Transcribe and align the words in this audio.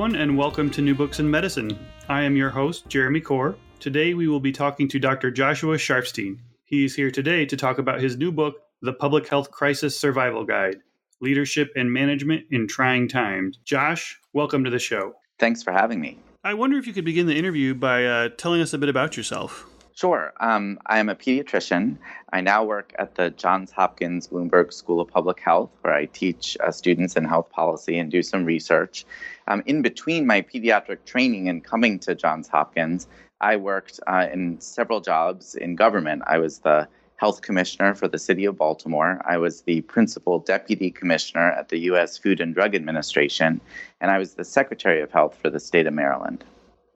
Everyone, 0.00 0.22
and 0.22 0.38
welcome 0.38 0.70
to 0.70 0.80
New 0.80 0.94
Books 0.94 1.18
in 1.20 1.30
Medicine. 1.30 1.78
I 2.08 2.22
am 2.22 2.34
your 2.34 2.48
host, 2.48 2.88
Jeremy 2.88 3.20
Corr. 3.20 3.54
Today, 3.80 4.14
we 4.14 4.28
will 4.28 4.40
be 4.40 4.50
talking 4.50 4.88
to 4.88 4.98
Dr. 4.98 5.30
Joshua 5.30 5.76
Sharfstein. 5.76 6.38
He 6.64 6.86
is 6.86 6.94
here 6.94 7.10
today 7.10 7.44
to 7.44 7.54
talk 7.54 7.76
about 7.76 8.00
his 8.00 8.16
new 8.16 8.32
book, 8.32 8.54
The 8.80 8.94
Public 8.94 9.28
Health 9.28 9.50
Crisis 9.50 10.00
Survival 10.00 10.46
Guide 10.46 10.76
Leadership 11.20 11.70
and 11.76 11.92
Management 11.92 12.46
in 12.50 12.66
Trying 12.66 13.08
Times. 13.08 13.58
Josh, 13.62 14.18
welcome 14.32 14.64
to 14.64 14.70
the 14.70 14.78
show. 14.78 15.12
Thanks 15.38 15.62
for 15.62 15.70
having 15.70 16.00
me. 16.00 16.18
I 16.42 16.54
wonder 16.54 16.78
if 16.78 16.86
you 16.86 16.94
could 16.94 17.04
begin 17.04 17.26
the 17.26 17.36
interview 17.36 17.74
by 17.74 18.06
uh, 18.06 18.28
telling 18.38 18.62
us 18.62 18.72
a 18.72 18.78
bit 18.78 18.88
about 18.88 19.18
yourself. 19.18 19.66
Sure. 20.00 20.32
Um, 20.40 20.78
I 20.86 20.98
am 20.98 21.10
a 21.10 21.14
pediatrician. 21.14 21.98
I 22.32 22.40
now 22.40 22.64
work 22.64 22.94
at 22.98 23.16
the 23.16 23.28
Johns 23.28 23.70
Hopkins 23.70 24.28
Bloomberg 24.28 24.72
School 24.72 24.98
of 24.98 25.08
Public 25.08 25.38
Health, 25.40 25.68
where 25.82 25.92
I 25.92 26.06
teach 26.06 26.56
uh, 26.64 26.70
students 26.70 27.16
in 27.16 27.24
health 27.26 27.50
policy 27.50 27.98
and 27.98 28.10
do 28.10 28.22
some 28.22 28.46
research. 28.46 29.04
Um, 29.46 29.62
in 29.66 29.82
between 29.82 30.26
my 30.26 30.40
pediatric 30.40 31.04
training 31.04 31.50
and 31.50 31.62
coming 31.62 31.98
to 31.98 32.14
Johns 32.14 32.48
Hopkins, 32.48 33.08
I 33.42 33.56
worked 33.56 34.00
uh, 34.06 34.26
in 34.32 34.58
several 34.58 35.02
jobs 35.02 35.54
in 35.54 35.76
government. 35.76 36.22
I 36.26 36.38
was 36.38 36.60
the 36.60 36.88
health 37.16 37.42
commissioner 37.42 37.94
for 37.94 38.08
the 38.08 38.18
city 38.18 38.46
of 38.46 38.56
Baltimore. 38.56 39.20
I 39.26 39.36
was 39.36 39.60
the 39.60 39.82
principal 39.82 40.38
deputy 40.38 40.90
commissioner 40.90 41.50
at 41.50 41.68
the 41.68 41.78
U.S. 41.90 42.16
Food 42.16 42.40
and 42.40 42.54
Drug 42.54 42.74
Administration, 42.74 43.60
and 44.00 44.10
I 44.10 44.16
was 44.16 44.32
the 44.32 44.46
secretary 44.46 45.02
of 45.02 45.12
health 45.12 45.36
for 45.36 45.50
the 45.50 45.60
state 45.60 45.86
of 45.86 45.92
Maryland. 45.92 46.42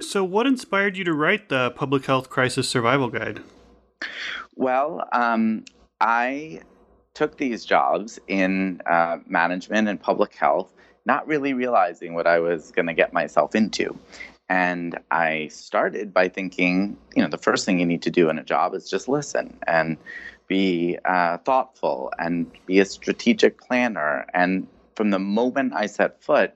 So, 0.00 0.24
what 0.24 0.46
inspired 0.46 0.96
you 0.96 1.04
to 1.04 1.12
write 1.12 1.48
the 1.48 1.70
Public 1.70 2.06
Health 2.06 2.28
Crisis 2.28 2.68
Survival 2.68 3.08
Guide? 3.08 3.40
Well, 4.56 5.08
um, 5.12 5.64
I 6.00 6.60
took 7.14 7.36
these 7.36 7.64
jobs 7.64 8.18
in 8.26 8.80
uh, 8.86 9.18
management 9.26 9.88
and 9.88 10.00
public 10.00 10.34
health, 10.34 10.72
not 11.06 11.26
really 11.28 11.54
realizing 11.54 12.14
what 12.14 12.26
I 12.26 12.40
was 12.40 12.72
going 12.72 12.86
to 12.86 12.94
get 12.94 13.12
myself 13.12 13.54
into. 13.54 13.96
And 14.48 14.98
I 15.10 15.48
started 15.48 16.12
by 16.12 16.28
thinking, 16.28 16.96
you 17.14 17.22
know, 17.22 17.28
the 17.28 17.38
first 17.38 17.64
thing 17.64 17.78
you 17.78 17.86
need 17.86 18.02
to 18.02 18.10
do 18.10 18.28
in 18.28 18.38
a 18.38 18.44
job 18.44 18.74
is 18.74 18.90
just 18.90 19.08
listen 19.08 19.56
and 19.66 19.96
be 20.48 20.98
uh, 21.04 21.38
thoughtful 21.38 22.12
and 22.18 22.50
be 22.66 22.80
a 22.80 22.84
strategic 22.84 23.60
planner. 23.60 24.26
And 24.34 24.66
from 24.96 25.10
the 25.10 25.18
moment 25.18 25.72
I 25.74 25.86
set 25.86 26.22
foot, 26.22 26.52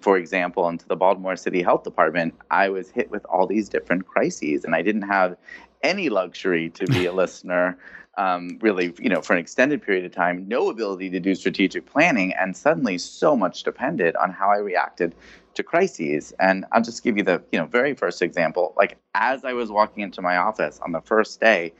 for 0.00 0.16
example, 0.16 0.68
into 0.68 0.86
the 0.86 0.96
Baltimore 0.96 1.36
City 1.36 1.62
Health 1.62 1.84
Department, 1.84 2.34
I 2.50 2.68
was 2.68 2.90
hit 2.90 3.10
with 3.10 3.24
all 3.26 3.46
these 3.46 3.68
different 3.68 4.06
crises, 4.06 4.64
and 4.64 4.74
I 4.74 4.82
didn't 4.82 5.02
have 5.02 5.36
any 5.82 6.08
luxury 6.08 6.70
to 6.70 6.86
be 6.86 7.06
a 7.06 7.12
listener. 7.22 7.78
Um, 8.18 8.58
really, 8.60 8.92
you 8.98 9.08
know, 9.08 9.22
for 9.22 9.32
an 9.32 9.38
extended 9.38 9.82
period 9.82 10.04
of 10.04 10.12
time, 10.12 10.46
no 10.46 10.68
ability 10.68 11.10
to 11.10 11.20
do 11.20 11.34
strategic 11.34 11.86
planning, 11.86 12.34
and 12.34 12.56
suddenly 12.56 12.98
so 12.98 13.36
much 13.36 13.62
depended 13.62 14.16
on 14.16 14.30
how 14.30 14.50
I 14.50 14.58
reacted 14.58 15.14
to 15.54 15.62
crises. 15.62 16.34
And 16.38 16.66
I'll 16.72 16.82
just 16.82 17.02
give 17.02 17.16
you 17.16 17.22
the, 17.22 17.42
you 17.50 17.58
know, 17.58 17.66
very 17.66 17.94
first 17.94 18.20
example. 18.20 18.74
Like 18.76 18.98
as 19.14 19.44
I 19.44 19.54
was 19.54 19.70
walking 19.70 20.02
into 20.02 20.20
my 20.20 20.36
office 20.36 20.78
on 20.80 20.92
the 20.92 21.00
first 21.00 21.40
day, 21.40 21.72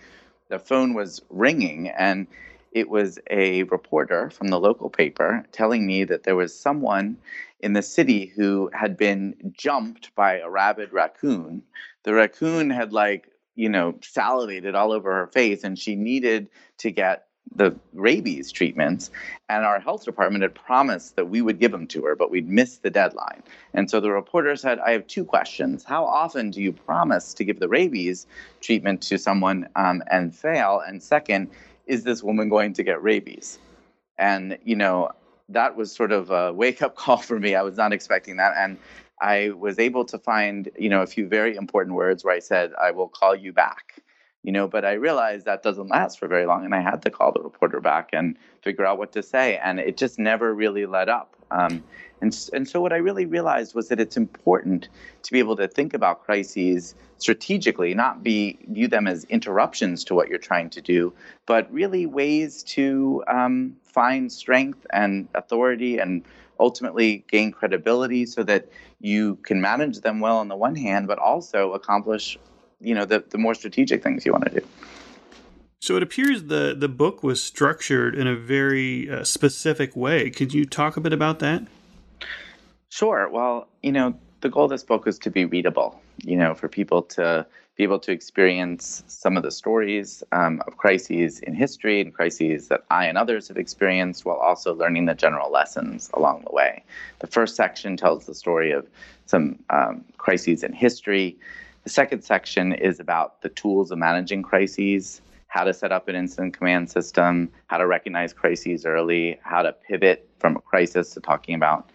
the 0.49 0.59
phone 0.59 0.95
was 0.95 1.23
ringing, 1.31 1.89
and 1.89 2.27
it 2.73 2.89
was 2.89 3.19
a 3.31 3.65
reporter 3.65 4.31
from 4.31 4.49
the 4.49 4.61
local 4.61 4.91
paper 4.91 5.45
telling 5.53 5.87
me 5.87 6.05
that 6.05 6.23
there 6.23 6.37
was 6.37 6.59
someone 6.59 7.17
in 7.61 7.73
the 7.73 7.83
city 7.83 8.27
who 8.27 8.71
had 8.73 8.97
been 8.97 9.35
jumped 9.53 10.15
by 10.15 10.39
a 10.39 10.49
rabid 10.49 10.93
raccoon. 10.93 11.63
The 12.05 12.15
raccoon 12.15 12.71
had 12.71 12.93
like, 12.93 13.29
you 13.55 13.69
know, 13.69 13.95
salivated 14.03 14.75
all 14.75 14.93
over 14.93 15.13
her 15.13 15.27
face 15.27 15.65
and 15.65 15.79
she 15.79 15.97
needed 15.97 16.49
to 16.79 16.91
get 16.91 17.27
the 17.53 17.75
rabies 17.93 18.53
treatments. 18.53 19.11
And 19.49 19.65
our 19.65 19.81
health 19.81 20.05
department 20.05 20.43
had 20.43 20.55
promised 20.55 21.17
that 21.17 21.29
we 21.29 21.43
would 21.43 21.59
give 21.59 21.73
them 21.73 21.89
to 21.89 22.05
her 22.05 22.15
but 22.15 22.31
we'd 22.31 22.49
missed 22.49 22.83
the 22.83 22.91
deadline. 22.91 23.43
And 23.75 23.91
so 23.91 23.99
the 24.01 24.13
reporter 24.13 24.55
said 24.55 24.79
i 24.79 24.93
have 24.93 25.07
two 25.09 25.25
questions. 25.25 25.83
How 25.83 26.05
often 26.05 26.51
do 26.51 26.63
you 26.63 26.73
promise 26.73 27.35
to 27.35 27.45
give 27.45 27.59
the 27.59 27.69
rabies 27.69 28.27
treatment 28.61 29.03
to 29.03 29.19
someone 29.19 29.69
um, 29.75 30.03
and 30.09 30.35
fail? 30.35 30.81
And 30.87 31.03
second 31.03 31.51
is 31.87 32.05
this 32.05 32.23
woman 32.23 32.49
going 32.49 32.73
to 32.75 32.83
get 32.83 33.03
rabies 33.03 33.59
and 34.19 34.59
you 34.65 34.77
know 34.77 35.11
that 35.51 35.77
was 35.77 35.93
sort 35.93 36.13
of 36.13 36.31
a 36.31 36.53
wake 36.53 36.81
up 36.81 36.95
call 36.97 37.19
for 37.19 37.39
me. 37.39 37.55
I 37.55 37.63
was 37.63 37.77
not 37.77 37.93
expecting 37.93 38.37
that. 38.37 38.55
And 38.57 38.79
I 39.21 39.51
was 39.51 39.79
able 39.79 40.05
to 40.07 40.19
find, 40.19 40.71
you 40.79 40.89
know, 40.89 41.03
a 41.03 41.07
few 41.07 41.29
very 41.29 41.55
important 41.57 41.95
words 41.95 42.25
where 42.25 42.35
I 42.35 42.39
said, 42.39 42.73
I 42.81 42.91
will 42.91 43.09
call 43.09 43.35
you 43.35 43.53
back. 43.53 44.03
You 44.43 44.53
know, 44.53 44.67
but 44.67 44.87
I 44.87 44.93
realized 44.93 45.45
that 45.45 45.63
doesn't 45.63 45.89
last 45.89 46.19
for 46.19 46.27
very 46.27 46.47
long, 46.47 46.65
and 46.65 46.75
I 46.75 46.81
had 46.81 47.03
to 47.03 47.11
call 47.11 47.31
the 47.31 47.43
reporter 47.43 47.79
back 47.79 48.09
and 48.15 48.39
figure 48.63 48.87
out 48.87 48.97
what 48.97 49.13
to 49.13 49.23
say, 49.23 49.59
and 49.63 49.79
it 49.79 49.99
just 49.99 50.19
never 50.19 50.55
really 50.55 50.87
let 50.87 51.11
up. 51.11 51.37
Um, 51.51 51.85
and, 52.21 52.37
and 52.53 52.69
so, 52.69 52.81
what 52.81 52.93
I 52.93 52.97
really 52.97 53.27
realized 53.27 53.75
was 53.75 53.89
that 53.89 53.99
it's 53.99 54.17
important 54.17 54.89
to 55.23 55.33
be 55.33 55.39
able 55.39 55.57
to 55.57 55.67
think 55.67 55.95
about 55.95 56.25
crises 56.25 56.95
strategically, 57.19 57.95
not 57.95 58.23
be 58.23 58.59
view 58.69 58.89
them 58.89 59.07
as 59.07 59.25
interruptions 59.25 60.05
to 60.05 60.15
what 60.15 60.29
you're 60.29 60.39
trying 60.39 60.71
to 60.71 60.81
do, 60.81 61.13
but 61.47 61.73
really 61.73 62.07
ways 62.07 62.63
to 62.63 63.23
um, 63.29 63.77
find 63.83 64.31
strength 64.31 64.87
and 64.93 65.29
authority 65.35 65.99
and 65.99 66.25
ultimately 66.59 67.25
gain 67.29 67.53
credibility 67.53 68.27
so 68.27 68.43
that 68.43 68.69
you 69.01 69.37
can 69.37 69.61
manage 69.61 70.01
them 70.01 70.21
well 70.21 70.39
on 70.39 70.49
the 70.49 70.57
one 70.57 70.77
hand, 70.77 71.07
but 71.07 71.19
also 71.19 71.73
accomplish, 71.73 72.39
you 72.81 72.95
know, 72.95 73.07
the, 73.07 73.25
the 73.31 73.39
more 73.39 73.55
strategic 73.55 74.03
things 74.03 74.27
you 74.27 74.33
want 74.33 74.45
to 74.45 74.61
do. 74.61 74.67
So 75.83 75.97
it 75.97 76.03
appears 76.03 76.45
the 76.45 76.77
the 76.79 76.91
book 76.91 77.23
was 77.23 77.43
structured 77.43 78.15
in 78.15 78.27
a 78.27 78.37
very 78.37 79.11
uh, 79.11 79.25
specific 79.25 79.97
way. 79.97 80.29
Could 80.29 80.53
you 80.53 80.67
talk 80.67 80.99
a 80.99 81.01
bit 81.01 81.15
about 81.15 81.39
that? 81.39 81.67
Sure. 82.91 83.29
Well, 83.29 83.69
you 83.83 83.93
know, 83.93 84.15
the 84.41 84.49
goal 84.49 84.65
of 84.65 84.71
this 84.71 84.83
book 84.83 85.05
was 85.05 85.19
to 85.21 85.31
be 85.31 85.45
readable. 85.45 86.01
You 86.23 86.37
know, 86.37 86.55
for 86.55 86.69
people 86.69 87.03
to 87.03 87.47
be 87.77 87.85
able 87.85 88.01
to 88.01 88.13
experience 88.13 89.03
some 89.07 89.37
of 89.37 89.43
the 89.43 89.51
stories 89.51 90.23
um, 90.33 90.61
of 90.67 90.77
crises 90.77 91.39
in 91.39 91.55
history 91.55 92.01
and 92.01 92.13
crises 92.13 92.69
that 92.69 92.85
I 92.91 93.07
and 93.07 93.17
others 93.17 93.49
have 93.49 93.57
experienced 93.57 94.25
while 94.27 94.37
also 94.37 94.75
learning 94.75 95.07
the 95.07 95.15
general 95.15 95.51
lessons 95.51 96.11
along 96.13 96.43
the 96.45 96.53
way. 96.53 96.83
The 97.21 97.27
first 97.27 97.57
section 97.57 97.97
tells 97.97 98.27
the 98.27 98.35
story 98.35 98.73
of 98.73 98.87
some 99.25 99.59
um, 99.71 100.05
crises 100.19 100.63
in 100.63 100.73
history. 100.73 101.39
The 101.85 101.91
second 101.91 102.23
section 102.23 102.73
is 102.73 103.01
about 103.01 103.41
the 103.41 103.49
tools 103.51 103.91
of 103.93 103.99
managing 103.99 104.43
crises, 104.43 105.23
how 105.47 105.65
to 105.65 105.73
set 105.73 105.93
up 105.93 106.09
an 106.09 106.17
incident 106.17 106.55
command 106.55 106.91
system, 106.91 107.51
how 107.69 107.79
to 107.79 107.87
recognize 107.87 108.33
crises 108.33 108.85
early, 108.85 109.39
how 109.43 109.63
to 109.63 109.73
pivot 109.73 110.29
from 110.39 110.57
a 110.57 110.61
crisis 110.61 111.15
to 111.15 111.21
talking 111.21 111.55
about 111.55 111.89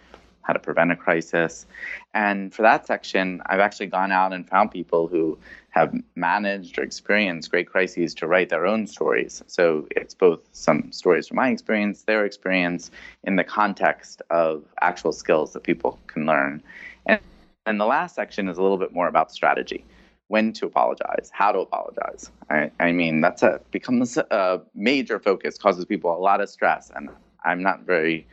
how 0.45 0.53
to 0.53 0.59
prevent 0.59 0.91
a 0.91 0.95
crisis. 0.95 1.65
And 2.13 2.53
for 2.53 2.61
that 2.61 2.85
section, 2.85 3.41
I've 3.47 3.59
actually 3.59 3.87
gone 3.87 4.11
out 4.11 4.31
and 4.31 4.47
found 4.47 4.71
people 4.71 5.07
who 5.07 5.37
have 5.69 5.93
managed 6.15 6.77
or 6.77 6.83
experienced 6.83 7.51
great 7.51 7.67
crises 7.67 8.13
to 8.15 8.27
write 8.27 8.49
their 8.49 8.65
own 8.65 8.87
stories. 8.87 9.43
So 9.47 9.87
it's 9.91 10.13
both 10.13 10.39
some 10.51 10.91
stories 10.91 11.27
from 11.27 11.35
my 11.35 11.49
experience, 11.49 12.03
their 12.03 12.25
experience, 12.25 12.91
in 13.23 13.35
the 13.35 13.43
context 13.43 14.21
of 14.29 14.63
actual 14.81 15.11
skills 15.11 15.53
that 15.53 15.63
people 15.63 15.99
can 16.07 16.25
learn. 16.25 16.61
And, 17.07 17.19
and 17.65 17.81
the 17.81 17.85
last 17.85 18.15
section 18.15 18.47
is 18.47 18.57
a 18.57 18.61
little 18.61 18.77
bit 18.77 18.93
more 18.93 19.07
about 19.07 19.31
strategy. 19.31 19.83
When 20.27 20.53
to 20.53 20.65
apologize, 20.65 21.29
how 21.33 21.51
to 21.51 21.59
apologize. 21.59 22.31
I, 22.49 22.71
I 22.79 22.91
mean, 22.91 23.21
that's 23.21 23.43
a 23.43 23.61
becomes 23.69 24.17
a 24.17 24.61
major 24.73 25.19
focus, 25.19 25.57
causes 25.57 25.85
people 25.85 26.15
a 26.15 26.17
lot 26.17 26.41
of 26.41 26.49
stress, 26.49 26.91
and 26.95 27.09
I'm 27.43 27.61
not 27.61 27.81
very 27.81 28.25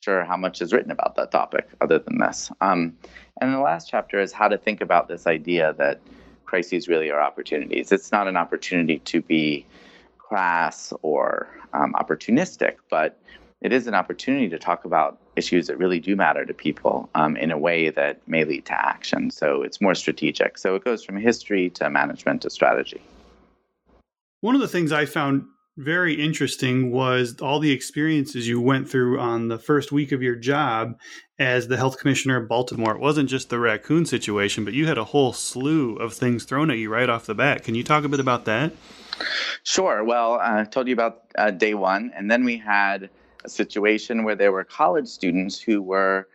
sure 0.00 0.24
how 0.24 0.36
much 0.36 0.62
is 0.62 0.72
written 0.72 0.90
about 0.90 1.16
that 1.16 1.30
topic 1.30 1.68
other 1.80 1.98
than 1.98 2.18
this. 2.18 2.50
Um, 2.60 2.96
and 3.40 3.52
the 3.52 3.58
last 3.58 3.88
chapter 3.88 4.20
is 4.20 4.32
how 4.32 4.48
to 4.48 4.58
think 4.58 4.80
about 4.80 5.08
this 5.08 5.26
idea 5.26 5.74
that 5.78 6.00
crises 6.44 6.88
really 6.88 7.10
are 7.10 7.20
opportunities. 7.20 7.92
It's 7.92 8.12
not 8.12 8.26
an 8.28 8.36
opportunity 8.36 9.00
to 9.00 9.20
be 9.20 9.66
crass 10.18 10.92
or 11.02 11.48
um, 11.72 11.94
opportunistic, 11.94 12.76
but 12.90 13.20
it 13.60 13.72
is 13.72 13.86
an 13.86 13.94
opportunity 13.94 14.48
to 14.48 14.58
talk 14.58 14.84
about 14.84 15.18
issues 15.36 15.66
that 15.66 15.78
really 15.78 15.98
do 15.98 16.14
matter 16.14 16.44
to 16.44 16.54
people 16.54 17.08
um, 17.14 17.36
in 17.36 17.50
a 17.50 17.58
way 17.58 17.90
that 17.90 18.26
may 18.28 18.44
lead 18.44 18.64
to 18.66 18.72
action. 18.72 19.30
So 19.30 19.62
it's 19.62 19.80
more 19.80 19.94
strategic. 19.94 20.58
So 20.58 20.74
it 20.76 20.84
goes 20.84 21.04
from 21.04 21.16
history 21.16 21.70
to 21.70 21.90
management 21.90 22.42
to 22.42 22.50
strategy. 22.50 23.02
One 24.40 24.54
of 24.54 24.60
the 24.60 24.68
things 24.68 24.92
I 24.92 25.06
found 25.06 25.44
very 25.78 26.14
interesting 26.14 26.90
was 26.90 27.40
all 27.40 27.60
the 27.60 27.70
experiences 27.70 28.48
you 28.48 28.60
went 28.60 28.90
through 28.90 29.20
on 29.20 29.46
the 29.46 29.60
first 29.60 29.92
week 29.92 30.10
of 30.10 30.20
your 30.20 30.34
job 30.34 30.98
as 31.38 31.68
the 31.68 31.76
health 31.76 32.00
commissioner 32.00 32.36
of 32.36 32.48
Baltimore. 32.48 32.96
It 32.96 33.00
wasn't 33.00 33.30
just 33.30 33.48
the 33.48 33.60
raccoon 33.60 34.04
situation, 34.04 34.64
but 34.64 34.74
you 34.74 34.88
had 34.88 34.98
a 34.98 35.04
whole 35.04 35.32
slew 35.32 35.94
of 35.94 36.12
things 36.12 36.44
thrown 36.44 36.72
at 36.72 36.78
you 36.78 36.90
right 36.90 37.08
off 37.08 37.26
the 37.26 37.34
bat. 37.34 37.62
Can 37.62 37.76
you 37.76 37.84
talk 37.84 38.02
a 38.02 38.08
bit 38.08 38.18
about 38.18 38.44
that? 38.46 38.72
Sure. 39.62 40.02
Well, 40.02 40.40
I 40.42 40.64
told 40.64 40.88
you 40.88 40.94
about 40.94 41.22
uh, 41.38 41.52
day 41.52 41.74
one, 41.74 42.10
and 42.12 42.28
then 42.28 42.44
we 42.44 42.56
had 42.56 43.08
a 43.44 43.48
situation 43.48 44.24
where 44.24 44.34
there 44.34 44.50
were 44.50 44.64
college 44.64 45.06
students 45.06 45.60
who 45.60 45.80
were 45.80 46.26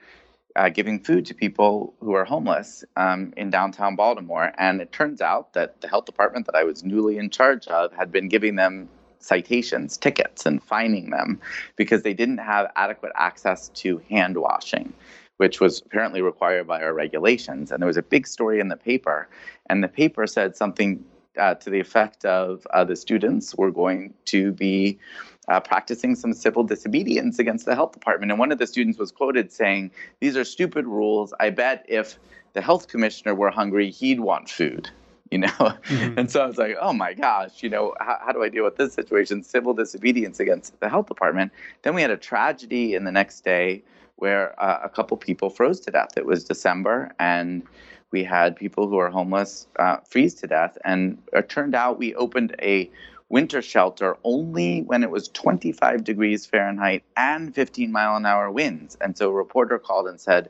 uh, 0.56 0.70
giving 0.70 1.02
food 1.02 1.26
to 1.26 1.34
people 1.34 1.96
who 2.00 2.14
are 2.14 2.24
homeless 2.24 2.86
um, 2.96 3.34
in 3.36 3.50
downtown 3.50 3.98
Baltimore. 3.98 4.54
And 4.58 4.80
it 4.80 4.94
turns 4.94 5.20
out 5.20 5.52
that 5.54 5.82
the 5.82 5.90
health 5.90 6.06
department 6.06 6.46
that 6.46 6.56
I 6.56 6.64
was 6.64 6.82
newly 6.82 7.18
in 7.18 7.30
charge 7.30 7.68
of 7.68 7.92
had 7.92 8.10
been 8.10 8.30
giving 8.30 8.56
them 8.56 8.88
citations, 9.24 9.98
tickets, 9.98 10.46
and 10.46 10.62
fining 10.64 11.10
them 11.10 11.40
because 11.76 12.04
they 12.04 12.14
didn't 12.14 12.40
have 12.40 12.72
adequate 12.76 13.12
access 13.16 13.70
to 13.70 14.02
hand 14.10 14.38
washing, 14.38 14.94
which 15.38 15.60
was 15.60 15.82
apparently 15.86 16.22
required 16.22 16.68
by 16.68 16.82
our 16.82 16.94
regulations. 16.94 17.72
And 17.72 17.82
there 17.82 17.88
was 17.88 17.98
a 17.98 18.04
big 18.04 18.28
story 18.28 18.60
in 18.60 18.68
the 18.68 18.78
paper, 18.78 19.28
and 19.70 19.84
the 19.84 19.88
paper 19.88 20.28
said 20.28 20.56
something 20.56 21.04
uh, 21.38 21.56
to 21.56 21.70
the 21.70 21.80
effect 21.80 22.26
of 22.26 22.68
uh, 22.74 22.84
the 22.84 22.96
students 22.96 23.56
were 23.56 23.72
going 23.72 24.14
to 24.26 24.52
be 24.52 25.00
uh, 25.48 25.60
practicing 25.60 26.16
some 26.16 26.34
civil 26.34 26.64
disobedience 26.64 27.40
against 27.40 27.66
the 27.66 27.76
health 27.76 27.92
department. 27.92 28.32
And 28.32 28.40
one 28.40 28.52
of 28.52 28.60
the 28.60 28.68
students 28.68 29.00
was 29.00 29.12
quoted 29.12 29.52
saying, 29.52 29.92
These 30.20 30.38
are 30.38 30.44
stupid 30.44 30.86
rules. 30.86 31.34
I 31.40 31.50
bet 31.50 31.86
if 31.90 32.20
the 32.54 32.62
health 32.62 32.88
commissioner 32.88 33.34
were 33.34 33.50
hungry, 33.50 33.90
he'd 33.90 34.20
want 34.20 34.50
food 34.50 34.90
you 35.34 35.40
know? 35.40 35.48
Mm-hmm. 35.50 36.20
And 36.20 36.32
so 36.32 36.44
I 36.44 36.46
was 36.46 36.58
like, 36.58 36.78
oh 36.80 36.94
my 36.94 37.14
gosh, 37.14 37.64
you 37.64 37.70
know, 37.70 37.94
how, 38.00 38.18
how, 38.24 38.32
do 38.32 38.44
I 38.44 38.50
deal 38.50 38.64
with 38.64 38.78
this 38.78 38.94
situation? 38.94 39.44
Civil 39.44 39.74
disobedience 39.74 40.40
against 40.40 40.80
the 40.80 40.88
health 40.88 41.08
department. 41.08 41.52
Then 41.82 41.96
we 41.96 42.02
had 42.02 42.12
a 42.12 42.18
tragedy 42.18 42.94
in 42.94 43.04
the 43.04 43.12
next 43.12 43.44
day 43.44 43.84
where 44.18 44.60
uh, 44.62 44.80
a 44.84 44.90
couple 44.90 45.18
people 45.18 45.50
froze 45.50 45.80
to 45.82 45.92
death. 45.92 46.12
It 46.16 46.26
was 46.26 46.44
December, 46.44 47.12
and 47.20 47.64
we 48.12 48.24
had 48.24 48.56
people 48.56 48.88
who 48.88 48.98
are 48.98 49.10
homeless 49.10 49.68
uh, 49.80 49.98
freeze 50.08 50.36
to 50.36 50.48
death. 50.48 50.78
And 50.86 51.18
it 51.34 51.50
turned 51.50 51.74
out 51.74 51.98
we 51.98 52.14
opened 52.14 52.56
a 52.62 52.90
winter 53.30 53.62
shelter 53.64 54.16
only 54.24 54.84
when 54.84 55.02
it 55.02 55.10
was 55.10 55.28
25 55.30 56.04
degrees 56.04 56.46
Fahrenheit 56.46 57.04
and 57.18 57.56
15 57.56 57.92
mile 57.92 58.16
an 58.16 58.28
hour 58.28 58.52
winds. 58.52 58.96
And 59.02 59.18
so 59.18 59.32
a 59.32 59.34
reporter 59.34 59.80
called 59.80 60.08
and 60.08 60.22
said, 60.22 60.50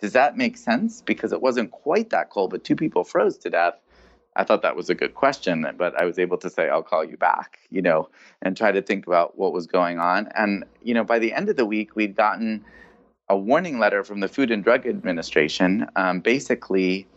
does 0.00 0.12
that 0.12 0.36
make 0.36 0.56
sense? 0.56 1.02
Because 1.02 1.32
it 1.32 1.42
wasn't 1.42 1.70
quite 1.70 2.10
that 2.10 2.30
cold, 2.30 2.50
but 2.50 2.64
two 2.64 2.76
people 2.76 3.04
froze 3.04 3.36
to 3.38 3.50
death. 3.50 3.74
I 4.38 4.44
thought 4.44 4.62
that 4.62 4.76
was 4.76 4.88
a 4.88 4.94
good 4.94 5.16
question, 5.16 5.66
but 5.76 6.00
I 6.00 6.04
was 6.04 6.16
able 6.16 6.38
to 6.38 6.48
say, 6.48 6.68
I'll 6.68 6.82
call 6.82 7.04
you 7.04 7.16
back, 7.16 7.58
you 7.70 7.82
know, 7.82 8.08
and 8.40 8.56
try 8.56 8.70
to 8.70 8.80
think 8.80 9.04
about 9.06 9.36
what 9.36 9.52
was 9.52 9.66
going 9.66 9.98
on. 9.98 10.28
And, 10.36 10.64
you 10.80 10.94
know, 10.94 11.02
by 11.02 11.18
the 11.18 11.32
end 11.32 11.48
of 11.48 11.56
the 11.56 11.66
week, 11.66 11.96
we'd 11.96 12.14
gotten 12.14 12.64
a 13.28 13.36
warning 13.36 13.80
letter 13.80 14.04
from 14.04 14.20
the 14.20 14.28
Food 14.28 14.52
and 14.52 14.62
Drug 14.62 14.86
Administration, 14.86 15.86
um, 15.96 16.20
basically 16.20 17.08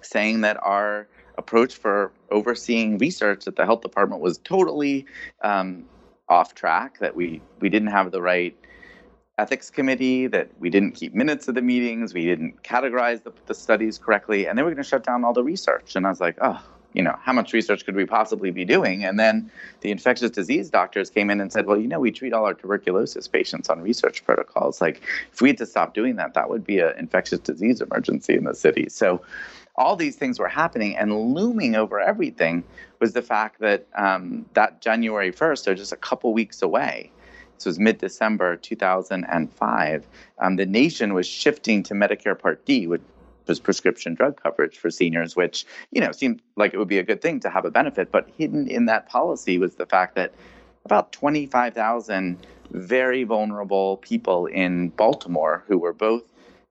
saying 0.00 0.40
that 0.40 0.56
our 0.62 1.06
approach 1.36 1.74
for 1.74 2.10
overseeing 2.30 2.96
research 2.96 3.46
at 3.46 3.56
the 3.56 3.66
health 3.66 3.82
department 3.82 4.22
was 4.22 4.38
totally 4.38 5.04
um, 5.42 5.84
off 6.30 6.54
track, 6.54 6.98
that 7.00 7.14
we, 7.14 7.42
we 7.60 7.68
didn't 7.68 7.88
have 7.88 8.10
the 8.10 8.22
right 8.22 8.56
ethics 9.38 9.70
committee, 9.70 10.26
that 10.26 10.50
we 10.60 10.70
didn't 10.70 10.92
keep 10.92 11.14
minutes 11.14 11.48
of 11.48 11.54
the 11.54 11.62
meetings, 11.62 12.12
we 12.12 12.24
didn't 12.24 12.62
categorize 12.62 13.22
the, 13.22 13.32
the 13.46 13.54
studies 13.54 13.98
correctly, 13.98 14.46
and 14.46 14.58
they 14.58 14.62
were 14.62 14.70
going 14.70 14.82
to 14.82 14.88
shut 14.88 15.04
down 15.04 15.24
all 15.24 15.32
the 15.32 15.42
research. 15.42 15.96
And 15.96 16.06
I 16.06 16.10
was 16.10 16.20
like, 16.20 16.36
oh, 16.42 16.62
you 16.92 17.02
know, 17.02 17.16
how 17.22 17.32
much 17.32 17.52
research 17.52 17.84
could 17.84 17.96
we 17.96 18.04
possibly 18.04 18.50
be 18.50 18.64
doing? 18.64 19.04
And 19.04 19.18
then 19.18 19.50
the 19.80 19.90
infectious 19.90 20.30
disease 20.30 20.68
doctors 20.68 21.08
came 21.08 21.30
in 21.30 21.40
and 21.40 21.50
said, 21.50 21.66
well, 21.66 21.80
you 21.80 21.88
know, 21.88 22.00
we 22.00 22.10
treat 22.10 22.32
all 22.32 22.44
our 22.44 22.54
tuberculosis 22.54 23.28
patients 23.28 23.70
on 23.70 23.80
research 23.80 24.24
protocols. 24.24 24.80
Like, 24.80 25.02
if 25.32 25.40
we 25.40 25.48
had 25.48 25.58
to 25.58 25.66
stop 25.66 25.94
doing 25.94 26.16
that, 26.16 26.34
that 26.34 26.50
would 26.50 26.64
be 26.64 26.80
an 26.80 26.92
infectious 26.98 27.38
disease 27.38 27.80
emergency 27.80 28.34
in 28.34 28.44
the 28.44 28.54
city. 28.54 28.88
So, 28.88 29.22
all 29.76 29.96
these 29.96 30.16
things 30.16 30.38
were 30.38 30.48
happening, 30.48 30.94
and 30.96 31.34
looming 31.34 31.74
over 31.76 31.98
everything 31.98 32.62
was 33.00 33.14
the 33.14 33.22
fact 33.22 33.58
that 33.60 33.86
um, 33.94 34.44
that 34.52 34.82
January 34.82 35.32
1st, 35.32 35.64
so 35.64 35.74
just 35.74 35.92
a 35.92 35.96
couple 35.96 36.34
weeks 36.34 36.60
away, 36.60 37.10
this 37.62 37.66
was 37.66 37.78
mid 37.78 37.98
December 37.98 38.56
2005. 38.56 40.06
Um, 40.40 40.56
the 40.56 40.66
nation 40.66 41.14
was 41.14 41.28
shifting 41.28 41.84
to 41.84 41.94
Medicare 41.94 42.36
Part 42.36 42.64
D, 42.66 42.88
which 42.88 43.02
was 43.46 43.60
prescription 43.60 44.14
drug 44.14 44.42
coverage 44.42 44.78
for 44.78 44.90
seniors, 44.90 45.36
which 45.36 45.64
you 45.92 46.00
know 46.00 46.10
seemed 46.10 46.42
like 46.56 46.74
it 46.74 46.78
would 46.78 46.88
be 46.88 46.98
a 46.98 47.04
good 47.04 47.22
thing 47.22 47.38
to 47.38 47.50
have 47.50 47.64
a 47.64 47.70
benefit. 47.70 48.10
But 48.10 48.28
hidden 48.36 48.66
in 48.66 48.86
that 48.86 49.08
policy 49.08 49.58
was 49.58 49.76
the 49.76 49.86
fact 49.86 50.16
that 50.16 50.34
about 50.84 51.12
25,000 51.12 52.36
very 52.72 53.22
vulnerable 53.22 53.98
people 53.98 54.46
in 54.46 54.88
Baltimore 54.88 55.62
who 55.68 55.78
were 55.78 55.92
both 55.92 56.24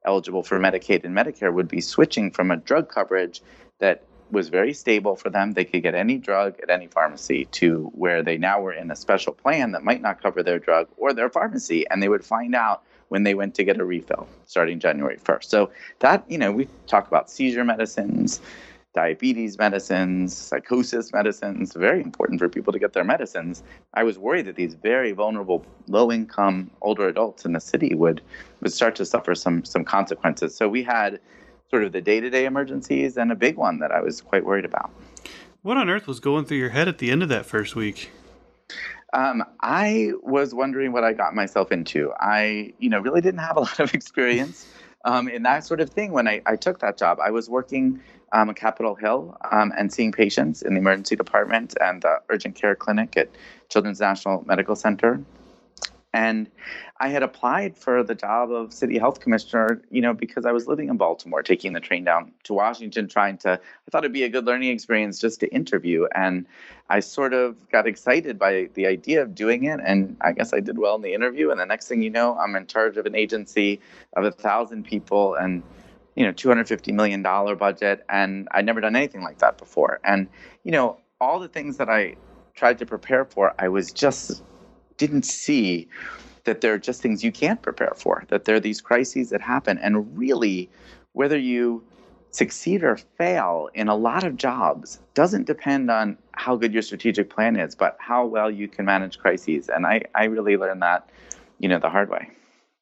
eligible 0.03 0.43
for 0.43 0.59
Medicaid 0.59 1.05
and 1.05 1.15
Medicare 1.15 1.53
would 1.53 1.69
be 1.69 1.79
switching 1.79 2.31
from 2.31 2.51
a 2.51 2.57
drug 2.57 2.89
coverage 2.89 3.41
that 3.79 4.03
was 4.31 4.49
very 4.49 4.73
stable 4.73 5.15
for 5.15 5.29
them. 5.29 5.53
They 5.53 5.65
could 5.65 5.83
get 5.83 5.95
any 5.95 6.17
drug 6.17 6.59
at 6.61 6.69
any 6.69 6.87
pharmacy 6.87 7.45
to 7.51 7.91
where 7.93 8.23
they 8.23 8.37
now 8.37 8.61
were 8.61 8.73
in 8.73 8.89
a 8.91 8.95
special 8.95 9.33
plan 9.33 9.71
that 9.71 9.83
might 9.83 10.01
not 10.01 10.21
cover 10.21 10.41
their 10.41 10.59
drug 10.59 10.87
or 10.97 11.13
their 11.13 11.29
pharmacy. 11.29 11.85
And 11.89 12.01
they 12.01 12.09
would 12.09 12.25
find 12.25 12.55
out 12.55 12.83
when 13.09 13.23
they 13.23 13.33
went 13.33 13.55
to 13.55 13.63
get 13.63 13.79
a 13.79 13.83
refill 13.83 14.27
starting 14.45 14.79
January 14.79 15.17
1st. 15.17 15.43
So 15.43 15.71
that, 15.99 16.23
you 16.29 16.37
know, 16.37 16.51
we 16.51 16.67
talk 16.87 17.07
about 17.07 17.29
seizure 17.29 17.65
medicines, 17.65 18.39
diabetes 18.93 19.57
medicines, 19.57 20.35
psychosis 20.35 21.11
medicines, 21.11 21.73
very 21.73 22.01
important 22.01 22.39
for 22.39 22.47
people 22.47 22.71
to 22.71 22.79
get 22.79 22.93
their 22.93 23.03
medicines. 23.03 23.63
I 23.93 24.03
was 24.03 24.17
worried 24.17 24.45
that 24.45 24.55
these 24.55 24.75
very 24.75 25.11
vulnerable, 25.11 25.65
low 25.87 26.09
income 26.09 26.71
older 26.81 27.07
adults 27.07 27.43
in 27.43 27.51
the 27.51 27.59
city 27.59 27.95
would, 27.95 28.21
would 28.61 28.71
start 28.71 28.95
to 28.95 29.05
suffer 29.05 29.35
some, 29.35 29.65
some 29.65 29.83
consequences. 29.83 30.55
So 30.55 30.69
we 30.69 30.83
had 30.83 31.19
sort 31.71 31.83
of 31.85 31.93
the 31.93 32.01
day 32.01 32.19
to 32.19 32.29
day 32.29 32.45
emergencies 32.45 33.17
and 33.17 33.31
a 33.31 33.35
big 33.35 33.55
one 33.55 33.79
that 33.79 33.91
I 33.91 34.01
was 34.01 34.21
quite 34.21 34.45
worried 34.45 34.65
about. 34.65 34.91
What 35.63 35.77
on 35.77 35.89
earth 35.89 36.05
was 36.05 36.19
going 36.19 36.45
through 36.45 36.57
your 36.57 36.69
head 36.69 36.87
at 36.87 36.97
the 36.97 37.09
end 37.09 37.23
of 37.23 37.29
that 37.29 37.45
first 37.45 37.75
week? 37.75 38.11
Um, 39.13 39.43
I 39.61 40.11
was 40.21 40.53
wondering 40.53 40.91
what 40.91 41.03
I 41.03 41.13
got 41.13 41.33
myself 41.33 41.71
into. 41.71 42.13
I, 42.19 42.73
you 42.79 42.89
know, 42.89 42.99
really 42.99 43.21
didn't 43.21 43.39
have 43.39 43.57
a 43.57 43.59
lot 43.67 43.79
of 43.79 43.93
experience 43.93 44.67
um, 45.05 45.27
in 45.27 45.43
that 45.43 45.65
sort 45.65 45.81
of 45.81 45.89
thing 45.89 46.11
when 46.11 46.27
I, 46.27 46.41
I 46.45 46.55
took 46.55 46.79
that 46.79 46.97
job. 46.97 47.19
I 47.23 47.31
was 47.31 47.49
working 47.49 48.01
um, 48.33 48.49
at 48.49 48.55
Capitol 48.55 48.95
Hill 48.95 49.37
um, 49.51 49.71
and 49.77 49.91
seeing 49.91 50.11
patients 50.11 50.61
in 50.61 50.73
the 50.73 50.79
emergency 50.79 51.15
department 51.15 51.75
and 51.81 52.01
the 52.01 52.21
urgent 52.29 52.55
care 52.55 52.75
clinic 52.75 53.15
at 53.17 53.29
Children's 53.69 53.99
National 53.99 54.43
Medical 54.45 54.75
Center. 54.75 55.21
And 56.13 56.49
I 56.99 57.07
had 57.07 57.23
applied 57.23 57.77
for 57.77 58.03
the 58.03 58.15
job 58.15 58.51
of 58.51 58.73
city 58.73 58.97
health 58.97 59.21
commissioner, 59.21 59.81
you 59.89 60.01
know, 60.01 60.13
because 60.13 60.45
I 60.45 60.51
was 60.51 60.67
living 60.67 60.89
in 60.89 60.97
Baltimore, 60.97 61.41
taking 61.41 61.71
the 61.71 61.79
train 61.79 62.03
down 62.03 62.33
to 62.43 62.53
Washington, 62.53 63.07
trying 63.07 63.37
to, 63.39 63.53
I 63.53 63.91
thought 63.91 64.03
it'd 64.03 64.11
be 64.11 64.23
a 64.23 64.29
good 64.29 64.45
learning 64.45 64.71
experience 64.71 65.19
just 65.19 65.39
to 65.39 65.47
interview. 65.53 66.07
And 66.13 66.45
I 66.89 66.99
sort 66.99 67.33
of 67.33 67.69
got 67.69 67.87
excited 67.87 68.37
by 68.37 68.69
the 68.73 68.87
idea 68.87 69.21
of 69.21 69.33
doing 69.33 69.63
it. 69.63 69.79
And 69.85 70.17
I 70.19 70.33
guess 70.33 70.53
I 70.53 70.59
did 70.59 70.77
well 70.77 70.95
in 70.95 71.01
the 71.01 71.13
interview. 71.13 71.49
And 71.49 71.59
the 71.59 71.65
next 71.65 71.87
thing 71.87 72.01
you 72.01 72.09
know, 72.09 72.37
I'm 72.37 72.55
in 72.55 72.67
charge 72.67 72.97
of 72.97 73.05
an 73.05 73.15
agency 73.15 73.79
of 74.17 74.25
a 74.25 74.31
thousand 74.31 74.83
people 74.83 75.35
and, 75.35 75.63
you 76.15 76.25
know, 76.25 76.33
$250 76.33 76.93
million 76.93 77.23
budget. 77.23 78.05
And 78.09 78.49
I'd 78.51 78.65
never 78.65 78.81
done 78.81 78.97
anything 78.97 79.23
like 79.23 79.37
that 79.37 79.57
before. 79.57 80.01
And, 80.03 80.27
you 80.65 80.71
know, 80.71 80.97
all 81.21 81.39
the 81.39 81.47
things 81.47 81.77
that 81.77 81.89
I 81.89 82.15
tried 82.53 82.79
to 82.79 82.85
prepare 82.85 83.23
for, 83.23 83.53
I 83.57 83.69
was 83.69 83.93
just 83.93 84.43
didn't 85.01 85.25
see 85.25 85.87
that 86.43 86.61
there 86.61 86.73
are 86.75 86.77
just 86.77 87.01
things 87.01 87.23
you 87.23 87.31
can't 87.31 87.59
prepare 87.63 87.93
for, 87.95 88.23
that 88.27 88.45
there 88.45 88.55
are 88.55 88.59
these 88.59 88.81
crises 88.81 89.31
that 89.31 89.41
happen. 89.41 89.79
And 89.79 90.15
really, 90.15 90.69
whether 91.13 91.39
you 91.39 91.83
succeed 92.29 92.83
or 92.83 92.97
fail 92.97 93.67
in 93.73 93.87
a 93.87 93.95
lot 93.95 94.23
of 94.23 94.37
jobs 94.37 94.99
doesn't 95.15 95.47
depend 95.47 95.89
on 95.89 96.19
how 96.33 96.55
good 96.55 96.71
your 96.71 96.83
strategic 96.83 97.31
plan 97.31 97.55
is, 97.55 97.73
but 97.73 97.97
how 97.99 98.27
well 98.27 98.51
you 98.51 98.67
can 98.67 98.85
manage 98.85 99.17
crises. 99.17 99.69
And 99.69 99.87
I, 99.87 100.03
I 100.13 100.25
really 100.25 100.55
learned 100.55 100.83
that, 100.83 101.09
you 101.57 101.67
know, 101.67 101.79
the 101.79 101.89
hard 101.89 102.11
way. 102.11 102.29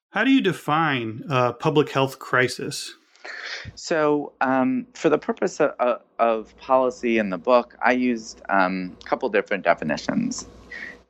How 0.10 0.26
do 0.26 0.32
you 0.32 0.42
define 0.42 1.24
a 1.30 1.54
public 1.54 1.90
health 1.90 2.20
crisis? 2.20 2.96
So, 3.76 4.34
um, 4.42 4.88
for 4.94 5.10
the 5.10 5.18
purpose 5.18 5.62
of, 5.62 6.02
of, 6.20 6.58
policy 6.58 7.18
in 7.18 7.30
the 7.30 7.38
book, 7.38 7.76
I 7.84 7.92
used 7.92 8.42
um, 8.50 8.98
a 9.02 9.06
couple 9.06 9.30
different 9.30 9.64
definitions. 9.64 10.48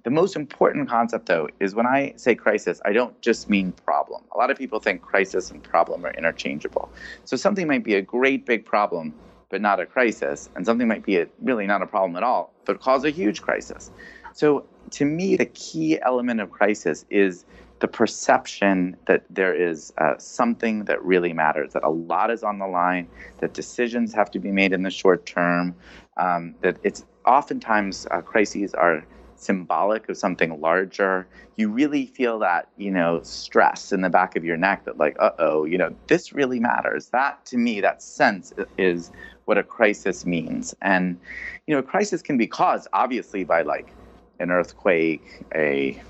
The 0.03 0.10
most 0.10 0.36
important 0.36 0.88
concept, 0.88 1.25
though, 1.25 1.50
is 1.60 1.75
when 1.75 1.86
I 1.86 2.13
say 2.15 2.34
crisis, 2.34 2.79
I 2.86 2.94
don't 2.94 3.20
just 3.22 3.50
mean 3.50 3.74
problem. 3.86 4.24
A 4.34 4.38
lot 4.38 4.50
of 4.50 4.58
people 4.58 4.79
think 4.79 5.01
crisis 5.01 5.51
and 5.51 5.62
problem 5.62 6.06
are 6.06 6.12
interchangeable. 6.12 6.89
So 7.25 7.36
something 7.36 7.68
might 7.68 7.84
be 7.84 7.96
a 7.96 8.01
great 8.01 8.46
big 8.46 8.65
problem, 8.65 9.13
but 9.50 9.62
not 9.62 9.79
a 9.79 9.86
crisis, 9.86 10.50
and 10.56 10.65
something 10.65 10.88
might 10.88 11.03
be 11.03 11.18
a, 11.18 11.27
really 11.41 11.68
not 11.68 11.82
a 11.82 11.88
problem 11.88 12.15
at 12.15 12.24
all, 12.24 12.53
but 12.65 12.79
cause 12.79 13.03
a 13.03 13.10
huge 13.10 13.41
crisis. 13.41 13.91
So 14.34 14.65
to 14.91 15.06
me, 15.06 15.36
the 15.36 15.48
key 15.48 16.00
element 16.01 16.39
of 16.39 16.50
crisis 16.50 17.06
is 17.10 17.46
the 17.79 17.88
perception 17.88 18.96
that 19.08 19.24
there 19.29 19.53
is 19.53 19.91
uh, 19.98 20.18
something 20.18 20.86
that 20.86 21.03
really 21.03 21.34
matters, 21.34 21.74
that 21.74 21.84
a 21.84 21.89
lot 21.89 22.29
is 22.29 22.44
on 22.44 22.60
the 22.60 22.68
line, 22.68 23.08
that 23.39 23.53
decisions 23.53 24.13
have 24.13 24.29
to 24.32 24.39
be 24.39 24.51
made 24.51 24.74
in 24.74 24.84
the 24.84 24.91
short 24.91 25.25
term, 25.25 25.75
um, 26.18 26.56
that 26.62 26.77
it's 26.84 27.06
oftentimes 27.25 28.08
uh, 28.12 28.22
crises 28.22 28.74
are 28.74 29.06
symbolic 29.39 30.10
of 30.10 30.17
something 30.17 30.60
larger. 30.60 31.27
You 31.55 31.69
really 31.69 32.05
feel 32.05 32.39
that, 32.39 32.69
you 32.77 32.91
know, 32.91 33.22
stress 33.24 33.91
in 33.91 34.01
the 34.01 34.10
back 34.10 34.36
of 34.36 34.43
your 34.43 34.58
neck 34.58 34.86
that, 34.86 34.98
like, 34.98 35.15
uh 35.19 35.31
oh, 35.39 35.65
you 35.65 35.77
know, 35.77 35.96
this 36.08 36.34
really 36.34 36.60
matters. 36.60 37.08
That 37.10 37.46
to 37.48 37.58
me, 37.58 37.81
that 37.81 38.01
sense 38.01 38.53
is 38.77 39.12
what 39.46 39.58
a 39.58 39.63
crisis 39.63 40.25
means. 40.25 40.75
And, 40.81 41.19
you 41.67 41.74
know, 41.74 41.79
a 41.79 41.84
crisis 41.84 42.22
can 42.22 42.38
be 42.38 42.48
caused 42.48 42.88
obviously 42.93 43.43
by 43.43 43.63
like 43.63 43.93
an 44.39 44.51
earthquake, 44.51 45.46
a 45.55 46.01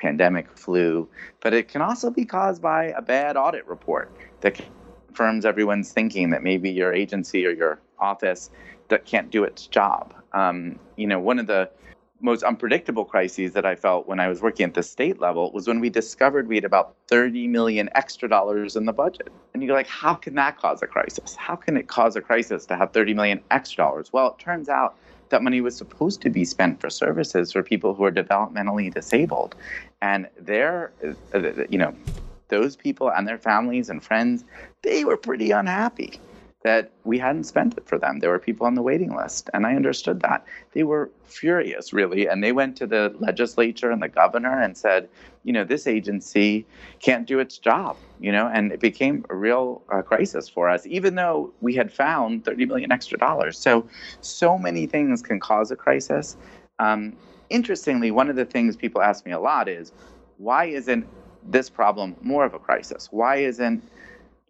pandemic 0.00 0.50
flu, 0.56 1.08
but 1.40 1.52
it 1.52 1.68
can 1.68 1.82
also 1.82 2.10
be 2.10 2.24
caused 2.24 2.62
by 2.62 2.86
a 2.86 3.02
bad 3.02 3.36
audit 3.36 3.66
report 3.66 4.10
that 4.40 4.60
confirms 5.06 5.44
everyone's 5.44 5.92
thinking 5.92 6.30
that 6.30 6.42
maybe 6.42 6.70
your 6.70 6.92
agency 6.92 7.46
or 7.46 7.50
your 7.50 7.80
office 7.98 8.50
that 8.88 9.04
can't 9.04 9.30
do 9.30 9.44
its 9.44 9.66
job. 9.66 10.14
Um, 10.32 10.78
you 10.96 11.06
know, 11.06 11.18
one 11.18 11.38
of 11.38 11.46
the 11.46 11.70
most 12.20 12.42
unpredictable 12.42 13.04
crises 13.04 13.52
that 13.52 13.64
I 13.64 13.76
felt 13.76 14.08
when 14.08 14.18
I 14.18 14.28
was 14.28 14.42
working 14.42 14.64
at 14.64 14.74
the 14.74 14.82
state 14.82 15.20
level 15.20 15.52
was 15.52 15.68
when 15.68 15.80
we 15.80 15.88
discovered 15.88 16.48
we 16.48 16.56
had 16.56 16.64
about 16.64 16.94
30 17.06 17.46
million 17.46 17.88
extra 17.94 18.28
dollars 18.28 18.76
in 18.76 18.86
the 18.86 18.92
budget. 18.92 19.28
And 19.54 19.62
you're 19.62 19.74
like, 19.74 19.86
how 19.86 20.14
can 20.14 20.34
that 20.34 20.58
cause 20.58 20.82
a 20.82 20.86
crisis? 20.86 21.36
How 21.36 21.54
can 21.54 21.76
it 21.76 21.86
cause 21.86 22.16
a 22.16 22.20
crisis 22.20 22.66
to 22.66 22.76
have 22.76 22.92
30 22.92 23.14
million 23.14 23.40
extra 23.50 23.84
dollars? 23.84 24.12
Well, 24.12 24.28
it 24.28 24.42
turns 24.42 24.68
out 24.68 24.96
that 25.28 25.42
money 25.42 25.60
was 25.60 25.76
supposed 25.76 26.20
to 26.22 26.30
be 26.30 26.44
spent 26.44 26.80
for 26.80 26.90
services 26.90 27.52
for 27.52 27.62
people 27.62 27.94
who 27.94 28.04
are 28.04 28.12
developmentally 28.12 28.92
disabled. 28.92 29.54
And 30.00 30.28
they're, 30.38 30.90
uh, 31.34 31.64
you 31.68 31.78
know, 31.78 31.94
those 32.48 32.76
people 32.76 33.10
and 33.12 33.28
their 33.28 33.38
families 33.38 33.90
and 33.90 34.02
friends, 34.02 34.44
they 34.82 35.04
were 35.04 35.16
pretty 35.16 35.50
unhappy 35.50 36.18
that 36.62 36.90
we 37.04 37.18
hadn't 37.18 37.44
spent 37.44 37.76
it 37.78 37.86
for 37.86 37.98
them. 37.98 38.18
There 38.18 38.30
were 38.30 38.38
people 38.38 38.66
on 38.66 38.74
the 38.74 38.82
waiting 38.82 39.14
list, 39.14 39.48
and 39.54 39.64
I 39.64 39.76
understood 39.76 40.20
that. 40.22 40.44
They 40.72 40.82
were 40.82 41.10
furious, 41.24 41.92
really, 41.92 42.26
and 42.26 42.42
they 42.42 42.52
went 42.52 42.76
to 42.78 42.86
the 42.86 43.14
legislature 43.20 43.90
and 43.90 44.02
the 44.02 44.08
governor 44.08 44.60
and 44.60 44.76
said, 44.76 45.08
you 45.44 45.52
know, 45.52 45.64
this 45.64 45.86
agency 45.86 46.66
can't 47.00 47.26
do 47.26 47.38
its 47.38 47.58
job, 47.58 47.96
you 48.18 48.32
know, 48.32 48.50
and 48.52 48.72
it 48.72 48.80
became 48.80 49.24
a 49.30 49.36
real 49.36 49.82
uh, 49.92 50.02
crisis 50.02 50.48
for 50.48 50.68
us, 50.68 50.84
even 50.86 51.14
though 51.14 51.52
we 51.60 51.74
had 51.74 51.92
found 51.92 52.44
30 52.44 52.66
million 52.66 52.90
extra 52.90 53.18
dollars. 53.18 53.56
So, 53.56 53.88
so 54.20 54.58
many 54.58 54.86
things 54.86 55.22
can 55.22 55.38
cause 55.38 55.70
a 55.70 55.76
crisis. 55.76 56.36
Um, 56.80 57.16
interestingly, 57.50 58.10
one 58.10 58.28
of 58.28 58.36
the 58.36 58.44
things 58.44 58.76
people 58.76 59.00
ask 59.00 59.24
me 59.24 59.32
a 59.32 59.40
lot 59.40 59.68
is, 59.68 59.92
why 60.38 60.64
isn't 60.66 61.06
this 61.44 61.70
problem 61.70 62.16
more 62.20 62.44
of 62.44 62.54
a 62.54 62.58
crisis? 62.58 63.08
Why 63.12 63.36
isn't 63.36 63.82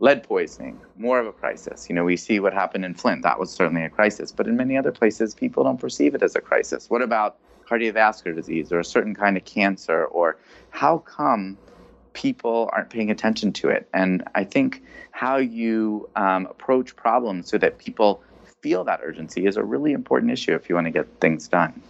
lead 0.01 0.23
poisoning, 0.23 0.79
more 0.97 1.19
of 1.19 1.27
a 1.27 1.33
crisis. 1.33 1.89
You 1.89 1.95
know, 1.95 2.05
we 2.05 2.17
see 2.17 2.41
what 2.41 2.53
happened 2.53 2.85
in 2.85 2.95
Flint. 2.95 3.23
That 3.23 3.39
was 3.39 3.51
certainly 3.51 3.85
a 3.85 3.91
crisis. 3.91 4.33
But 4.33 4.47
in 4.47 4.57
many 4.57 4.77
other 4.77 4.93
places, 4.93 5.35
people 5.35 5.65
don't 5.65 5.81
perceive 5.81 6.15
it 6.15 6.23
as 6.23 6.37
a 6.37 6.41
crisis. 6.41 6.89
What 6.89 7.03
about 7.03 7.37
cardiovascular 7.69 8.35
disease 8.35 8.73
or 8.73 8.79
a 8.79 8.85
certain 8.85 9.15
kind 9.15 9.37
of 9.37 9.45
cancer? 9.45 10.05
Or 10.05 10.39
how 10.71 10.99
come 10.99 11.59
people 12.13 12.71
aren't 12.73 12.91
paying 12.91 13.11
attention 13.11 13.53
to 13.55 13.69
it? 13.69 13.89
And 13.93 14.23
I 14.35 14.45
think 14.45 14.83
how 15.11 15.37
you 15.37 16.09
um, 16.15 16.47
approach 16.47 16.95
problems 16.95 17.51
so 17.51 17.59
that 17.59 17.79
people 17.79 18.23
feel 18.61 18.85
that 18.85 19.01
urgency 19.03 19.47
is 19.47 19.57
a 19.57 19.65
really 19.65 19.93
important 19.93 20.33
issue 20.33 20.55
if 20.55 20.69
you 20.69 20.75
want 20.75 20.87
to 20.87 20.91
get 20.91 21.07
things 21.21 21.49
done. 21.49 21.81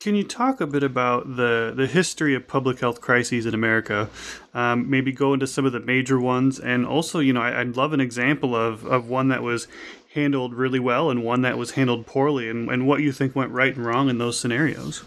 Can 0.00 0.14
you 0.14 0.22
talk 0.22 0.60
a 0.60 0.66
bit 0.68 0.84
about 0.84 1.34
the, 1.34 1.72
the 1.74 1.88
history 1.88 2.32
of 2.36 2.46
public 2.46 2.78
health 2.78 3.00
crises 3.00 3.46
in 3.46 3.52
America? 3.52 4.08
Um, 4.54 4.88
maybe 4.88 5.10
go 5.10 5.34
into 5.34 5.48
some 5.48 5.66
of 5.66 5.72
the 5.72 5.80
major 5.80 6.20
ones, 6.20 6.60
and 6.60 6.86
also, 6.86 7.18
you 7.18 7.32
know, 7.32 7.40
I, 7.40 7.58
would 7.58 7.76
love 7.76 7.92
an 7.92 8.00
example 8.00 8.54
of, 8.54 8.86
of 8.86 9.08
one 9.08 9.26
that 9.28 9.42
was 9.42 9.66
handled 10.14 10.54
really 10.54 10.78
well 10.78 11.10
and 11.10 11.24
one 11.24 11.42
that 11.42 11.58
was 11.58 11.72
handled 11.72 12.06
poorly, 12.06 12.48
and, 12.48 12.70
and 12.70 12.86
what 12.86 13.00
you 13.00 13.10
think 13.10 13.34
went 13.34 13.50
right 13.50 13.74
and 13.74 13.84
wrong 13.84 14.08
in 14.08 14.18
those 14.18 14.38
scenarios. 14.38 15.02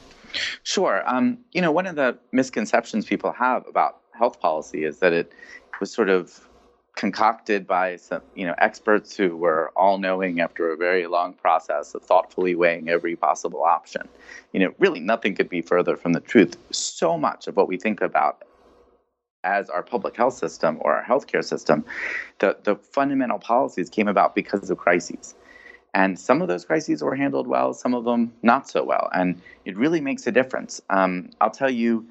Sure. 0.63 1.03
Um, 1.07 1.37
you 1.53 1.61
know, 1.61 1.71
one 1.71 1.87
of 1.87 1.95
the 1.95 2.17
misconceptions 2.33 3.05
people 3.05 3.31
have 3.31 3.65
about 3.69 4.01
health 4.11 4.41
policy 4.41 4.83
is 4.83 4.99
that 4.99 5.13
it 5.13 5.31
was 5.79 5.89
sort 5.89 6.09
of 6.09 6.49
concocted 6.95 7.65
by 7.65 7.95
some 7.95 8.21
you 8.35 8.45
know 8.45 8.55
experts 8.57 9.15
who 9.15 9.35
were 9.35 9.71
all 9.75 9.97
knowing 9.97 10.39
after 10.41 10.71
a 10.71 10.77
very 10.77 11.07
long 11.07 11.33
process 11.33 11.95
of 11.95 12.03
thoughtfully 12.03 12.55
weighing 12.55 12.89
every 12.89 13.15
possible 13.15 13.63
option. 13.63 14.07
You 14.51 14.59
know 14.61 14.73
really 14.79 14.99
nothing 14.99 15.35
could 15.35 15.49
be 15.49 15.61
further 15.61 15.95
from 15.95 16.13
the 16.13 16.19
truth. 16.19 16.57
So 16.71 17.17
much 17.17 17.47
of 17.47 17.55
what 17.55 17.67
we 17.67 17.77
think 17.77 18.01
about 18.01 18.43
as 19.43 19.69
our 19.69 19.81
public 19.81 20.15
health 20.15 20.35
system 20.35 20.77
or 20.81 20.93
our 20.93 21.03
healthcare 21.03 21.43
system 21.43 21.83
the, 22.39 22.57
the 22.63 22.75
fundamental 22.75 23.39
policies 23.39 23.89
came 23.89 24.07
about 24.07 24.35
because 24.35 24.69
of 24.69 24.77
crises. 24.77 25.33
And 25.93 26.17
some 26.17 26.41
of 26.41 26.47
those 26.47 26.63
crises 26.63 27.01
were 27.01 27.15
handled 27.15 27.47
well 27.47 27.73
some 27.73 27.93
of 27.93 28.03
them 28.03 28.33
not 28.43 28.69
so 28.69 28.83
well. 28.83 29.09
And 29.13 29.41
it 29.65 29.77
really 29.77 30.01
makes 30.01 30.27
a 30.27 30.31
difference. 30.31 30.81
Um, 30.89 31.29
i'll 31.39 31.51
tell 31.51 31.71
you 31.71 32.05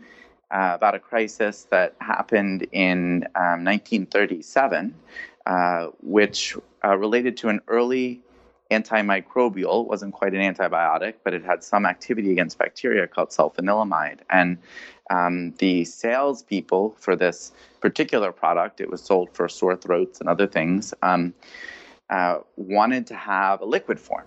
uh, 0.51 0.73
about 0.75 0.95
a 0.95 0.99
crisis 0.99 1.65
that 1.71 1.95
happened 2.01 2.67
in 2.73 3.25
um, 3.35 3.65
1937, 3.65 4.95
uh, 5.47 5.87
which 6.03 6.57
uh, 6.85 6.97
related 6.97 7.37
to 7.39 7.49
an 7.49 7.61
early 7.69 8.21
antimicrobial. 8.71 9.83
It 9.83 9.89
wasn't 9.89 10.15
quite 10.15 10.33
an 10.33 10.41
antibiotic, 10.41 11.15
but 11.25 11.35
it 11.35 11.45
had 11.45 11.63
some 11.63 11.87
activity 11.87 12.33
against 12.33 12.59
bacteria 12.59 13.07
called 13.07 13.31
sulfanilamide. 13.31 14.21
And 14.31 14.59
um, 15.11 15.53
the 15.59 15.85
salespeople 15.85 16.97
for 16.99 17.17
this 17.17 17.53
particular 17.81 18.33
product, 18.33 18.81
it 18.81 18.91
was 18.91 19.03
sold 19.03 19.31
for 19.33 19.49
sore 19.49 19.77
throats 19.77 20.21
and 20.21 20.29
other 20.29 20.47
things, 20.47 20.95
um, 21.03 21.35
uh, 22.11 22.39
wanted 22.57 23.07
to 23.09 23.15
have 23.15 23.61
a 23.61 23.65
liquid 23.65 23.99
form. 23.99 24.27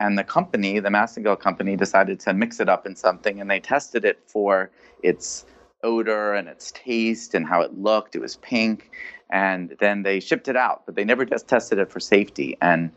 And 0.00 0.18
the 0.18 0.24
company, 0.24 0.80
the 0.80 0.88
Massengill 0.88 1.38
company, 1.38 1.76
decided 1.76 2.18
to 2.20 2.34
mix 2.34 2.58
it 2.58 2.68
up 2.68 2.84
in 2.84 2.96
something, 2.96 3.40
and 3.40 3.48
they 3.48 3.60
tested 3.60 4.04
it 4.04 4.18
for 4.26 4.70
its 5.02 5.46
odor 5.84 6.34
and 6.34 6.48
its 6.48 6.72
taste 6.72 7.34
and 7.34 7.46
how 7.46 7.60
it 7.60 7.78
looked. 7.78 8.16
It 8.16 8.20
was 8.20 8.36
pink. 8.36 8.90
And 9.30 9.76
then 9.80 10.02
they 10.02 10.20
shipped 10.20 10.48
it 10.48 10.56
out, 10.56 10.82
but 10.86 10.96
they 10.96 11.04
never 11.04 11.24
just 11.24 11.46
tested 11.46 11.78
it 11.78 11.90
for 11.90 12.00
safety. 12.00 12.56
And 12.60 12.90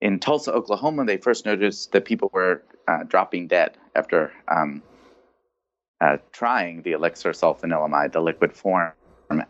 in 0.00 0.18
Tulsa, 0.18 0.52
Oklahoma, 0.52 1.04
they 1.04 1.16
first 1.16 1.46
noticed 1.46 1.92
that 1.92 2.04
people 2.04 2.30
were 2.32 2.62
uh, 2.88 3.04
dropping 3.04 3.48
dead 3.48 3.76
after 3.94 4.32
um, 4.48 4.82
uh, 6.00 6.18
trying 6.32 6.82
the 6.82 6.92
elixir 6.92 7.30
sulfanilamide, 7.30 8.12
the 8.12 8.20
liquid 8.20 8.52
form. 8.52 8.92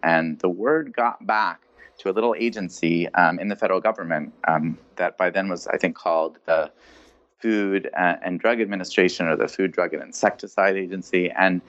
And 0.02 0.38
the 0.38 0.48
word 0.48 0.92
got 0.94 1.26
back 1.26 1.62
to 1.98 2.10
a 2.10 2.12
little 2.12 2.34
agency 2.38 3.08
um, 3.14 3.38
in 3.38 3.48
the 3.48 3.56
federal 3.56 3.80
government 3.80 4.32
um, 4.48 4.78
that 4.96 5.16
by 5.16 5.30
then 5.30 5.48
was, 5.48 5.66
I 5.66 5.76
think, 5.76 5.96
called 5.96 6.38
the 6.46 6.70
Food 7.40 7.90
uh, 7.96 8.16
and 8.22 8.40
Drug 8.40 8.60
Administration 8.60 9.26
or 9.26 9.36
the 9.36 9.48
Food, 9.48 9.72
Drug, 9.72 9.92
and 9.92 10.02
Insecticide 10.02 10.76
Agency. 10.76 11.30
And 11.30 11.60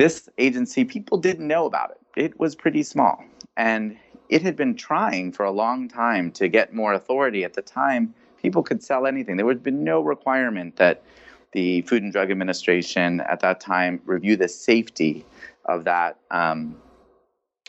this 0.00 0.30
agency, 0.38 0.82
people 0.82 1.18
didn't 1.18 1.46
know 1.46 1.66
about 1.66 1.90
it. 1.90 2.00
It 2.16 2.40
was 2.40 2.54
pretty 2.54 2.82
small. 2.82 3.22
And 3.58 3.98
it 4.30 4.40
had 4.40 4.56
been 4.56 4.74
trying 4.74 5.30
for 5.30 5.44
a 5.44 5.50
long 5.50 5.88
time 5.88 6.32
to 6.32 6.48
get 6.48 6.72
more 6.72 6.94
authority. 6.94 7.44
At 7.44 7.52
the 7.52 7.60
time, 7.60 8.14
people 8.40 8.62
could 8.62 8.82
sell 8.82 9.06
anything. 9.06 9.36
There 9.36 9.46
had 9.46 9.62
been 9.62 9.84
no 9.84 10.00
requirement 10.00 10.76
that 10.76 11.02
the 11.52 11.82
Food 11.82 12.02
and 12.02 12.12
Drug 12.12 12.30
Administration 12.30 13.20
at 13.20 13.40
that 13.40 13.60
time 13.60 14.00
review 14.06 14.36
the 14.36 14.48
safety 14.48 15.26
of 15.66 15.84
that 15.84 16.16
um, 16.30 16.76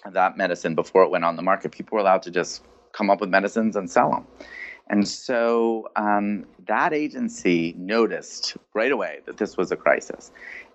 that 0.09 0.37
medicine 0.37 0.73
before 0.73 1.03
it 1.03 1.09
went 1.09 1.25
on 1.25 1.35
the 1.35 1.41
market. 1.41 1.73
People 1.73 1.97
were 1.97 2.01
allowed 2.01 2.21
to 2.23 2.31
just 2.31 2.63
come 2.93 3.09
up 3.09 3.19
with 3.19 3.29
medicines 3.29 3.75
and 3.75 3.91
sell 3.91 4.09
them. 4.09 4.25
And 4.87 5.07
so 5.07 5.89
um, 5.97 6.45
that 6.67 6.93
agency 6.93 7.75
noticed 7.77 8.55
right 8.73 8.91
away 8.91 9.19
that 9.25 9.37
this 9.37 9.57
was 9.57 9.71
a 9.71 9.75
crisis 9.75 10.31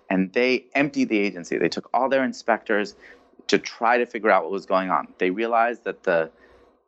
and 0.09 0.31
they 0.33 0.65
emptied 0.73 1.09
the 1.09 1.19
agency. 1.19 1.57
They 1.57 1.69
took 1.69 1.89
all 1.93 2.09
their 2.09 2.23
inspectors 2.23 2.95
to 3.47 3.57
try 3.57 3.97
to 3.97 4.05
figure 4.05 4.29
out 4.29 4.43
what 4.43 4.51
was 4.51 4.65
going 4.65 4.89
on. 4.89 5.07
They 5.17 5.29
realized 5.29 5.83
that 5.85 6.03
the 6.03 6.31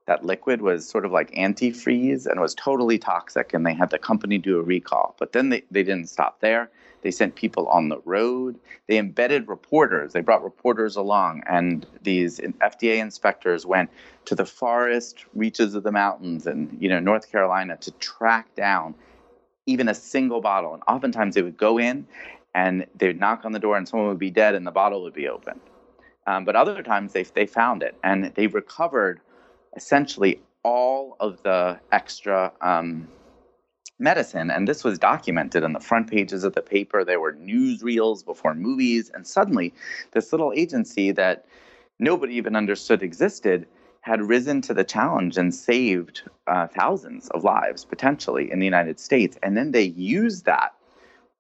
that 0.05 0.25
liquid 0.25 0.59
was 0.63 0.89
sort 0.89 1.05
of 1.05 1.11
like 1.11 1.29
antifreeze 1.35 2.25
and 2.25 2.41
was 2.41 2.55
totally 2.55 2.97
toxic, 2.97 3.53
and 3.53 3.63
they 3.63 3.75
had 3.75 3.91
the 3.91 3.99
company 3.99 4.39
do 4.39 4.57
a 4.57 4.63
recall. 4.63 5.15
But 5.19 5.33
then 5.33 5.49
they, 5.49 5.61
they 5.69 5.83
didn't 5.83 6.09
stop 6.09 6.39
there. 6.39 6.71
They 7.03 7.11
sent 7.11 7.35
people 7.35 7.67
on 7.67 7.89
the 7.89 8.01
road. 8.05 8.59
They 8.88 8.97
embedded 8.97 9.47
reporters. 9.47 10.13
They 10.13 10.21
brought 10.21 10.43
reporters 10.43 10.95
along, 10.95 11.43
and 11.47 11.85
these 12.01 12.39
FDA 12.39 12.97
inspectors 12.97 13.67
went 13.67 13.91
to 14.25 14.33
the 14.33 14.47
forest 14.47 15.25
reaches 15.35 15.75
of 15.75 15.83
the 15.83 15.91
mountains 15.91 16.47
and 16.47 16.75
you 16.81 16.89
know 16.89 16.99
North 16.99 17.31
Carolina 17.31 17.77
to 17.77 17.91
track 17.91 18.55
down 18.55 18.95
even 19.67 19.88
a 19.88 19.93
single 19.93 20.41
bottle. 20.41 20.73
And 20.73 20.81
oftentimes 20.88 21.35
they 21.35 21.43
would 21.43 21.57
go 21.57 21.77
in 21.77 22.07
and 22.55 22.85
they'd 22.95 23.19
knock 23.19 23.45
on 23.45 23.51
the 23.51 23.59
door 23.59 23.77
and 23.77 23.87
someone 23.87 24.09
would 24.09 24.19
be 24.19 24.31
dead 24.31 24.55
and 24.55 24.65
the 24.65 24.71
bottle 24.71 25.03
would 25.03 25.13
be 25.13 25.27
open. 25.27 25.59
Um, 26.27 26.45
but 26.45 26.55
other 26.55 26.83
times 26.83 27.13
they, 27.13 27.23
they 27.23 27.45
found 27.45 27.83
it 27.83 27.95
and 28.03 28.25
they 28.35 28.47
recovered 28.47 29.19
essentially 29.75 30.41
all 30.63 31.15
of 31.19 31.41
the 31.43 31.79
extra 31.91 32.51
um, 32.61 33.07
medicine. 33.99 34.49
And 34.51 34.67
this 34.67 34.83
was 34.83 34.97
documented 34.97 35.63
on 35.63 35.73
the 35.73 35.79
front 35.79 36.09
pages 36.09 36.43
of 36.43 36.53
the 36.55 36.61
paper. 36.61 37.03
There 37.03 37.19
were 37.19 37.33
newsreels 37.33 38.25
before 38.25 38.53
movies. 38.53 39.11
And 39.13 39.25
suddenly, 39.25 39.73
this 40.11 40.31
little 40.31 40.53
agency 40.55 41.11
that 41.11 41.45
nobody 41.99 42.35
even 42.35 42.55
understood 42.55 43.03
existed 43.03 43.67
had 44.01 44.21
risen 44.21 44.61
to 44.61 44.73
the 44.73 44.83
challenge 44.83 45.37
and 45.37 45.53
saved 45.53 46.23
uh, 46.47 46.67
thousands 46.67 47.27
of 47.29 47.43
lives 47.43 47.83
potentially 47.83 48.49
in 48.51 48.59
the 48.59 48.65
United 48.65 48.99
States. 48.99 49.37
And 49.43 49.57
then 49.57 49.71
they 49.71 49.83
used 49.83 50.45
that 50.45 50.73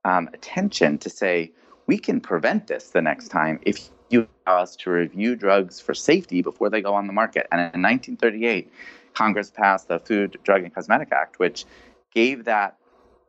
um, 0.05 0.29
attention 0.33 0.97
to 0.99 1.09
say, 1.09 1.51
we 1.87 1.97
can 1.97 2.21
prevent 2.21 2.67
this 2.67 2.89
the 2.89 3.01
next 3.01 3.29
time 3.29 3.59
if 3.63 3.89
you 4.09 4.27
allow 4.45 4.59
us 4.59 4.75
to 4.77 4.91
review 4.91 5.35
drugs 5.35 5.79
for 5.79 5.93
safety 5.93 6.41
before 6.41 6.69
they 6.69 6.81
go 6.81 6.93
on 6.93 7.07
the 7.07 7.13
market. 7.13 7.47
And 7.51 7.59
in 7.61 7.81
1938, 7.81 8.71
Congress 9.13 9.51
passed 9.51 9.87
the 9.87 9.99
Food, 9.99 10.37
Drug, 10.43 10.63
and 10.63 10.73
Cosmetic 10.73 11.11
Act, 11.11 11.39
which 11.39 11.65
gave 12.13 12.45
that 12.45 12.77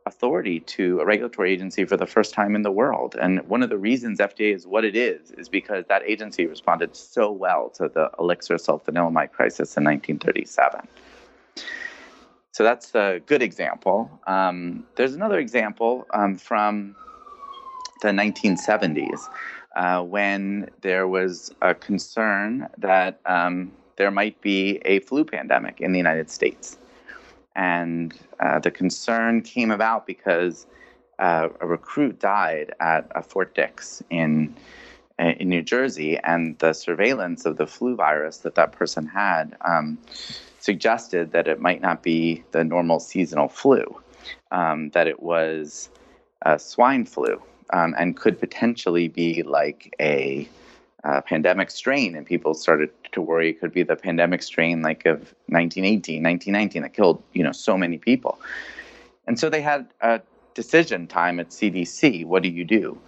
authority 0.05 0.59
to 0.59 0.99
a 0.99 1.05
regulatory 1.05 1.51
agency 1.51 1.85
for 1.85 1.97
the 1.97 2.07
first 2.07 2.33
time 2.33 2.55
in 2.55 2.63
the 2.63 2.71
world. 2.71 3.15
And 3.21 3.47
one 3.47 3.61
of 3.61 3.69
the 3.69 3.77
reasons 3.77 4.19
FDA 4.19 4.55
is 4.55 4.65
what 4.65 4.83
it 4.83 4.95
is, 4.95 5.31
is 5.31 5.47
because 5.47 5.85
that 5.89 6.01
agency 6.03 6.47
responded 6.47 6.95
so 6.95 7.31
well 7.31 7.69
to 7.75 7.87
the 7.87 8.09
elixir 8.17 8.55
sulfanilamide 8.55 9.31
crisis 9.31 9.77
in 9.77 9.83
1937. 9.83 10.87
So 12.51 12.63
that's 12.63 12.93
a 12.95 13.21
good 13.25 13.41
example. 13.41 14.19
Um, 14.27 14.85
there's 14.95 15.13
another 15.13 15.39
example 15.39 16.05
um, 16.13 16.35
from 16.35 16.95
the 18.01 18.09
1970s 18.09 19.19
uh, 19.75 20.03
when 20.03 20.69
there 20.81 21.07
was 21.07 21.53
a 21.61 21.73
concern 21.73 22.67
that 22.77 23.21
um, 23.25 23.71
there 23.95 24.11
might 24.11 24.41
be 24.41 24.81
a 24.83 24.99
flu 24.99 25.23
pandemic 25.23 25.79
in 25.79 25.93
the 25.93 25.97
United 25.97 26.29
States. 26.29 26.77
And 27.55 28.13
uh, 28.39 28.59
the 28.59 28.71
concern 28.71 29.41
came 29.41 29.71
about 29.71 30.05
because 30.05 30.65
uh, 31.19 31.49
a 31.59 31.67
recruit 31.67 32.19
died 32.19 32.73
at 32.79 33.25
Fort 33.25 33.53
Dix 33.55 34.03
in 34.09 34.55
uh, 35.19 35.33
in 35.39 35.49
New 35.49 35.61
Jersey, 35.61 36.17
and 36.23 36.57
the 36.59 36.73
surveillance 36.73 37.45
of 37.45 37.57
the 37.57 37.67
flu 37.67 37.95
virus 37.95 38.37
that 38.39 38.55
that 38.55 38.71
person 38.71 39.05
had 39.05 39.55
um, 39.61 39.99
suggested 40.61 41.31
that 41.31 41.47
it 41.47 41.59
might 41.59 41.81
not 41.81 42.03
be 42.03 42.43
the 42.51 42.63
normal 42.63 42.99
seasonal 42.99 43.47
flu, 43.47 43.83
um, 44.51 44.89
that 44.91 45.07
it 45.07 45.21
was 45.21 45.89
swine 46.57 47.05
flu, 47.05 47.41
um, 47.73 47.95
and 47.97 48.17
could 48.17 48.39
potentially 48.39 49.07
be 49.07 49.43
like 49.43 49.93
a 49.99 50.47
uh, 51.03 51.21
pandemic 51.21 51.71
strain, 51.71 52.15
and 52.15 52.25
people 52.25 52.53
started 52.53 52.89
to 53.11 53.21
worry 53.21 53.49
it 53.49 53.59
could 53.59 53.73
be 53.73 53.83
the 53.83 53.95
pandemic 53.95 54.43
strain 54.43 54.81
like 54.81 55.05
of 55.05 55.19
1918, 55.47 56.21
1919 56.21 56.83
that 56.83 56.93
killed 56.93 57.21
you 57.33 57.43
know 57.43 57.51
so 57.51 57.77
many 57.77 57.97
people. 57.97 58.39
And 59.27 59.39
so 59.39 59.49
they 59.49 59.61
had 59.61 59.87
a 60.01 60.21
decision 60.53 61.07
time 61.07 61.39
at 61.39 61.49
CDC. 61.49 62.25
What 62.25 62.43
do 62.43 62.49
you 62.49 62.65
do? 62.65 62.99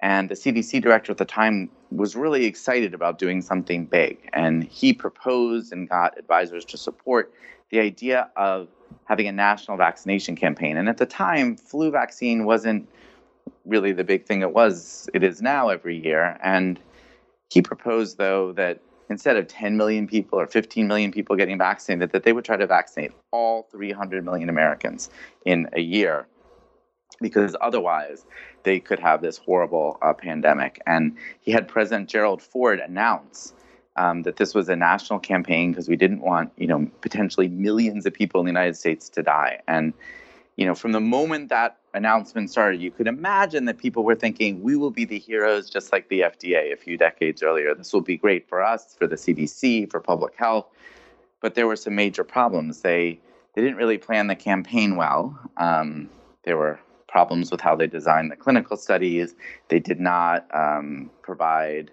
And 0.00 0.28
the 0.28 0.34
CDC 0.34 0.80
director 0.80 1.10
at 1.10 1.18
the 1.18 1.24
time 1.24 1.70
was 1.90 2.14
really 2.14 2.44
excited 2.44 2.94
about 2.94 3.18
doing 3.18 3.42
something 3.42 3.86
big, 3.86 4.28
and 4.32 4.62
he 4.64 4.92
proposed 4.92 5.72
and 5.72 5.88
got 5.88 6.16
advisors 6.18 6.64
to 6.66 6.76
support 6.76 7.32
the 7.70 7.80
idea 7.80 8.30
of 8.36 8.68
having 9.04 9.26
a 9.26 9.32
national 9.32 9.76
vaccination 9.76 10.36
campaign. 10.36 10.76
And 10.76 10.88
at 10.88 10.98
the 10.98 11.06
time, 11.06 11.56
flu 11.56 11.90
vaccine 11.90 12.44
wasn't 12.44 12.88
really 13.64 13.92
the 13.92 14.04
big 14.04 14.24
thing 14.24 14.42
it 14.42 14.52
was 14.52 15.08
it 15.14 15.22
is 15.22 15.42
now 15.42 15.68
every 15.68 15.96
year. 15.96 16.38
And 16.42 16.78
he 17.50 17.62
proposed, 17.62 18.18
though, 18.18 18.52
that 18.52 18.80
instead 19.10 19.36
of 19.36 19.48
10 19.48 19.76
million 19.76 20.06
people 20.06 20.38
or 20.38 20.46
15 20.46 20.86
million 20.86 21.10
people 21.10 21.36
getting 21.36 21.58
vaccinated, 21.58 22.12
that 22.12 22.22
they 22.24 22.32
would 22.32 22.44
try 22.44 22.56
to 22.56 22.66
vaccinate 22.66 23.12
all 23.30 23.66
300 23.70 24.24
million 24.24 24.48
Americans 24.48 25.10
in 25.44 25.68
a 25.72 25.80
year, 25.80 26.26
because 27.20 27.56
otherwise 27.60 28.24
they 28.62 28.80
could 28.80 28.98
have 28.98 29.22
this 29.22 29.38
horrible 29.38 29.98
uh, 30.02 30.12
pandemic. 30.12 30.80
And 30.86 31.16
he 31.40 31.52
had 31.52 31.68
President 31.68 32.08
Gerald 32.08 32.42
Ford 32.42 32.80
announce 32.80 33.54
um, 33.96 34.22
that 34.22 34.36
this 34.36 34.54
was 34.54 34.68
a 34.68 34.76
national 34.76 35.18
campaign 35.18 35.72
because 35.72 35.88
we 35.88 35.96
didn't 35.96 36.20
want, 36.20 36.52
you 36.56 36.66
know, 36.66 36.88
potentially 37.00 37.48
millions 37.48 38.06
of 38.06 38.14
people 38.14 38.40
in 38.40 38.46
the 38.46 38.50
United 38.50 38.76
States 38.76 39.08
to 39.10 39.22
die. 39.22 39.60
And 39.66 39.92
you 40.58 40.66
know, 40.66 40.74
from 40.74 40.90
the 40.90 41.00
moment 41.00 41.50
that 41.50 41.78
announcement 41.94 42.50
started, 42.50 42.82
you 42.82 42.90
could 42.90 43.06
imagine 43.06 43.66
that 43.66 43.78
people 43.78 44.02
were 44.02 44.16
thinking, 44.16 44.60
we 44.60 44.74
will 44.74 44.90
be 44.90 45.04
the 45.04 45.18
heroes 45.18 45.70
just 45.70 45.92
like 45.92 46.08
the 46.08 46.22
FDA 46.22 46.72
a 46.72 46.76
few 46.76 46.98
decades 46.98 47.44
earlier. 47.44 47.76
This 47.76 47.92
will 47.92 48.00
be 48.00 48.16
great 48.16 48.48
for 48.48 48.60
us, 48.60 48.96
for 48.98 49.06
the 49.06 49.14
CDC, 49.14 49.88
for 49.88 50.00
public 50.00 50.34
health. 50.34 50.66
But 51.40 51.54
there 51.54 51.68
were 51.68 51.76
some 51.76 51.94
major 51.94 52.24
problems. 52.24 52.80
They, 52.80 53.20
they 53.54 53.62
didn't 53.62 53.76
really 53.76 53.98
plan 53.98 54.26
the 54.26 54.34
campaign 54.34 54.96
well. 54.96 55.38
Um, 55.58 56.10
there 56.42 56.56
were 56.56 56.80
problems 57.08 57.50
with 57.50 57.60
how 57.60 57.74
they 57.74 57.86
designed 57.86 58.30
the 58.30 58.36
clinical 58.36 58.76
studies. 58.76 59.34
They 59.68 59.80
did 59.80 59.98
not 59.98 60.46
um, 60.54 61.10
provide 61.22 61.90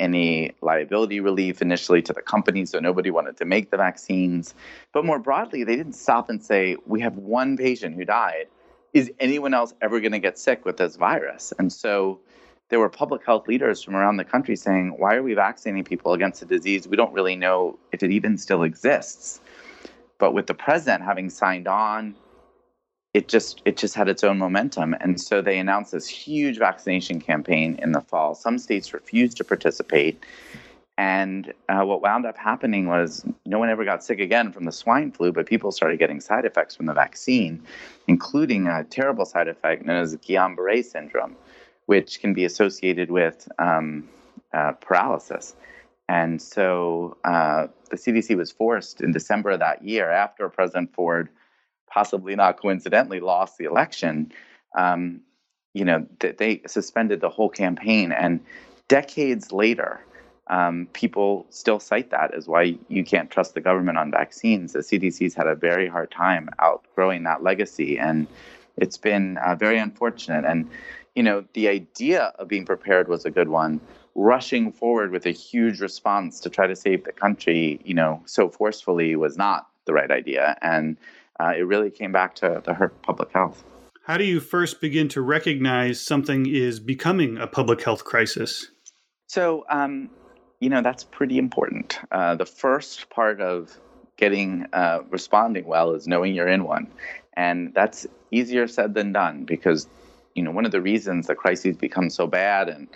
any 0.00 0.52
liability 0.62 1.20
relief 1.20 1.62
initially 1.62 2.02
to 2.02 2.12
the 2.12 2.22
companies, 2.22 2.70
so 2.70 2.80
nobody 2.80 3.10
wanted 3.10 3.36
to 3.36 3.44
make 3.44 3.70
the 3.70 3.76
vaccines. 3.76 4.54
But 4.92 5.04
more 5.04 5.18
broadly, 5.18 5.62
they 5.62 5.76
didn't 5.76 5.92
stop 5.92 6.28
and 6.28 6.42
say, 6.42 6.76
we 6.86 7.00
have 7.02 7.16
one 7.16 7.56
patient 7.56 7.94
who 7.94 8.04
died. 8.04 8.46
Is 8.94 9.12
anyone 9.20 9.54
else 9.54 9.72
ever 9.80 10.00
going 10.00 10.12
to 10.12 10.18
get 10.18 10.38
sick 10.38 10.64
with 10.64 10.76
this 10.78 10.96
virus? 10.96 11.52
And 11.58 11.72
so 11.72 12.18
there 12.68 12.80
were 12.80 12.88
public 12.88 13.24
health 13.24 13.46
leaders 13.46 13.82
from 13.82 13.94
around 13.94 14.16
the 14.16 14.24
country 14.24 14.56
saying, 14.56 14.94
why 14.98 15.14
are 15.14 15.22
we 15.22 15.34
vaccinating 15.34 15.84
people 15.84 16.14
against 16.14 16.42
a 16.42 16.46
disease 16.46 16.88
we 16.88 16.96
don't 16.96 17.12
really 17.12 17.36
know 17.36 17.78
if 17.92 18.02
it 18.02 18.10
even 18.10 18.36
still 18.38 18.64
exists? 18.64 19.40
But 20.18 20.34
with 20.34 20.48
the 20.48 20.54
president 20.54 21.04
having 21.04 21.30
signed 21.30 21.68
on, 21.68 22.16
it 23.12 23.28
just 23.28 23.60
it 23.64 23.76
just 23.76 23.94
had 23.94 24.08
its 24.08 24.22
own 24.22 24.38
momentum. 24.38 24.94
And 25.00 25.20
so 25.20 25.42
they 25.42 25.58
announced 25.58 25.92
this 25.92 26.08
huge 26.08 26.58
vaccination 26.58 27.20
campaign 27.20 27.78
in 27.82 27.92
the 27.92 28.00
fall. 28.00 28.34
Some 28.34 28.58
states 28.58 28.92
refused 28.94 29.36
to 29.38 29.44
participate. 29.44 30.24
And 30.96 31.54
uh, 31.68 31.82
what 31.82 32.02
wound 32.02 32.26
up 32.26 32.36
happening 32.36 32.86
was 32.86 33.24
no 33.46 33.58
one 33.58 33.70
ever 33.70 33.86
got 33.86 34.04
sick 34.04 34.20
again 34.20 34.52
from 34.52 34.64
the 34.64 34.72
swine 34.72 35.10
flu 35.12 35.32
but 35.32 35.46
people 35.46 35.72
started 35.72 35.98
getting 35.98 36.20
side 36.20 36.44
effects 36.44 36.76
from 36.76 36.84
the 36.84 36.92
vaccine 36.92 37.62
including 38.06 38.66
a 38.66 38.84
terrible 38.84 39.24
side 39.24 39.48
effect 39.48 39.86
known 39.86 39.96
as 39.96 40.14
guillain-barre 40.16 40.82
syndrome 40.82 41.36
which 41.86 42.20
can 42.20 42.34
be 42.34 42.44
associated 42.44 43.10
with 43.10 43.48
um, 43.58 44.06
uh, 44.52 44.72
paralysis. 44.72 45.56
And 46.06 46.42
so 46.42 47.16
uh, 47.24 47.68
the 47.88 47.96
cdc 47.96 48.36
was 48.36 48.52
forced 48.52 49.00
in 49.00 49.10
december 49.10 49.52
of 49.52 49.60
that 49.60 49.82
year 49.82 50.10
after 50.10 50.50
president 50.50 50.94
ford 50.94 51.30
possibly 51.90 52.34
not 52.36 52.60
coincidentally 52.60 53.20
lost 53.20 53.58
the 53.58 53.64
election, 53.64 54.32
um, 54.76 55.20
you 55.74 55.84
know, 55.84 56.06
th- 56.20 56.36
they 56.36 56.62
suspended 56.66 57.20
the 57.20 57.28
whole 57.28 57.48
campaign. 57.48 58.12
And 58.12 58.40
decades 58.88 59.52
later, 59.52 60.00
um, 60.48 60.88
people 60.92 61.46
still 61.50 61.78
cite 61.78 62.10
that 62.10 62.34
as 62.34 62.48
why 62.48 62.76
you 62.88 63.04
can't 63.04 63.30
trust 63.30 63.54
the 63.54 63.60
government 63.60 63.98
on 63.98 64.10
vaccines. 64.10 64.72
The 64.72 64.80
CDC's 64.80 65.34
had 65.34 65.46
a 65.46 65.54
very 65.54 65.88
hard 65.88 66.10
time 66.10 66.48
outgrowing 66.58 67.22
that 67.24 67.42
legacy, 67.42 67.98
and 67.98 68.26
it's 68.76 68.96
been 68.96 69.38
uh, 69.38 69.54
very 69.54 69.78
unfortunate. 69.78 70.44
And 70.44 70.68
you 71.14 71.22
know, 71.22 71.44
the 71.54 71.68
idea 71.68 72.32
of 72.38 72.48
being 72.48 72.64
prepared 72.64 73.08
was 73.08 73.24
a 73.24 73.30
good 73.30 73.48
one. 73.48 73.80
Rushing 74.14 74.72
forward 74.72 75.12
with 75.12 75.26
a 75.26 75.30
huge 75.30 75.80
response 75.80 76.40
to 76.40 76.50
try 76.50 76.66
to 76.66 76.76
save 76.76 77.04
the 77.04 77.12
country, 77.12 77.80
you 77.84 77.94
know, 77.94 78.22
so 78.26 78.48
forcefully 78.48 79.14
was 79.16 79.36
not 79.36 79.68
the 79.86 79.92
right 79.92 80.10
idea. 80.10 80.56
And 80.62 80.96
uh, 81.40 81.52
it 81.56 81.62
really 81.62 81.90
came 81.90 82.12
back 82.12 82.34
to, 82.36 82.60
to 82.60 82.74
hurt 82.74 83.00
public 83.02 83.32
health. 83.32 83.64
How 84.04 84.16
do 84.16 84.24
you 84.24 84.40
first 84.40 84.80
begin 84.80 85.08
to 85.10 85.22
recognize 85.22 86.00
something 86.00 86.46
is 86.46 86.80
becoming 86.80 87.38
a 87.38 87.46
public 87.46 87.82
health 87.82 88.04
crisis? 88.04 88.66
So, 89.28 89.64
um, 89.70 90.10
you 90.58 90.68
know, 90.68 90.82
that's 90.82 91.04
pretty 91.04 91.38
important. 91.38 91.98
Uh, 92.10 92.34
the 92.34 92.46
first 92.46 93.08
part 93.10 93.40
of 93.40 93.78
getting 94.16 94.66
uh, 94.72 95.00
responding 95.08 95.64
well 95.64 95.92
is 95.92 96.06
knowing 96.06 96.34
you're 96.34 96.48
in 96.48 96.64
one. 96.64 96.88
And 97.34 97.72
that's 97.72 98.06
easier 98.30 98.66
said 98.66 98.94
than 98.94 99.12
done 99.12 99.44
because, 99.44 99.88
you 100.34 100.42
know, 100.42 100.50
one 100.50 100.66
of 100.66 100.72
the 100.72 100.82
reasons 100.82 101.26
the 101.26 101.34
crises 101.34 101.76
become 101.76 102.10
so 102.10 102.26
bad 102.26 102.68
and 102.68 102.88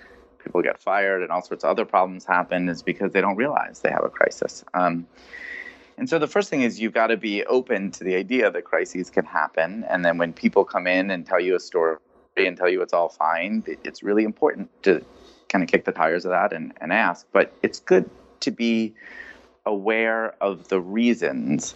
people 0.42 0.61
get 0.61 0.83
fired 0.83 1.22
and 1.22 1.30
all 1.30 1.40
sorts 1.40 1.64
of 1.64 1.70
other 1.70 1.87
problems 1.87 2.26
happen 2.26 2.68
is 2.68 2.83
because 2.83 3.12
they 3.12 3.22
don't 3.22 3.37
realize 3.37 3.80
they 3.80 3.90
have 3.90 4.04
a 4.04 4.11
crisis. 4.11 4.64
Um, 4.74 5.07
and 5.96 6.09
so 6.09 6.18
the 6.18 6.26
first 6.26 6.50
thing 6.50 6.62
is 6.62 6.80
you've 6.80 6.92
got 6.92 7.09
to 7.09 7.16
be 7.16 7.44
open 7.44 7.90
to 7.92 8.04
the 8.04 8.16
idea 8.16 8.50
that 8.50 8.64
crises 8.64 9.11
can 9.11 9.24
happen. 9.24 9.85
And 9.88 10.04
then 10.04 10.18
when 10.18 10.33
people 10.33 10.64
come 10.64 10.87
in 10.87 11.11
and 11.11 11.24
tell 11.24 11.40
you 11.40 11.54
a 11.54 11.61
story 11.61 11.98
and 12.37 12.57
tell 12.57 12.68
you 12.68 12.83
it's 12.83 12.92
all 12.92 13.09
fine, 13.09 13.62
it's 13.66 14.02
really 14.02 14.24
important 14.24 14.70
to 14.83 15.04
kind 15.48 15.62
of 15.62 15.70
kick 15.70 15.85
the 15.85 15.92
tires 15.92 16.24
of 16.24 16.30
that 16.30 16.52
and, 16.52 16.72
and 16.80 16.92
ask. 16.92 17.26
But 17.33 17.52
it's 17.62 17.78
good 17.78 18.11
to 18.40 18.50
be 18.50 18.94
aware 19.64 20.35
of 20.40 20.68
the 20.68 20.80
reasons 20.80 21.74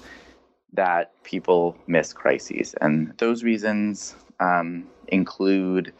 that 0.73 1.13
people 1.23 1.77
miss 1.87 2.13
crises. 2.13 2.75
And 2.81 3.17
those 3.19 3.45
reasons 3.45 4.17
um, 4.41 4.87
include 5.07 5.93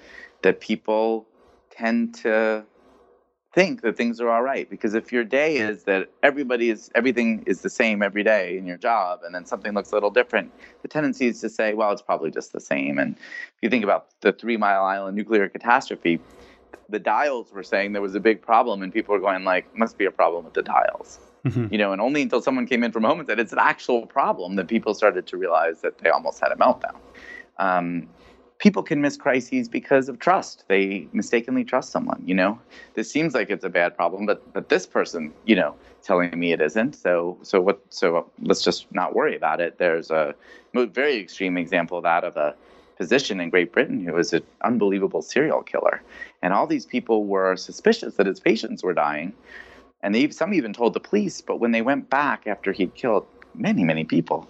that 0.43 0.61
people 0.61 1.27
tend 1.71 2.15
to 2.17 2.65
think 3.59 3.83
that 3.83 3.97
things 3.97 4.21
are 4.21 4.29
all 4.29 4.43
right 4.43 4.71
because 4.71 4.95
if 4.95 5.11
your 5.11 5.25
day 5.25 5.57
is 5.57 5.83
that 5.83 6.09
everybody 6.23 6.71
is 6.71 6.93
everything 6.95 7.43
is 7.45 7.61
the 7.63 7.69
same 7.69 8.05
every 8.05 8.23
day 8.23 8.57
in 8.57 8.65
your 8.65 8.77
job 8.77 9.19
and 9.25 9.35
then 9.35 9.45
something 9.45 9.75
looks 9.75 9.91
a 9.91 9.97
little 9.97 10.11
different 10.11 10.53
the 10.83 10.87
tendency 10.87 11.27
is 11.27 11.41
to 11.41 11.49
say 11.49 11.75
well 11.75 11.91
it's 11.91 12.01
probably 12.01 12.31
just 12.31 12.53
the 12.53 12.61
same. 12.61 13.01
And 13.01 13.17
if 13.17 13.59
you 13.61 13.69
think 13.69 13.83
about 13.83 14.07
the 14.21 14.33
three 14.33 14.57
mile 14.57 14.85
island 14.85 15.17
nuclear 15.17 15.49
catastrophe 15.49 16.21
the 16.89 17.01
dials 17.01 17.51
were 17.53 17.65
saying 17.65 17.95
there 17.95 18.07
was 18.11 18.15
a 18.15 18.21
big 18.21 18.41
problem 18.41 18.81
and 18.81 18.93
people 18.93 19.13
were 19.13 19.21
going 19.21 19.43
like 19.43 19.65
must 19.77 19.99
be 19.99 20.05
a 20.05 20.13
problem 20.13 20.45
with 20.45 20.55
the 20.55 20.63
dials. 20.63 21.19
Mm-hmm. 21.45 21.67
you 21.73 21.79
know 21.79 21.91
and 21.93 22.01
only 22.01 22.23
until 22.23 22.41
someone 22.41 22.65
came 22.65 22.85
in 22.85 22.93
from 22.93 23.03
home 23.03 23.19
and 23.19 23.29
said 23.29 23.41
it's 23.41 23.53
an 23.53 23.65
actual 23.73 24.07
problem 24.07 24.55
that 24.55 24.69
people 24.69 24.95
started 24.95 25.27
to 25.27 25.37
realize 25.37 25.81
that 25.81 25.99
they 25.99 26.11
almost 26.11 26.39
had 26.39 26.53
a 26.53 26.57
meltdown. 26.57 26.97
Um, 27.59 28.09
people 28.59 28.83
can 28.83 29.01
miss 29.01 29.17
crises 29.17 29.69
because 29.69 30.09
of 30.09 30.19
trust. 30.19 30.65
They 30.69 31.09
mistakenly 31.13 31.65
trust 31.65 31.91
someone. 31.91 32.23
You 32.27 32.35
know, 32.35 32.59
this 32.95 33.11
seems 33.11 33.35
like 33.35 33.51
it's 33.51 33.65
a 33.65 33.69
bad 33.69 33.97
problem, 33.97 34.27
but 34.27 34.53
but 34.53 34.69
this 34.69 34.87
person, 34.87 35.33
you 35.47 35.57
know, 35.57 35.75
telling 36.03 36.39
me 36.39 36.53
it 36.53 36.61
isn't. 36.61 36.95
So 36.95 37.39
so 37.43 37.61
what? 37.61 37.81
So 37.91 38.29
let's 38.43 38.63
just 38.63 38.93
not 38.93 39.15
worry 39.15 39.37
about 39.37 39.61
it. 39.61 39.79
There's 39.79 40.11
a 40.11 40.35
very 40.75 41.17
extreme 41.17 41.57
example 41.57 41.99
of 41.99 42.05
that 42.05 42.25
of 42.25 42.37
a 42.37 42.55
physician 42.97 43.41
in 43.41 43.49
Great 43.49 43.73
Britain 43.73 44.05
who 44.05 44.13
was 44.13 44.33
an 44.33 44.43
unbelievable 44.63 45.23
serial 45.23 45.63
killer, 45.63 46.03
and 46.43 46.53
all 46.53 46.67
these 46.67 46.87
people 46.87 47.25
were 47.25 47.57
suspicious 47.57 48.17
that 48.17 48.27
his 48.27 48.41
patients 48.41 48.83
were 48.83 48.95
dying, 48.95 49.33
and 50.03 50.15
they 50.15 50.29
some 50.31 50.53
even 50.53 50.73
told 50.73 50.95
the 50.95 51.01
police. 51.01 51.41
But 51.41 51.61
when 51.61 51.71
they 51.71 51.83
went 51.83 52.11
back 52.11 52.47
after 52.47 52.73
he'd 52.73 52.95
killed 52.95 53.27
many 53.55 53.85
many 53.85 54.05
people 54.05 54.49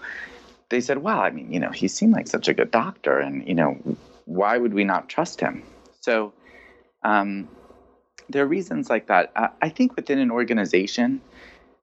they 0.70 0.81
said, 0.81 0.98
well, 0.98 1.18
I 1.18 1.31
mean, 1.31 1.52
you 1.52 1.61
know, 1.61 1.70
he 1.70 1.88
seemed 1.88 2.12
like 2.12 2.28
such 2.28 2.48
a 2.48 2.54
good 2.54 2.70
doctor, 2.70 3.18
and 3.18 3.46
you 3.46 3.54
know, 3.54 3.78
why 4.26 4.59
would 4.59 4.74
we 4.74 4.85
not 4.85 5.09
trust 5.09 5.40
him? 5.40 5.62
So 6.00 6.33
um, 7.02 7.48
there 8.28 8.44
are 8.44 8.48
reasons 8.48 8.90
like 8.90 9.07
that. 9.07 9.33
Uh, 9.35 9.48
I 9.62 9.70
think 9.70 9.96
within 9.96 10.18
an 10.18 10.31
organization, 10.31 11.20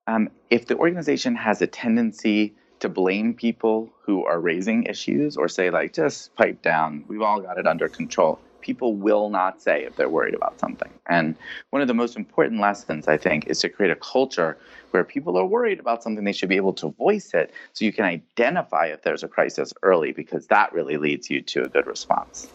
um, 0.08 0.30
if 0.50 0.68
the 0.68 0.78
organization 0.78 1.36
has 1.36 1.62
a 1.62 1.68
tendency 1.68 2.54
to 2.80 2.90
blame 2.90 3.34
people 3.34 3.90
who 4.04 4.26
are 4.26 4.40
raising 4.40 4.84
issues 4.84 5.38
or 5.38 5.48
say 5.48 5.70
like 5.70 5.94
just 5.94 6.36
pipe 6.36 6.62
down 6.62 7.04
we've 7.08 7.22
all 7.22 7.40
got 7.40 7.58
it 7.58 7.66
under 7.66 7.88
control 7.88 8.40
people 8.66 8.96
will 8.96 9.30
not 9.30 9.62
say 9.62 9.86
if 9.86 9.96
they're 9.96 10.10
worried 10.10 10.34
about 10.34 10.60
something. 10.60 10.92
And 11.06 11.36
one 11.70 11.84
of 11.84 11.88
the 11.88 11.94
most 11.94 12.18
important 12.18 12.60
lessons, 12.60 13.08
I 13.08 13.16
think, 13.16 13.46
is 13.46 13.60
to 13.60 13.70
create 13.70 13.92
a 13.92 13.96
culture 13.98 14.58
where 14.90 15.04
people 15.04 15.38
are 15.38 15.46
worried 15.46 15.80
about 15.80 16.02
something, 16.02 16.24
they 16.24 16.34
should 16.34 16.50
be 16.50 16.56
able 16.56 16.74
to 16.74 16.90
voice 16.90 17.36
it 17.36 17.54
so 17.74 17.86
you 17.86 17.94
can 17.94 18.06
identify 18.06 18.88
if 18.88 19.04
there's 19.04 19.24
a 19.24 19.28
crisis 19.28 19.72
early, 19.84 20.12
because 20.14 20.48
that 20.48 20.74
really 20.74 20.98
leads 20.98 21.30
you 21.30 21.42
to 21.42 21.64
a 21.64 21.68
good 21.68 21.86
response. 21.86 22.48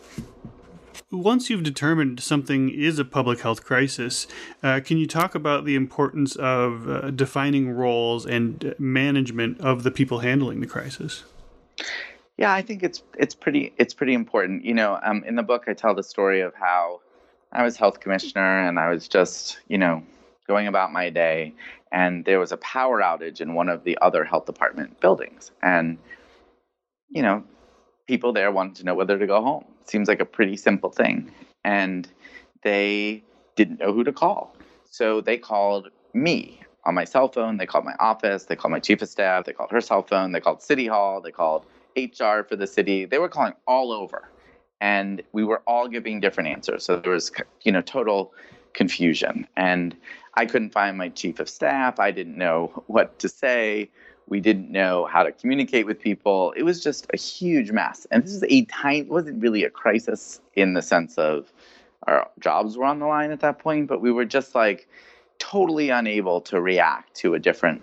Once 1.12 1.48
you've 1.48 1.62
determined 1.62 2.18
something 2.20 2.70
is 2.70 2.98
a 2.98 3.04
public 3.04 3.40
health 3.40 3.64
crisis, 3.64 4.26
uh, 4.62 4.80
can 4.84 4.96
you 4.98 5.06
talk 5.06 5.34
about 5.36 5.64
the 5.64 5.76
importance 5.76 6.34
of 6.36 6.88
uh, 6.88 7.10
defining 7.10 7.70
roles 7.70 8.26
and 8.26 8.74
management 8.78 9.60
of 9.60 9.84
the 9.84 9.90
people 9.90 10.20
handling 10.20 10.60
the 10.60 10.66
crisis? 10.66 11.24
Yeah, 12.40 12.54
I 12.54 12.62
think 12.62 12.82
it's 12.82 13.02
it's 13.18 13.34
pretty 13.34 13.74
it's 13.76 13.92
pretty 13.92 14.14
important. 14.14 14.64
You 14.64 14.72
know, 14.72 14.98
um, 15.02 15.22
in 15.26 15.36
the 15.36 15.42
book, 15.42 15.64
I 15.68 15.74
tell 15.74 15.94
the 15.94 16.02
story 16.02 16.40
of 16.40 16.54
how 16.54 17.00
I 17.52 17.62
was 17.62 17.76
health 17.76 18.00
commissioner 18.00 18.66
and 18.66 18.78
I 18.78 18.88
was 18.88 19.08
just 19.08 19.60
you 19.68 19.76
know 19.76 20.02
going 20.48 20.66
about 20.66 20.90
my 20.90 21.10
day, 21.10 21.52
and 21.92 22.24
there 22.24 22.40
was 22.40 22.50
a 22.50 22.56
power 22.56 23.02
outage 23.02 23.42
in 23.42 23.52
one 23.52 23.68
of 23.68 23.84
the 23.84 23.98
other 24.00 24.24
health 24.24 24.46
department 24.46 24.98
buildings, 25.00 25.50
and 25.62 25.98
you 27.10 27.20
know, 27.20 27.44
people 28.06 28.32
there 28.32 28.50
wanted 28.50 28.76
to 28.76 28.84
know 28.86 28.94
whether 28.94 29.18
to 29.18 29.26
go 29.26 29.42
home. 29.42 29.66
Seems 29.84 30.08
like 30.08 30.20
a 30.20 30.24
pretty 30.24 30.56
simple 30.56 30.90
thing, 30.90 31.30
and 31.62 32.08
they 32.62 33.22
didn't 33.54 33.80
know 33.80 33.92
who 33.92 34.02
to 34.02 34.14
call, 34.14 34.56
so 34.88 35.20
they 35.20 35.36
called 35.36 35.90
me 36.14 36.62
on 36.86 36.94
my 36.94 37.04
cell 37.04 37.28
phone. 37.28 37.58
They 37.58 37.66
called 37.66 37.84
my 37.84 37.96
office. 38.00 38.44
They 38.44 38.56
called 38.56 38.72
my 38.72 38.80
chief 38.80 39.02
of 39.02 39.10
staff. 39.10 39.44
They 39.44 39.52
called 39.52 39.72
her 39.72 39.82
cell 39.82 40.02
phone. 40.02 40.32
They 40.32 40.40
called 40.40 40.62
city 40.62 40.86
hall. 40.86 41.20
They 41.20 41.32
called 41.32 41.66
HR 42.04 42.42
for 42.42 42.56
the 42.56 42.66
city. 42.66 43.04
They 43.04 43.18
were 43.18 43.28
calling 43.28 43.54
all 43.66 43.92
over, 43.92 44.28
and 44.80 45.22
we 45.32 45.44
were 45.44 45.62
all 45.66 45.88
giving 45.88 46.20
different 46.20 46.48
answers. 46.48 46.84
So 46.84 46.96
there 46.96 47.12
was, 47.12 47.32
you 47.62 47.72
know, 47.72 47.82
total 47.82 48.32
confusion. 48.72 49.46
And 49.56 49.96
I 50.34 50.46
couldn't 50.46 50.70
find 50.70 50.96
my 50.96 51.08
chief 51.08 51.40
of 51.40 51.48
staff. 51.48 51.98
I 51.98 52.10
didn't 52.10 52.36
know 52.36 52.84
what 52.86 53.18
to 53.18 53.28
say. 53.28 53.90
We 54.28 54.40
didn't 54.40 54.70
know 54.70 55.06
how 55.06 55.24
to 55.24 55.32
communicate 55.32 55.86
with 55.86 56.00
people. 56.00 56.52
It 56.56 56.62
was 56.62 56.82
just 56.82 57.06
a 57.12 57.16
huge 57.16 57.72
mess. 57.72 58.06
And 58.10 58.22
this 58.22 58.32
is 58.32 58.44
a 58.48 58.64
tiny, 58.66 59.02
wasn't 59.02 59.42
really 59.42 59.64
a 59.64 59.70
crisis 59.70 60.40
in 60.54 60.74
the 60.74 60.82
sense 60.82 61.18
of 61.18 61.52
our 62.06 62.30
jobs 62.38 62.76
were 62.76 62.84
on 62.84 63.00
the 63.00 63.06
line 63.06 63.32
at 63.32 63.40
that 63.40 63.58
point, 63.58 63.88
but 63.88 64.00
we 64.00 64.12
were 64.12 64.24
just 64.24 64.54
like 64.54 64.88
totally 65.38 65.90
unable 65.90 66.40
to 66.42 66.60
react 66.60 67.14
to 67.16 67.34
a 67.34 67.38
different 67.38 67.82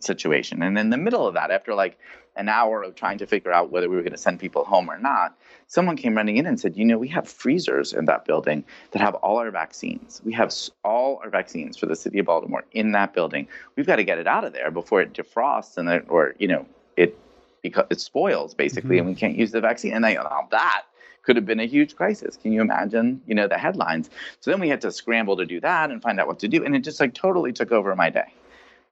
situation. 0.00 0.62
And 0.62 0.76
in 0.76 0.90
the 0.90 0.96
middle 0.96 1.26
of 1.26 1.34
that, 1.34 1.50
after 1.50 1.74
like 1.74 1.98
an 2.36 2.48
hour 2.48 2.82
of 2.82 2.94
trying 2.94 3.18
to 3.18 3.26
figure 3.26 3.52
out 3.52 3.70
whether 3.70 3.88
we 3.88 3.96
were 3.96 4.02
going 4.02 4.12
to 4.12 4.18
send 4.18 4.40
people 4.40 4.64
home 4.64 4.90
or 4.90 4.98
not, 4.98 5.36
someone 5.66 5.96
came 5.96 6.16
running 6.16 6.36
in 6.36 6.46
and 6.46 6.58
said, 6.58 6.76
You 6.76 6.84
know, 6.84 6.98
we 6.98 7.08
have 7.08 7.28
freezers 7.28 7.92
in 7.92 8.06
that 8.06 8.24
building 8.24 8.64
that 8.92 9.02
have 9.02 9.14
all 9.16 9.38
our 9.38 9.50
vaccines. 9.50 10.20
We 10.24 10.32
have 10.32 10.52
all 10.84 11.20
our 11.22 11.30
vaccines 11.30 11.76
for 11.76 11.86
the 11.86 11.96
city 11.96 12.18
of 12.18 12.26
Baltimore 12.26 12.64
in 12.72 12.92
that 12.92 13.14
building. 13.14 13.48
We've 13.76 13.86
got 13.86 13.96
to 13.96 14.04
get 14.04 14.18
it 14.18 14.26
out 14.26 14.44
of 14.44 14.52
there 14.52 14.70
before 14.70 15.00
it 15.02 15.12
defrosts 15.12 15.76
and 15.76 15.88
it, 15.88 16.06
or, 16.08 16.34
you 16.38 16.48
know, 16.48 16.66
it 16.96 17.18
because 17.62 17.86
it 17.90 18.00
spoils 18.00 18.54
basically 18.54 18.96
mm-hmm. 18.96 19.06
and 19.06 19.08
we 19.08 19.14
can't 19.14 19.36
use 19.36 19.52
the 19.52 19.60
vaccine. 19.60 19.92
And 19.92 20.04
they, 20.04 20.18
oh, 20.18 20.46
that 20.50 20.82
could 21.22 21.36
have 21.36 21.46
been 21.46 21.60
a 21.60 21.66
huge 21.66 21.96
crisis. 21.96 22.36
Can 22.36 22.52
you 22.52 22.60
imagine, 22.60 23.22
you 23.26 23.34
know, 23.34 23.46
the 23.46 23.58
headlines? 23.58 24.10
So 24.40 24.50
then 24.50 24.60
we 24.60 24.68
had 24.68 24.80
to 24.80 24.90
scramble 24.90 25.36
to 25.36 25.46
do 25.46 25.60
that 25.60 25.90
and 25.90 26.02
find 26.02 26.18
out 26.18 26.26
what 26.26 26.40
to 26.40 26.48
do. 26.48 26.64
And 26.64 26.74
it 26.74 26.80
just 26.80 27.00
like 27.00 27.14
totally 27.14 27.52
took 27.52 27.72
over 27.72 27.94
my 27.94 28.10
day. 28.10 28.34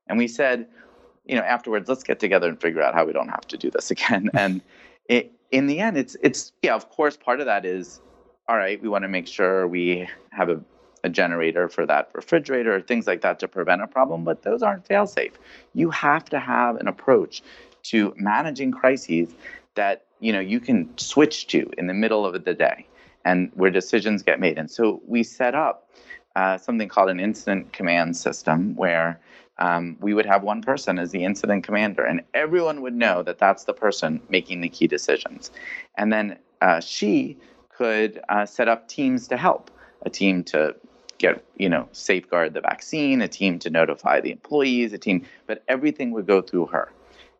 And 0.06 0.16
we 0.18 0.28
said, 0.28 0.68
you 1.24 1.36
know, 1.36 1.42
afterwards, 1.42 1.88
let's 1.88 2.02
get 2.02 2.20
together 2.20 2.48
and 2.48 2.60
figure 2.60 2.82
out 2.82 2.94
how 2.94 3.04
we 3.04 3.12
don't 3.12 3.28
have 3.28 3.46
to 3.48 3.56
do 3.56 3.70
this 3.70 3.90
again. 3.90 4.30
And 4.34 4.60
it, 5.08 5.32
in 5.50 5.66
the 5.66 5.80
end, 5.80 5.96
it's 5.96 6.16
it's 6.22 6.52
yeah, 6.62 6.74
of 6.74 6.88
course, 6.90 7.16
part 7.16 7.40
of 7.40 7.46
that 7.46 7.64
is 7.64 8.00
all 8.48 8.56
right. 8.56 8.80
We 8.80 8.88
want 8.88 9.02
to 9.02 9.08
make 9.08 9.26
sure 9.26 9.66
we 9.66 10.08
have 10.30 10.48
a, 10.48 10.60
a 11.04 11.08
generator 11.08 11.68
for 11.68 11.86
that 11.86 12.10
refrigerator 12.14 12.74
or 12.74 12.80
things 12.80 13.06
like 13.06 13.20
that 13.22 13.38
to 13.40 13.48
prevent 13.48 13.82
a 13.82 13.86
problem, 13.86 14.24
but 14.24 14.42
those 14.42 14.62
aren't 14.62 14.86
fail 14.86 15.06
safe. 15.06 15.32
You 15.74 15.90
have 15.90 16.24
to 16.26 16.38
have 16.38 16.76
an 16.76 16.88
approach 16.88 17.42
to 17.84 18.14
managing 18.16 18.72
crises 18.72 19.34
that 19.74 20.04
you 20.20 20.32
know 20.32 20.40
you 20.40 20.60
can 20.60 20.96
switch 20.98 21.46
to 21.48 21.70
in 21.78 21.86
the 21.86 21.94
middle 21.94 22.24
of 22.24 22.44
the 22.44 22.54
day 22.54 22.86
and 23.24 23.50
where 23.54 23.70
decisions 23.70 24.22
get 24.22 24.40
made. 24.40 24.58
And 24.58 24.70
so 24.70 25.02
we 25.06 25.22
set 25.22 25.54
up 25.54 25.90
uh, 26.36 26.58
something 26.58 26.88
called 26.88 27.10
an 27.10 27.20
incident 27.20 27.72
command 27.72 28.16
system 28.16 28.74
where 28.76 29.20
um, 29.60 29.96
we 30.00 30.14
would 30.14 30.26
have 30.26 30.42
one 30.42 30.62
person 30.62 30.98
as 30.98 31.10
the 31.10 31.24
incident 31.24 31.64
commander, 31.64 32.02
and 32.02 32.22
everyone 32.34 32.80
would 32.80 32.94
know 32.94 33.22
that 33.22 33.38
that's 33.38 33.64
the 33.64 33.74
person 33.74 34.20
making 34.28 34.62
the 34.62 34.68
key 34.68 34.86
decisions. 34.86 35.50
And 35.96 36.12
then 36.12 36.38
uh, 36.60 36.80
she 36.80 37.36
could 37.68 38.20
uh, 38.28 38.46
set 38.46 38.68
up 38.68 38.88
teams 38.88 39.28
to 39.28 39.36
help 39.36 39.70
a 40.02 40.10
team 40.10 40.42
to 40.44 40.74
get, 41.18 41.44
you 41.56 41.68
know, 41.68 41.88
safeguard 41.92 42.54
the 42.54 42.62
vaccine, 42.62 43.20
a 43.20 43.28
team 43.28 43.58
to 43.58 43.70
notify 43.70 44.20
the 44.20 44.32
employees, 44.32 44.92
a 44.94 44.98
team, 44.98 45.26
but 45.46 45.62
everything 45.68 46.10
would 46.12 46.26
go 46.26 46.40
through 46.40 46.66
her. 46.66 46.90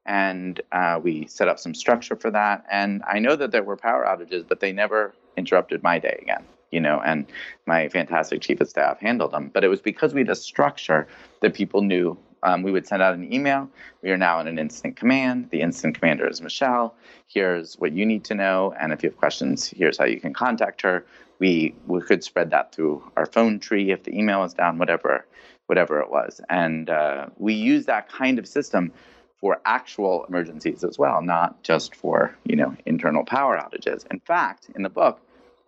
And 0.04 0.60
uh, 0.72 1.00
we 1.02 1.26
set 1.26 1.48
up 1.48 1.58
some 1.58 1.74
structure 1.74 2.16
for 2.16 2.30
that. 2.30 2.64
And 2.70 3.02
I 3.06 3.18
know 3.18 3.36
that 3.36 3.50
there 3.50 3.62
were 3.62 3.76
power 3.76 4.04
outages, 4.04 4.46
but 4.46 4.60
they 4.60 4.72
never 4.72 5.14
interrupted 5.36 5.82
my 5.82 5.98
day 5.98 6.18
again 6.20 6.44
you 6.70 6.80
know, 6.80 7.00
and 7.04 7.26
my 7.66 7.88
fantastic 7.88 8.40
chief 8.40 8.60
of 8.60 8.68
staff 8.68 9.00
handled 9.00 9.32
them. 9.32 9.50
But 9.52 9.64
it 9.64 9.68
was 9.68 9.80
because 9.80 10.14
we 10.14 10.20
had 10.20 10.30
a 10.30 10.36
structure 10.36 11.06
that 11.40 11.54
people 11.54 11.82
knew. 11.82 12.18
Um, 12.42 12.62
we 12.62 12.72
would 12.72 12.86
send 12.86 13.02
out 13.02 13.14
an 13.14 13.30
email. 13.32 13.68
We 14.02 14.10
are 14.10 14.16
now 14.16 14.40
in 14.40 14.46
an 14.46 14.58
incident 14.58 14.96
command. 14.96 15.50
The 15.50 15.60
incident 15.60 15.98
commander 15.98 16.26
is 16.26 16.40
Michelle. 16.40 16.94
Here's 17.26 17.74
what 17.74 17.92
you 17.92 18.06
need 18.06 18.24
to 18.24 18.34
know, 18.34 18.74
and 18.80 18.92
if 18.92 19.02
you 19.02 19.10
have 19.10 19.18
questions, 19.18 19.68
here's 19.68 19.98
how 19.98 20.06
you 20.06 20.20
can 20.20 20.32
contact 20.32 20.80
her. 20.82 21.04
We 21.38 21.74
we 21.86 22.00
could 22.00 22.24
spread 22.24 22.50
that 22.50 22.74
through 22.74 23.02
our 23.16 23.26
phone 23.26 23.60
tree 23.60 23.90
if 23.90 24.04
the 24.04 24.18
email 24.18 24.40
was 24.40 24.54
down, 24.54 24.78
whatever 24.78 25.26
whatever 25.66 26.00
it 26.00 26.10
was, 26.10 26.40
and 26.48 26.88
uh, 26.90 27.26
we 27.36 27.54
use 27.54 27.86
that 27.86 28.08
kind 28.08 28.38
of 28.38 28.48
system 28.48 28.90
for 29.40 29.60
actual 29.64 30.26
emergencies 30.26 30.84
as 30.84 30.98
well, 30.98 31.22
not 31.22 31.62
just 31.62 31.94
for 31.94 32.34
you 32.44 32.56
know 32.56 32.74
internal 32.86 33.24
power 33.24 33.58
outages. 33.58 34.06
In 34.10 34.20
fact, 34.20 34.70
in 34.74 34.82
the 34.82 34.88
book, 34.88 35.20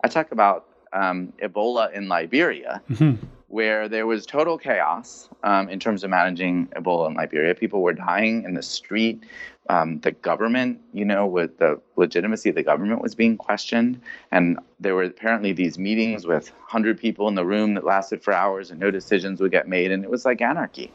I 0.03 0.07
talk 0.07 0.31
about 0.31 0.67
um, 0.93 1.33
Ebola 1.41 1.91
in 1.91 2.07
Liberia, 2.07 2.81
mm-hmm. 2.89 3.25
where 3.47 3.89
there 3.89 4.07
was 4.07 4.25
total 4.25 4.57
chaos 4.57 5.29
um, 5.43 5.67
in 5.69 5.79
terms 5.79 6.03
of 6.03 6.09
managing 6.09 6.67
Ebola 6.75 7.09
in 7.09 7.15
Liberia. 7.15 7.55
People 7.55 7.81
were 7.81 7.93
dying 7.93 8.43
in 8.43 8.53
the 8.53 8.63
street. 8.63 9.23
Um, 9.69 9.99
the 10.01 10.11
government, 10.11 10.81
you 10.93 11.05
know, 11.05 11.25
with 11.25 11.57
the 11.57 11.79
legitimacy 11.95 12.49
of 12.49 12.55
the 12.55 12.63
government 12.63 13.01
was 13.01 13.15
being 13.15 13.37
questioned. 13.37 13.99
And 14.31 14.59
there 14.79 14.93
were 14.93 15.03
apparently 15.03 15.53
these 15.53 15.79
meetings 15.79 16.27
with 16.27 16.49
100 16.51 16.99
people 16.99 17.27
in 17.27 17.35
the 17.35 17.45
room 17.45 17.73
that 17.75 17.85
lasted 17.85 18.21
for 18.21 18.33
hours 18.33 18.71
and 18.71 18.79
no 18.79 18.91
decisions 18.91 19.39
would 19.39 19.51
get 19.51 19.67
made. 19.67 19.91
And 19.91 20.03
it 20.03 20.09
was 20.09 20.25
like 20.25 20.41
anarchy. 20.41 20.91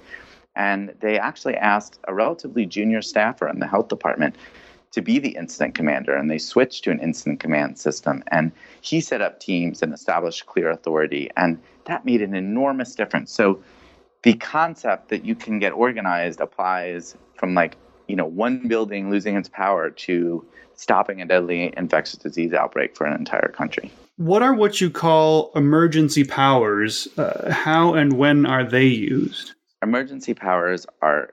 And 0.54 0.92
they 1.00 1.18
actually 1.18 1.56
asked 1.56 1.98
a 2.08 2.14
relatively 2.14 2.66
junior 2.66 3.00
staffer 3.00 3.48
in 3.48 3.58
the 3.58 3.66
health 3.66 3.88
department 3.88 4.37
to 4.92 5.03
be 5.03 5.18
the 5.18 5.31
incident 5.31 5.74
commander 5.74 6.14
and 6.14 6.31
they 6.31 6.38
switched 6.38 6.85
to 6.85 6.90
an 6.90 7.01
incident 7.01 7.40
command 7.40 7.79
system 7.79 8.22
and 8.29 8.53
he 8.81 9.01
set 9.01 9.20
up 9.20 9.40
teams 9.40 9.83
and 9.83 9.92
established 9.92 10.46
clear 10.46 10.70
authority 10.70 11.31
and 11.37 11.61
that 11.85 12.05
made 12.05 12.22
an 12.22 12.35
enormous 12.35 12.94
difference. 12.94 13.33
So 13.33 13.62
the 14.22 14.35
concept 14.35 15.09
that 15.09 15.24
you 15.24 15.35
can 15.35 15.59
get 15.59 15.72
organized 15.72 16.40
applies 16.40 17.16
from 17.35 17.55
like 17.55 17.77
you 18.07 18.16
know 18.16 18.27
one 18.27 18.68
building 18.68 19.11
losing 19.11 19.37
its 19.37 19.48
power 19.48 19.90
to 19.90 20.44
stopping 20.74 21.20
a 21.20 21.27
deadly 21.27 21.72
infectious 21.77 22.18
disease 22.18 22.53
outbreak 22.53 22.96
for 22.96 23.07
an 23.07 23.14
entire 23.18 23.48
country. 23.48 23.90
What 24.16 24.42
are 24.42 24.55
what 24.55 24.81
you 24.81 24.90
call 24.90 25.53
emergency 25.55 26.24
powers? 26.24 27.09
Uh, 27.16 27.53
how 27.53 27.94
and 27.94 28.14
when 28.14 28.46
are 28.46 28.64
they 28.64 28.87
used? 28.87 29.53
Emergency 29.83 30.35
powers 30.35 30.87
are 31.03 31.31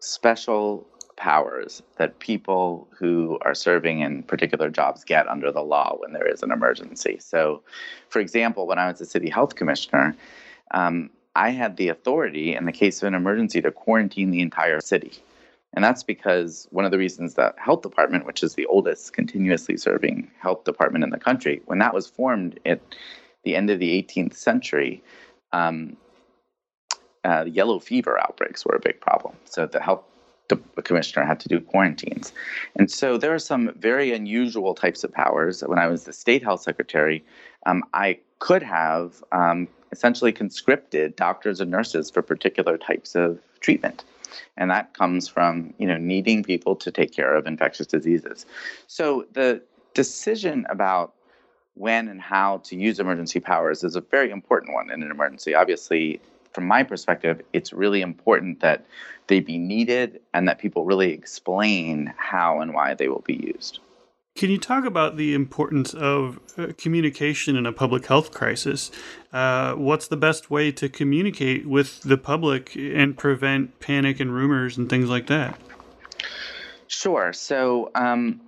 special 0.00 0.86
powers 1.18 1.82
that 1.96 2.18
people 2.20 2.88
who 2.96 3.38
are 3.42 3.54
serving 3.54 4.00
in 4.00 4.22
particular 4.22 4.70
jobs 4.70 5.04
get 5.04 5.28
under 5.28 5.52
the 5.52 5.60
law 5.60 5.96
when 5.98 6.12
there 6.12 6.26
is 6.26 6.42
an 6.42 6.52
emergency. 6.52 7.18
So, 7.20 7.62
for 8.08 8.20
example, 8.20 8.66
when 8.66 8.78
I 8.78 8.90
was 8.90 9.00
a 9.00 9.06
city 9.06 9.28
health 9.28 9.56
commissioner, 9.56 10.16
um, 10.70 11.10
I 11.34 11.50
had 11.50 11.76
the 11.76 11.88
authority 11.88 12.54
in 12.54 12.64
the 12.64 12.72
case 12.72 13.02
of 13.02 13.08
an 13.08 13.14
emergency 13.14 13.60
to 13.60 13.70
quarantine 13.70 14.30
the 14.30 14.40
entire 14.40 14.80
city. 14.80 15.12
And 15.74 15.84
that's 15.84 16.02
because 16.02 16.66
one 16.70 16.84
of 16.84 16.90
the 16.90 16.98
reasons 16.98 17.34
that 17.34 17.54
health 17.58 17.82
department, 17.82 18.24
which 18.24 18.42
is 18.42 18.54
the 18.54 18.66
oldest 18.66 19.12
continuously 19.12 19.76
serving 19.76 20.30
health 20.40 20.64
department 20.64 21.04
in 21.04 21.10
the 21.10 21.18
country, 21.18 21.60
when 21.66 21.78
that 21.80 21.92
was 21.92 22.06
formed 22.06 22.58
at 22.64 22.80
the 23.44 23.54
end 23.54 23.70
of 23.70 23.78
the 23.78 24.02
18th 24.02 24.34
century, 24.34 25.02
um, 25.52 25.96
uh, 27.24 27.44
yellow 27.46 27.78
fever 27.78 28.18
outbreaks 28.18 28.64
were 28.64 28.76
a 28.76 28.80
big 28.80 29.00
problem. 29.00 29.34
So 29.44 29.66
the 29.66 29.80
health 29.80 30.04
the 30.48 30.82
commissioner 30.82 31.26
had 31.26 31.40
to 31.40 31.48
do 31.48 31.60
quarantines. 31.60 32.32
And 32.76 32.90
so 32.90 33.18
there 33.18 33.34
are 33.34 33.38
some 33.38 33.72
very 33.78 34.12
unusual 34.12 34.74
types 34.74 35.04
of 35.04 35.12
powers. 35.12 35.62
When 35.62 35.78
I 35.78 35.86
was 35.86 36.04
the 36.04 36.12
state 36.12 36.42
health 36.42 36.62
secretary, 36.62 37.24
um, 37.66 37.84
I 37.92 38.18
could 38.38 38.62
have 38.62 39.22
um, 39.32 39.68
essentially 39.92 40.32
conscripted 40.32 41.16
doctors 41.16 41.60
and 41.60 41.70
nurses 41.70 42.10
for 42.10 42.22
particular 42.22 42.78
types 42.78 43.14
of 43.14 43.38
treatment. 43.60 44.04
And 44.56 44.70
that 44.70 44.94
comes 44.94 45.28
from, 45.28 45.74
you 45.78 45.86
know, 45.86 45.96
needing 45.96 46.42
people 46.42 46.76
to 46.76 46.90
take 46.90 47.12
care 47.12 47.34
of 47.34 47.46
infectious 47.46 47.86
diseases. 47.86 48.46
So 48.86 49.26
the 49.32 49.62
decision 49.94 50.66
about 50.68 51.14
when 51.74 52.08
and 52.08 52.20
how 52.20 52.58
to 52.58 52.76
use 52.76 52.98
emergency 52.98 53.40
powers 53.40 53.84
is 53.84 53.96
a 53.96 54.00
very 54.00 54.30
important 54.30 54.74
one 54.74 54.90
in 54.90 55.02
an 55.02 55.10
emergency. 55.10 55.54
Obviously, 55.54 56.20
from 56.52 56.66
my 56.66 56.82
perspective, 56.82 57.40
it's 57.52 57.72
really 57.72 58.00
important 58.00 58.60
that 58.60 58.86
they 59.26 59.40
be 59.40 59.58
needed 59.58 60.20
and 60.32 60.48
that 60.48 60.58
people 60.58 60.84
really 60.84 61.12
explain 61.12 62.12
how 62.16 62.60
and 62.60 62.74
why 62.74 62.94
they 62.94 63.08
will 63.08 63.24
be 63.26 63.52
used. 63.54 63.80
Can 64.38 64.50
you 64.50 64.58
talk 64.58 64.84
about 64.84 65.16
the 65.16 65.34
importance 65.34 65.92
of 65.94 66.38
uh, 66.56 66.68
communication 66.78 67.56
in 67.56 67.66
a 67.66 67.72
public 67.72 68.06
health 68.06 68.32
crisis? 68.32 68.92
Uh, 69.32 69.74
what's 69.74 70.06
the 70.06 70.16
best 70.16 70.48
way 70.48 70.70
to 70.70 70.88
communicate 70.88 71.66
with 71.66 72.02
the 72.02 72.16
public 72.16 72.76
and 72.76 73.18
prevent 73.18 73.80
panic 73.80 74.20
and 74.20 74.32
rumors 74.32 74.78
and 74.78 74.88
things 74.88 75.08
like 75.08 75.26
that? 75.26 75.60
Sure. 76.86 77.32
So, 77.32 77.90
um, 77.96 78.40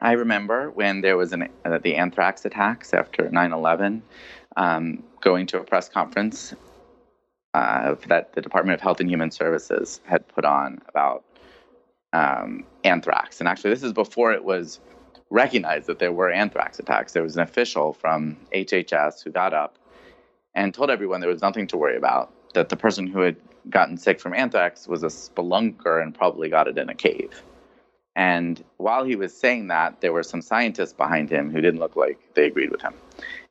I 0.00 0.12
remember 0.12 0.70
when 0.70 1.02
there 1.02 1.16
was 1.16 1.32
an, 1.32 1.48
uh, 1.64 1.78
the 1.78 1.96
anthrax 1.96 2.44
attacks 2.44 2.94
after 2.94 3.30
9 3.30 3.52
11, 3.52 4.02
um, 4.56 5.02
going 5.20 5.46
to 5.46 5.60
a 5.60 5.64
press 5.64 5.88
conference 5.88 6.54
uh, 7.54 7.94
that 8.08 8.32
the 8.34 8.42
Department 8.42 8.74
of 8.74 8.80
Health 8.80 9.00
and 9.00 9.08
Human 9.08 9.30
Services 9.30 10.00
had 10.04 10.26
put 10.28 10.44
on 10.44 10.82
about 10.88 11.24
um, 12.12 12.64
anthrax. 12.82 13.40
And 13.40 13.48
actually, 13.48 13.70
this 13.70 13.82
is 13.82 13.92
before 13.92 14.32
it 14.32 14.44
was 14.44 14.80
recognized 15.30 15.86
that 15.86 15.98
there 15.98 16.12
were 16.12 16.30
anthrax 16.30 16.78
attacks. 16.78 17.12
There 17.12 17.22
was 17.22 17.36
an 17.36 17.42
official 17.42 17.92
from 17.92 18.36
HHS 18.52 19.22
who 19.22 19.30
got 19.30 19.54
up 19.54 19.78
and 20.54 20.74
told 20.74 20.90
everyone 20.90 21.20
there 21.20 21.30
was 21.30 21.42
nothing 21.42 21.66
to 21.68 21.76
worry 21.76 21.96
about, 21.96 22.32
that 22.54 22.68
the 22.68 22.76
person 22.76 23.06
who 23.06 23.20
had 23.20 23.36
gotten 23.70 23.96
sick 23.96 24.20
from 24.20 24.34
anthrax 24.34 24.86
was 24.86 25.02
a 25.02 25.08
spelunker 25.08 26.02
and 26.02 26.14
probably 26.14 26.48
got 26.48 26.68
it 26.68 26.76
in 26.76 26.88
a 26.88 26.94
cave. 26.94 27.42
And 28.16 28.62
while 28.76 29.04
he 29.04 29.16
was 29.16 29.36
saying 29.36 29.68
that, 29.68 30.00
there 30.00 30.12
were 30.12 30.22
some 30.22 30.40
scientists 30.40 30.92
behind 30.92 31.30
him 31.30 31.50
who 31.50 31.60
didn't 31.60 31.80
look 31.80 31.96
like 31.96 32.18
they 32.34 32.46
agreed 32.46 32.70
with 32.70 32.82
him. 32.82 32.94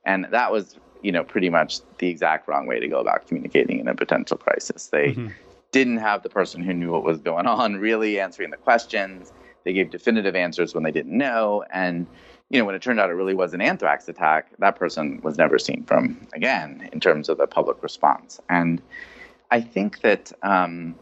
And 0.06 0.26
that 0.30 0.52
was 0.52 0.78
you 1.04 1.12
know, 1.12 1.22
pretty 1.22 1.50
much 1.50 1.80
the 1.98 2.08
exact 2.08 2.48
wrong 2.48 2.66
way 2.66 2.80
to 2.80 2.88
go 2.88 2.98
about 2.98 3.26
communicating 3.28 3.78
in 3.78 3.86
a 3.88 3.94
potential 3.94 4.38
crisis. 4.38 4.88
They 4.88 5.08
mm-hmm. 5.08 5.28
didn't 5.70 5.98
have 5.98 6.22
the 6.22 6.30
person 6.30 6.62
who 6.62 6.72
knew 6.72 6.90
what 6.90 7.04
was 7.04 7.18
going 7.18 7.46
on 7.46 7.76
really 7.76 8.18
answering 8.18 8.50
the 8.50 8.56
questions. 8.56 9.30
They 9.64 9.74
gave 9.74 9.90
definitive 9.90 10.34
answers 10.34 10.74
when 10.74 10.82
they 10.82 10.90
didn't 10.90 11.16
know. 11.16 11.62
And, 11.70 12.06
you 12.48 12.58
know, 12.58 12.64
when 12.64 12.74
it 12.74 12.80
turned 12.80 13.00
out 13.00 13.10
it 13.10 13.14
really 13.14 13.34
was 13.34 13.52
an 13.52 13.60
anthrax 13.60 14.08
attack, 14.08 14.48
that 14.58 14.76
person 14.76 15.20
was 15.22 15.36
never 15.36 15.58
seen 15.58 15.84
from 15.84 16.26
again 16.32 16.88
in 16.92 17.00
terms 17.00 17.28
of 17.28 17.36
the 17.36 17.46
public 17.46 17.82
response. 17.82 18.40
And 18.48 18.80
I 19.50 19.60
think 19.60 20.00
that 20.00 20.32
um, 20.42 20.94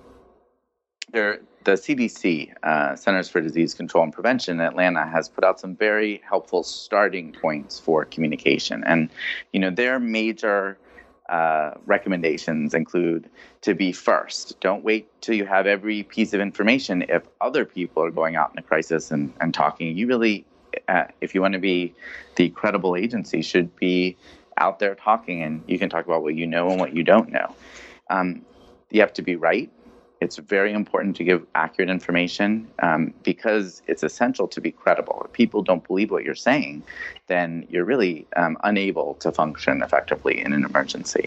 there, 1.13 1.41
the 1.65 1.73
CDC, 1.73 2.53
uh, 2.63 2.97
Centers 2.97 3.29
for 3.29 3.41
Disease 3.41 3.75
Control 3.75 4.05
and 4.05 4.13
Prevention 4.13 4.61
in 4.61 4.67
Atlanta, 4.67 5.07
has 5.07 5.29
put 5.29 5.45
out 5.45 5.61
some 5.61 5.77
very 5.77 6.23
helpful 6.29 6.63
starting 6.63 7.33
points 7.33 7.79
for 7.79 8.05
communication. 8.05 8.83
And, 8.85 9.11
you 9.53 9.61
know, 9.61 9.71
their 9.71 9.99
major 9.99 10.79
uh, 11.29 11.73
recommendations 11.87 12.75
include 12.75 13.29
to 13.63 13.75
be 13.75 13.93
first. 13.93 14.61
Don't 14.61 14.85
wait 14.85 15.09
till 15.21 15.35
you 15.35 15.47
have 15.47 15.67
every 15.67 16.03
piece 16.03 16.33
of 16.33 16.41
information. 16.41 17.05
If 17.09 17.23
other 17.41 17.65
people 17.65 18.05
are 18.05 18.11
going 18.11 18.37
out 18.37 18.51
in 18.53 18.59
a 18.59 18.63
crisis 18.63 19.11
and, 19.11 19.33
and 19.41 19.55
talking, 19.55 19.97
you 19.97 20.07
really, 20.07 20.45
uh, 20.89 21.05
if 21.21 21.35
you 21.35 21.41
want 21.41 21.55
to 21.55 21.61
be 21.61 21.95
the 22.37 22.51
credible 22.51 22.97
agency, 22.97 23.41
should 23.43 23.75
be 23.77 24.17
out 24.59 24.79
there 24.79 24.95
talking 24.95 25.43
and 25.43 25.63
you 25.67 25.79
can 25.79 25.89
talk 25.89 26.05
about 26.05 26.23
what 26.23 26.35
you 26.35 26.47
know 26.47 26.69
and 26.71 26.79
what 26.79 26.95
you 26.95 27.03
don't 27.03 27.31
know. 27.31 27.55
Um, 28.11 28.43
you 28.91 29.01
have 29.01 29.15
to 29.15 29.23
be 29.23 29.37
right 29.37 29.71
it's 30.23 30.37
very 30.37 30.73
important 30.73 31.17
to 31.17 31.25
give 31.25 31.45
accurate 31.57 31.91
information 31.91 32.71
um, 32.81 33.13
because 33.25 33.83
it's 33.89 34.05
essential 34.05 34.47
to 34.47 34.61
be 34.61 34.71
credible. 34.71 35.23
If 35.25 35.33
people 35.33 35.63
don't 35.63 35.85
believe 35.87 36.13
what 36.13 36.23
you're 36.23 36.37
saying, 36.37 36.85
then 37.27 37.67
you're 37.69 37.85
really 37.85 38.27
um, 38.37 38.57
unable 38.63 39.15
to 39.15 39.33
function 39.33 39.83
effectively 39.83 40.41
in 40.41 40.53
an 40.53 40.65
emergency. 40.65 41.25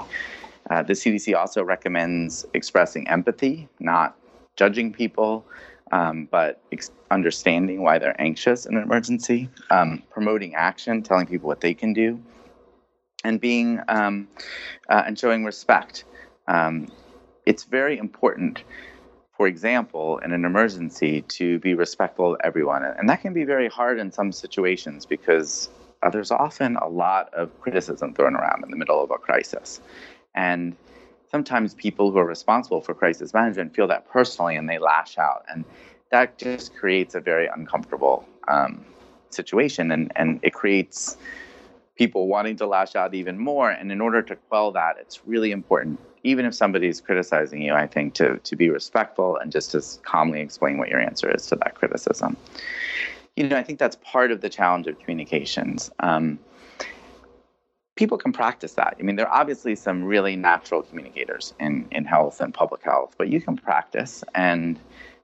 Uh, 0.69 0.81
the 0.81 0.93
CDC 0.93 1.36
also 1.36 1.62
recommends 1.62 2.45
expressing 2.53 3.08
empathy, 3.10 3.67
not 3.79 4.17
judging 4.55 4.93
people, 4.93 5.45
um, 5.91 6.27
but 6.31 6.62
ex- 6.71 6.91
understanding 7.12 7.84
why 7.84 7.99
they're 7.99 8.19
anxious 8.19 8.65
in 8.65 8.77
an 8.77 8.84
emergency, 8.84 9.49
um, 9.71 10.01
promoting 10.10 10.55
action, 10.55 11.03
telling 11.03 11.27
people 11.27 11.47
what 11.47 11.60
they 11.60 11.73
can 11.73 11.91
do, 11.91 12.17
and 13.25 13.41
being 13.41 13.81
um, 13.89 14.29
uh, 14.89 15.03
and 15.05 15.19
showing 15.19 15.43
respect. 15.43 16.05
It's 17.45 17.63
very 17.63 17.97
important, 17.97 18.63
for 19.38 19.47
example, 19.47 20.17
in 20.19 20.31
an 20.31 20.45
emergency, 20.45 21.21
to 21.21 21.60
be 21.60 21.73
respectful 21.73 22.34
of 22.34 22.41
everyone. 22.43 22.84
And 22.84 23.08
that 23.10 23.21
can 23.21 23.34
be 23.34 23.43
very 23.43 23.67
hard 23.67 23.99
in 23.99 24.12
some 24.12 24.31
situations 24.31 25.05
because 25.05 25.69
uh, 26.01 26.10
there's 26.10 26.31
often 26.31 26.77
a 26.77 26.88
lot 26.88 27.34
of 27.34 27.60
criticism 27.62 28.13
thrown 28.13 28.36
around 28.36 28.63
in 28.63 28.71
the 28.71 28.77
middle 28.77 29.03
of 29.03 29.12
a 29.12 29.17
crisis. 29.17 29.79
And 30.34 30.75
sometimes 31.29 31.73
people 31.73 32.12
who 32.12 32.17
are 32.17 32.25
responsible 32.25 32.81
for 32.81 32.93
crisis 32.93 33.34
management 33.34 33.75
feel 33.75 33.88
that 33.88 34.10
personally 34.10 34.55
and 34.55 34.69
they 34.69 34.79
lash 34.79 35.17
out. 35.17 35.45
And 35.49 35.65
that 36.12 36.38
just 36.38 36.75
creates 36.75 37.15
a 37.15 37.19
very 37.19 37.47
uncomfortable 37.47 38.27
um, 38.47 38.86
situation 39.29 39.91
and, 39.91 40.12
and 40.15 40.39
it 40.43 40.53
creates 40.53 41.17
people 41.95 42.27
wanting 42.27 42.58
to 42.58 42.67
lash 42.67 42.95
out 42.95 43.13
even 43.13 43.38
more. 43.38 43.69
And 43.69 43.91
in 43.91 44.01
order 44.01 44.21
to 44.21 44.36
quell 44.36 44.71
that, 44.73 44.97
it's 44.99 45.25
really 45.25 45.51
important 45.51 45.99
even 46.26 46.46
if 46.46 46.56
somebody's 46.56 47.00
criticizing 47.00 47.62
you, 47.62 47.74
I 47.74 47.88
think 47.88 48.16
to 48.16 48.38
to 48.40 48.56
be 48.56 48.70
respectful 48.70 49.38
and 49.38 49.52
just 49.52 49.72
to 49.72 49.82
calmly 50.04 50.42
explain 50.42 50.78
what 50.80 50.90
your 50.90 51.00
answer 51.00 51.30
is 51.30 51.46
to 51.48 51.56
that 51.58 51.76
criticism. 51.76 52.36
You 53.36 53.48
know, 53.48 53.58
I 53.58 53.64
think 53.64 53.80
that's 53.80 53.98
part 53.98 54.32
of 54.32 54.42
the 54.42 54.50
challenge 54.50 54.88
of 54.88 54.98
communications. 55.00 55.92
Um, 56.00 56.40
people 57.96 58.18
can 58.18 58.34
practice 58.34 58.74
that. 58.74 58.96
I 59.00 59.04
mean, 59.04 59.18
there 59.18 59.28
are 59.28 59.42
obviously 59.42 59.76
some 59.76 60.04
really 60.04 60.36
natural 60.36 60.82
communicators 60.82 61.54
in, 61.60 61.88
in 61.92 62.06
health 62.06 62.42
and 62.42 62.54
public 62.54 62.82
health, 62.82 63.16
but 63.18 63.28
you 63.30 63.40
can 63.42 63.58
practice. 63.58 64.24
And 64.34 64.80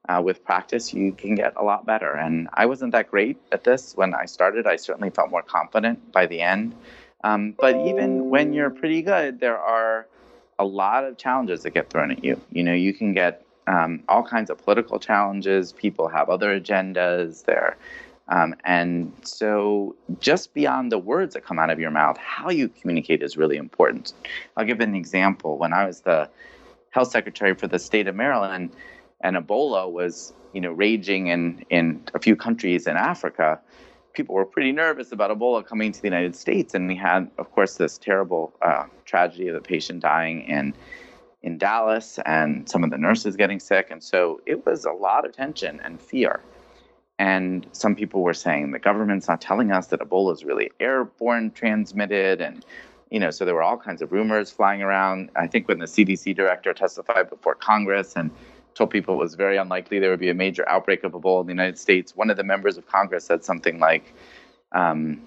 uh, 0.10 0.22
with 0.24 0.44
practice, 0.44 0.94
you 0.94 1.14
can 1.14 1.36
get 1.36 1.54
a 1.56 1.64
lot 1.64 1.86
better. 1.86 2.12
And 2.12 2.50
I 2.54 2.66
wasn't 2.66 2.92
that 2.92 3.10
great 3.10 3.38
at 3.52 3.64
this 3.64 3.94
when 3.96 4.14
I 4.14 4.26
started. 4.26 4.68
I 4.68 4.76
certainly 4.76 5.10
felt 5.10 5.32
more 5.32 5.44
confident 5.44 6.12
by 6.12 6.26
the 6.26 6.42
end. 6.42 6.76
Um, 7.24 7.56
but 7.58 7.76
even 7.76 8.30
when 8.30 8.52
you're 8.54 8.72
pretty 8.72 9.02
good, 9.02 9.40
there 9.40 9.58
are 9.58 10.08
a 10.62 10.64
lot 10.64 11.04
of 11.04 11.18
challenges 11.18 11.64
that 11.64 11.72
get 11.72 11.90
thrown 11.90 12.12
at 12.12 12.24
you. 12.24 12.40
You 12.52 12.64
know, 12.64 12.74
you 12.74 12.94
can 12.94 13.14
get 13.14 13.44
um, 13.66 14.04
all 14.08 14.24
kinds 14.24 14.52
of 14.52 14.64
political 14.64 15.00
challenges. 15.00 15.74
People 15.74 16.08
have 16.08 16.30
other 16.30 16.60
agendas 16.60 17.46
there. 17.46 17.78
Um, 18.28 18.54
and 18.64 19.12
so, 19.24 19.96
just 20.20 20.54
beyond 20.54 20.92
the 20.92 21.00
words 21.00 21.34
that 21.34 21.44
come 21.44 21.58
out 21.58 21.72
of 21.72 21.80
your 21.80 21.90
mouth, 21.90 22.18
how 22.18 22.52
you 22.52 22.70
communicate 22.70 23.24
is 23.24 23.36
really 23.36 23.58
important. 23.58 24.14
I'll 24.56 24.66
give 24.66 24.80
an 24.80 24.94
example. 24.94 25.58
When 25.58 25.74
I 25.74 25.86
was 25.86 26.02
the 26.02 26.30
health 26.92 27.10
secretary 27.10 27.56
for 27.56 27.68
the 27.68 27.80
state 27.80 28.08
of 28.08 28.16
Maryland, 28.16 28.72
and 29.22 29.36
Ebola 29.36 29.92
was, 29.92 30.32
you 30.54 30.62
know, 30.62 30.72
raging 30.72 31.28
in 31.28 31.66
in 31.72 32.04
a 32.14 32.20
few 32.20 32.36
countries 32.36 32.86
in 32.86 32.96
Africa, 32.96 33.60
people 34.14 34.36
were 34.36 34.46
pretty 34.46 34.72
nervous 34.72 35.12
about 35.12 35.32
Ebola 35.32 35.66
coming 35.66 35.92
to 35.92 36.02
the 36.02 36.08
United 36.08 36.36
States, 36.36 36.74
and 36.74 36.88
we 36.88 36.96
had, 36.96 37.30
of 37.38 37.52
course, 37.52 37.76
this 37.76 37.98
terrible 37.98 38.54
uh, 38.62 38.86
tragedy 39.06 39.48
of 39.48 39.56
a 39.56 39.62
patient 39.62 40.02
dying 40.02 40.42
in 40.42 40.74
in 41.44 41.58
Dallas, 41.58 42.20
and 42.26 42.70
some 42.70 42.84
of 42.84 42.92
the 42.92 43.00
nurses 43.00 43.36
getting 43.36 43.60
sick, 43.60 43.88
and 43.90 44.04
so 44.04 44.40
it 44.46 44.64
was 44.66 44.86
a 44.86 44.92
lot 44.92 45.26
of 45.26 45.34
tension 45.34 45.80
and 45.84 46.00
fear. 46.00 46.40
And 47.18 47.66
some 47.72 47.96
people 47.96 48.22
were 48.22 48.36
saying 48.36 48.72
the 48.72 48.80
government's 48.80 49.28
not 49.28 49.42
telling 49.42 49.72
us 49.72 49.88
that 49.88 50.02
Ebola 50.02 50.34
is 50.34 50.44
really 50.44 50.72
airborne 50.80 51.50
transmitted, 51.52 52.42
and 52.42 52.64
you 53.10 53.20
know, 53.20 53.32
so 53.32 53.44
there 53.44 53.56
were 53.56 53.64
all 53.64 53.78
kinds 53.78 54.02
of 54.02 54.12
rumors 54.12 54.52
flying 54.52 54.82
around. 54.82 55.32
I 55.36 55.48
think 55.48 55.68
when 55.68 55.80
the 55.80 55.86
CDC 55.86 56.36
director 56.36 56.74
testified 56.74 57.30
before 57.30 57.56
Congress, 57.56 58.16
and 58.16 58.30
told 58.76 58.90
people 58.90 59.16
it 59.16 59.18
was 59.18 59.36
very 59.36 59.58
unlikely 59.58 60.00
there 60.00 60.10
would 60.10 60.20
be 60.20 60.30
a 60.30 60.34
major 60.34 60.68
outbreak 60.70 61.04
of 61.04 61.14
Ebola 61.14 61.42
in 61.42 61.48
the 61.48 61.54
United 61.54 61.78
States. 61.78 62.16
One 62.16 62.30
of 62.30 62.38
the 62.38 62.44
members 62.44 62.78
of 62.78 62.88
Congress 62.88 63.26
said 63.26 63.44
something 63.44 63.80
like, 63.80 64.14
um, 64.72 65.22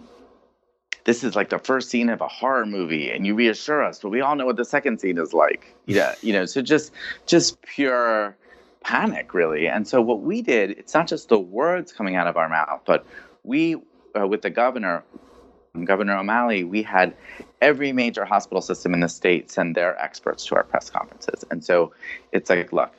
this 1.05 1.23
is 1.23 1.37
like 1.37 1.51
the 1.51 1.59
first 1.59 1.91
scene 1.91 2.09
of 2.09 2.21
a 2.21 2.29
horror 2.29 2.67
movie 2.67 3.11
and 3.11 3.27
you 3.27 3.35
reassure 3.35 3.85
us 3.85 3.99
but 4.01 4.09
we 4.09 4.21
all 4.21 4.37
know 4.37 4.47
what 4.47 4.57
the 4.57 4.65
second 4.65 5.01
scene 5.01 5.19
is 5.19 5.33
like. 5.33 5.75
Yeah 5.87 6.15
you 6.23 6.33
know 6.33 6.47
so 6.47 6.63
just 6.63 6.93
just 7.27 7.61
pure 7.63 8.37
panic 8.83 9.35
really. 9.35 9.69
And 9.69 9.87
so 9.87 10.01
what 10.01 10.23
we 10.23 10.43
did 10.43 10.71
it's 10.71 10.95
not 10.95 11.07
just 11.07 11.29
the 11.29 11.39
words 11.39 11.93
coming 11.93 12.17
out 12.17 12.27
of 12.27 12.37
our 12.37 12.49
mouth 12.49 12.81
but 12.87 13.07
we 13.43 13.77
uh, 14.19 14.27
with 14.27 14.43
the 14.43 14.51
governor 14.51 15.05
governor 15.85 16.17
o'malley 16.17 16.65
we 16.65 16.83
had 16.83 17.15
every 17.61 17.93
major 17.93 18.25
hospital 18.25 18.63
system 18.63 18.95
in 18.95 19.01
the 19.01 19.09
state 19.09 19.51
send 19.51 19.75
their 19.75 20.01
experts 20.01 20.45
to 20.47 20.55
our 20.55 20.65
press 20.65 20.89
conferences. 20.91 21.45
And 21.51 21.65
so 21.65 21.93
it's 22.33 22.49
like 22.49 22.73
look 22.73 22.93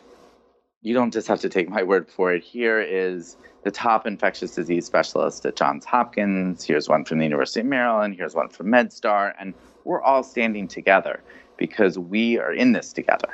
you 0.86 0.94
don't 0.94 1.12
just 1.12 1.28
have 1.28 1.40
to 1.40 1.50
take 1.50 1.68
my 1.68 1.82
word 1.82 2.08
for 2.08 2.32
it 2.32 2.44
here 2.44 2.80
is 2.80 3.38
the 3.64 3.72
top 3.72 4.06
infectious 4.06 4.54
disease 4.54 4.86
specialist 4.86 5.44
at 5.44 5.56
Johns 5.56 5.84
Hopkins. 5.84 6.64
Here's 6.64 6.88
one 6.88 7.04
from 7.04 7.18
the 7.18 7.24
University 7.24 7.62
of 7.62 7.66
Maryland. 7.66 8.16
Here's 8.16 8.36
one 8.36 8.50
from 8.50 8.68
MedStar. 8.68 9.34
And 9.40 9.56
we're 9.84 10.04
all 10.04 10.22
standing 10.22 10.68
together 10.68 11.22
because 11.58 11.98
we 11.98 12.38
are 12.38 12.54
in 12.54 12.74
this 12.74 12.94
together. 12.94 13.30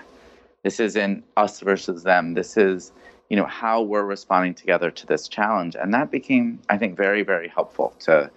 This 0.63 0.79
isn't 0.79 1.25
us 1.35 1.59
versus 1.59 2.03
them. 2.03 2.35
This 2.35 2.55
is, 2.55 2.93
you 3.29 3.35
know, 3.35 3.47
how 3.47 3.81
we're 3.81 4.05
responding 4.05 4.53
together 4.53 4.89
to 4.89 5.05
this 5.05 5.27
challenge. 5.27 5.75
And 5.75 5.93
that 5.93 6.09
became, 6.09 6.57
I 6.69 6.77
think, 6.77 6.95
very, 6.95 7.21
very 7.21 7.49
helpful 7.49 7.93
to 7.99 8.31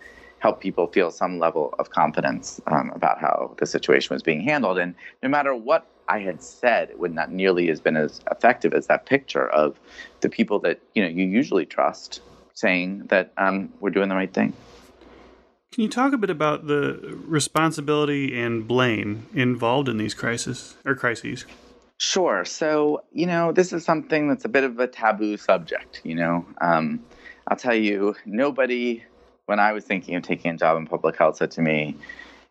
help 0.44 0.60
people 0.60 0.86
feel 0.88 1.10
some 1.10 1.38
level 1.38 1.74
of 1.78 1.88
confidence 1.88 2.60
um, 2.66 2.90
about 2.94 3.18
how 3.18 3.54
the 3.56 3.64
situation 3.64 4.14
was 4.14 4.22
being 4.22 4.42
handled. 4.42 4.76
And 4.78 4.94
no 5.22 5.28
matter 5.30 5.54
what 5.54 5.86
I 6.06 6.18
had 6.18 6.42
said, 6.42 6.90
it 6.90 6.98
would 6.98 7.14
not 7.14 7.32
nearly 7.32 7.68
has 7.68 7.80
been 7.80 7.96
as 7.96 8.20
effective 8.30 8.74
as 8.74 8.86
that 8.88 9.06
picture 9.06 9.48
of 9.48 9.80
the 10.20 10.28
people 10.28 10.58
that 10.58 10.80
you 10.94 11.02
know 11.02 11.08
you 11.08 11.24
usually 11.24 11.64
trust 11.64 12.20
saying 12.52 13.06
that 13.06 13.32
um, 13.38 13.72
we're 13.80 13.88
doing 13.88 14.10
the 14.10 14.14
right 14.14 14.34
thing. 14.34 14.52
Can 15.72 15.82
you 15.82 15.88
talk 15.88 16.12
a 16.12 16.18
bit 16.18 16.28
about 16.28 16.66
the 16.66 17.16
responsibility 17.26 18.38
and 18.38 18.68
blame 18.68 19.26
involved 19.32 19.88
in 19.88 19.96
these 19.96 20.12
crises 20.12 20.76
or 20.84 20.94
crises? 20.94 21.46
Sure. 21.96 22.44
So 22.44 23.02
you 23.12 23.24
know 23.24 23.50
this 23.50 23.72
is 23.72 23.82
something 23.82 24.28
that's 24.28 24.44
a 24.44 24.50
bit 24.50 24.64
of 24.64 24.78
a 24.78 24.88
taboo 24.88 25.38
subject. 25.38 26.02
You 26.04 26.16
know, 26.16 26.46
um, 26.60 27.02
I'll 27.48 27.56
tell 27.56 27.74
you, 27.74 28.14
nobody 28.26 29.02
when 29.46 29.60
I 29.60 29.72
was 29.72 29.84
thinking 29.84 30.14
of 30.14 30.22
taking 30.22 30.52
a 30.52 30.56
job 30.56 30.76
in 30.76 30.86
public 30.86 31.16
health 31.16 31.36
said 31.36 31.50
to 31.52 31.62
me, 31.62 31.96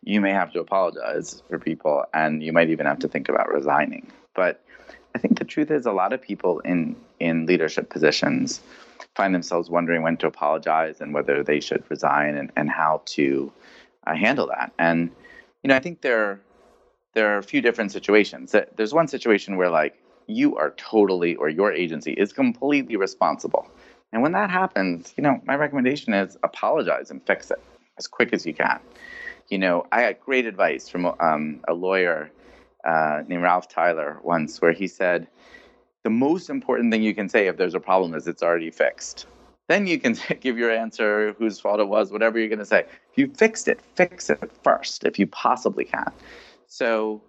you 0.04 0.20
may 0.20 0.30
have 0.30 0.52
to 0.52 0.60
apologize 0.60 1.42
for 1.48 1.58
people 1.58 2.04
and 2.12 2.42
you 2.42 2.52
might 2.52 2.70
even 2.70 2.86
have 2.86 2.98
to 3.00 3.08
think 3.08 3.28
about 3.28 3.52
resigning. 3.52 4.10
But 4.34 4.62
I 5.14 5.18
think 5.18 5.38
the 5.38 5.44
truth 5.44 5.70
is 5.70 5.86
a 5.86 5.92
lot 5.92 6.12
of 6.12 6.20
people 6.20 6.60
in, 6.60 6.96
in 7.20 7.46
leadership 7.46 7.88
positions 7.88 8.60
find 9.14 9.34
themselves 9.34 9.70
wondering 9.70 10.02
when 10.02 10.16
to 10.18 10.26
apologize 10.26 11.00
and 11.00 11.14
whether 11.14 11.42
they 11.42 11.60
should 11.60 11.84
resign 11.88 12.36
and, 12.36 12.52
and 12.56 12.68
how 12.68 13.02
to 13.06 13.52
uh, 14.06 14.14
handle 14.14 14.48
that. 14.48 14.72
And, 14.78 15.10
you 15.62 15.68
know, 15.68 15.76
I 15.76 15.80
think 15.80 16.00
there, 16.02 16.40
there 17.14 17.34
are 17.34 17.38
a 17.38 17.42
few 17.42 17.62
different 17.62 17.92
situations. 17.92 18.54
There's 18.76 18.92
one 18.92 19.08
situation 19.08 19.56
where, 19.56 19.70
like, 19.70 19.96
you 20.26 20.56
are 20.56 20.72
totally, 20.76 21.36
or 21.36 21.48
your 21.48 21.72
agency 21.72 22.12
is 22.12 22.32
completely 22.32 22.96
responsible 22.96 23.70
and 24.14 24.22
when 24.22 24.30
that 24.32 24.48
happens, 24.48 25.12
you 25.16 25.24
know, 25.24 25.40
my 25.44 25.56
recommendation 25.56 26.14
is 26.14 26.38
apologize 26.44 27.10
and 27.10 27.20
fix 27.26 27.50
it 27.50 27.60
as 27.98 28.06
quick 28.06 28.32
as 28.32 28.46
you 28.46 28.54
can. 28.54 28.78
You 29.48 29.58
know, 29.58 29.86
I 29.90 30.02
got 30.02 30.20
great 30.20 30.46
advice 30.46 30.88
from 30.88 31.06
um, 31.18 31.60
a 31.66 31.74
lawyer 31.74 32.30
uh, 32.84 33.22
named 33.26 33.42
Ralph 33.42 33.68
Tyler 33.68 34.20
once, 34.22 34.62
where 34.62 34.70
he 34.70 34.86
said, 34.86 35.26
the 36.04 36.10
most 36.10 36.48
important 36.48 36.92
thing 36.92 37.02
you 37.02 37.12
can 37.12 37.28
say 37.28 37.48
if 37.48 37.56
there's 37.56 37.74
a 37.74 37.80
problem 37.80 38.14
is 38.14 38.28
it's 38.28 38.42
already 38.42 38.70
fixed. 38.70 39.26
Then 39.66 39.88
you 39.88 39.98
can 39.98 40.16
give 40.40 40.56
your 40.56 40.70
answer, 40.70 41.34
whose 41.36 41.58
fault 41.58 41.80
it 41.80 41.88
was, 41.88 42.12
whatever 42.12 42.38
you're 42.38 42.48
going 42.48 42.60
to 42.60 42.64
say. 42.64 42.84
If 43.10 43.18
you 43.18 43.26
fixed 43.34 43.66
it, 43.66 43.80
fix 43.96 44.30
it 44.30 44.48
first 44.62 45.02
if 45.02 45.18
you 45.18 45.26
possibly 45.26 45.86
can. 45.86 46.12
So, 46.68 47.20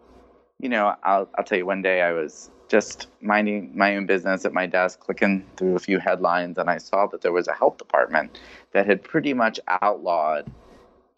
you 0.60 0.70
know, 0.70 0.94
I'll, 1.04 1.28
I'll 1.36 1.44
tell 1.44 1.58
you, 1.58 1.66
one 1.66 1.82
day 1.82 2.04
I 2.04 2.12
was 2.12 2.52
just 2.68 3.08
minding 3.22 3.78
my 3.78 3.96
own 3.96 4.06
business 4.06 4.46
at 4.46 4.54
my 4.54 4.66
desk, 4.66 5.00
clicking 5.00 5.46
through 5.58 5.76
a 5.76 5.80
few 5.80 6.00
headlines, 6.00 6.58
and 6.58 6.70
I 6.70 6.78
saw 6.78 7.08
that 7.08 7.22
there 7.22 7.32
was 7.32 7.48
a 7.48 7.54
health 7.54 7.78
department 7.78 8.40
that 8.72 8.86
had 8.86 9.04
pretty 9.04 9.34
much 9.34 9.60
outlawed 9.68 10.52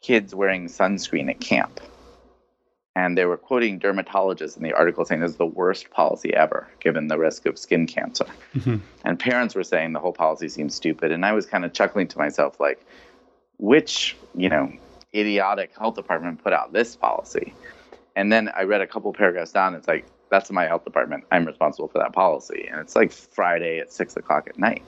kids 0.01 0.35
wearing 0.35 0.67
sunscreen 0.67 1.29
at 1.29 1.39
camp. 1.39 1.79
And 2.95 3.15
they 3.15 3.25
were 3.25 3.37
quoting 3.37 3.79
dermatologists 3.79 4.57
in 4.57 4.63
the 4.63 4.73
article 4.73 5.05
saying 5.05 5.21
this 5.21 5.31
is 5.31 5.37
the 5.37 5.45
worst 5.45 5.91
policy 5.91 6.33
ever, 6.33 6.67
given 6.79 7.07
the 7.07 7.17
risk 7.17 7.45
of 7.45 7.59
skin 7.59 7.85
cancer. 7.85 8.25
Mm-hmm. 8.55 8.77
And 9.05 9.19
parents 9.19 9.53
were 9.53 9.63
saying 9.63 9.93
the 9.93 9.99
whole 9.99 10.13
policy 10.13 10.49
seems 10.49 10.73
stupid. 10.73 11.11
And 11.11 11.23
I 11.23 11.33
was 11.33 11.45
kind 11.45 11.63
of 11.63 11.73
chuckling 11.73 12.07
to 12.07 12.17
myself, 12.17 12.59
like, 12.59 12.83
which, 13.59 14.17
you 14.35 14.49
know, 14.49 14.73
idiotic 15.13 15.77
health 15.77 15.95
department 15.95 16.43
put 16.43 16.53
out 16.53 16.73
this 16.73 16.95
policy? 16.95 17.53
And 18.15 18.31
then 18.31 18.49
I 18.55 18.63
read 18.63 18.81
a 18.81 18.87
couple 18.87 19.13
paragraphs 19.13 19.51
down. 19.51 19.75
It's 19.75 19.87
like, 19.87 20.07
that's 20.29 20.51
my 20.51 20.65
health 20.65 20.83
department. 20.83 21.25
I'm 21.31 21.45
responsible 21.45 21.87
for 21.87 21.99
that 21.99 22.13
policy. 22.13 22.67
And 22.69 22.79
it's 22.79 22.95
like 22.95 23.11
Friday 23.11 23.79
at 23.79 23.91
six 23.91 24.15
o'clock 24.15 24.47
at 24.47 24.57
night. 24.57 24.83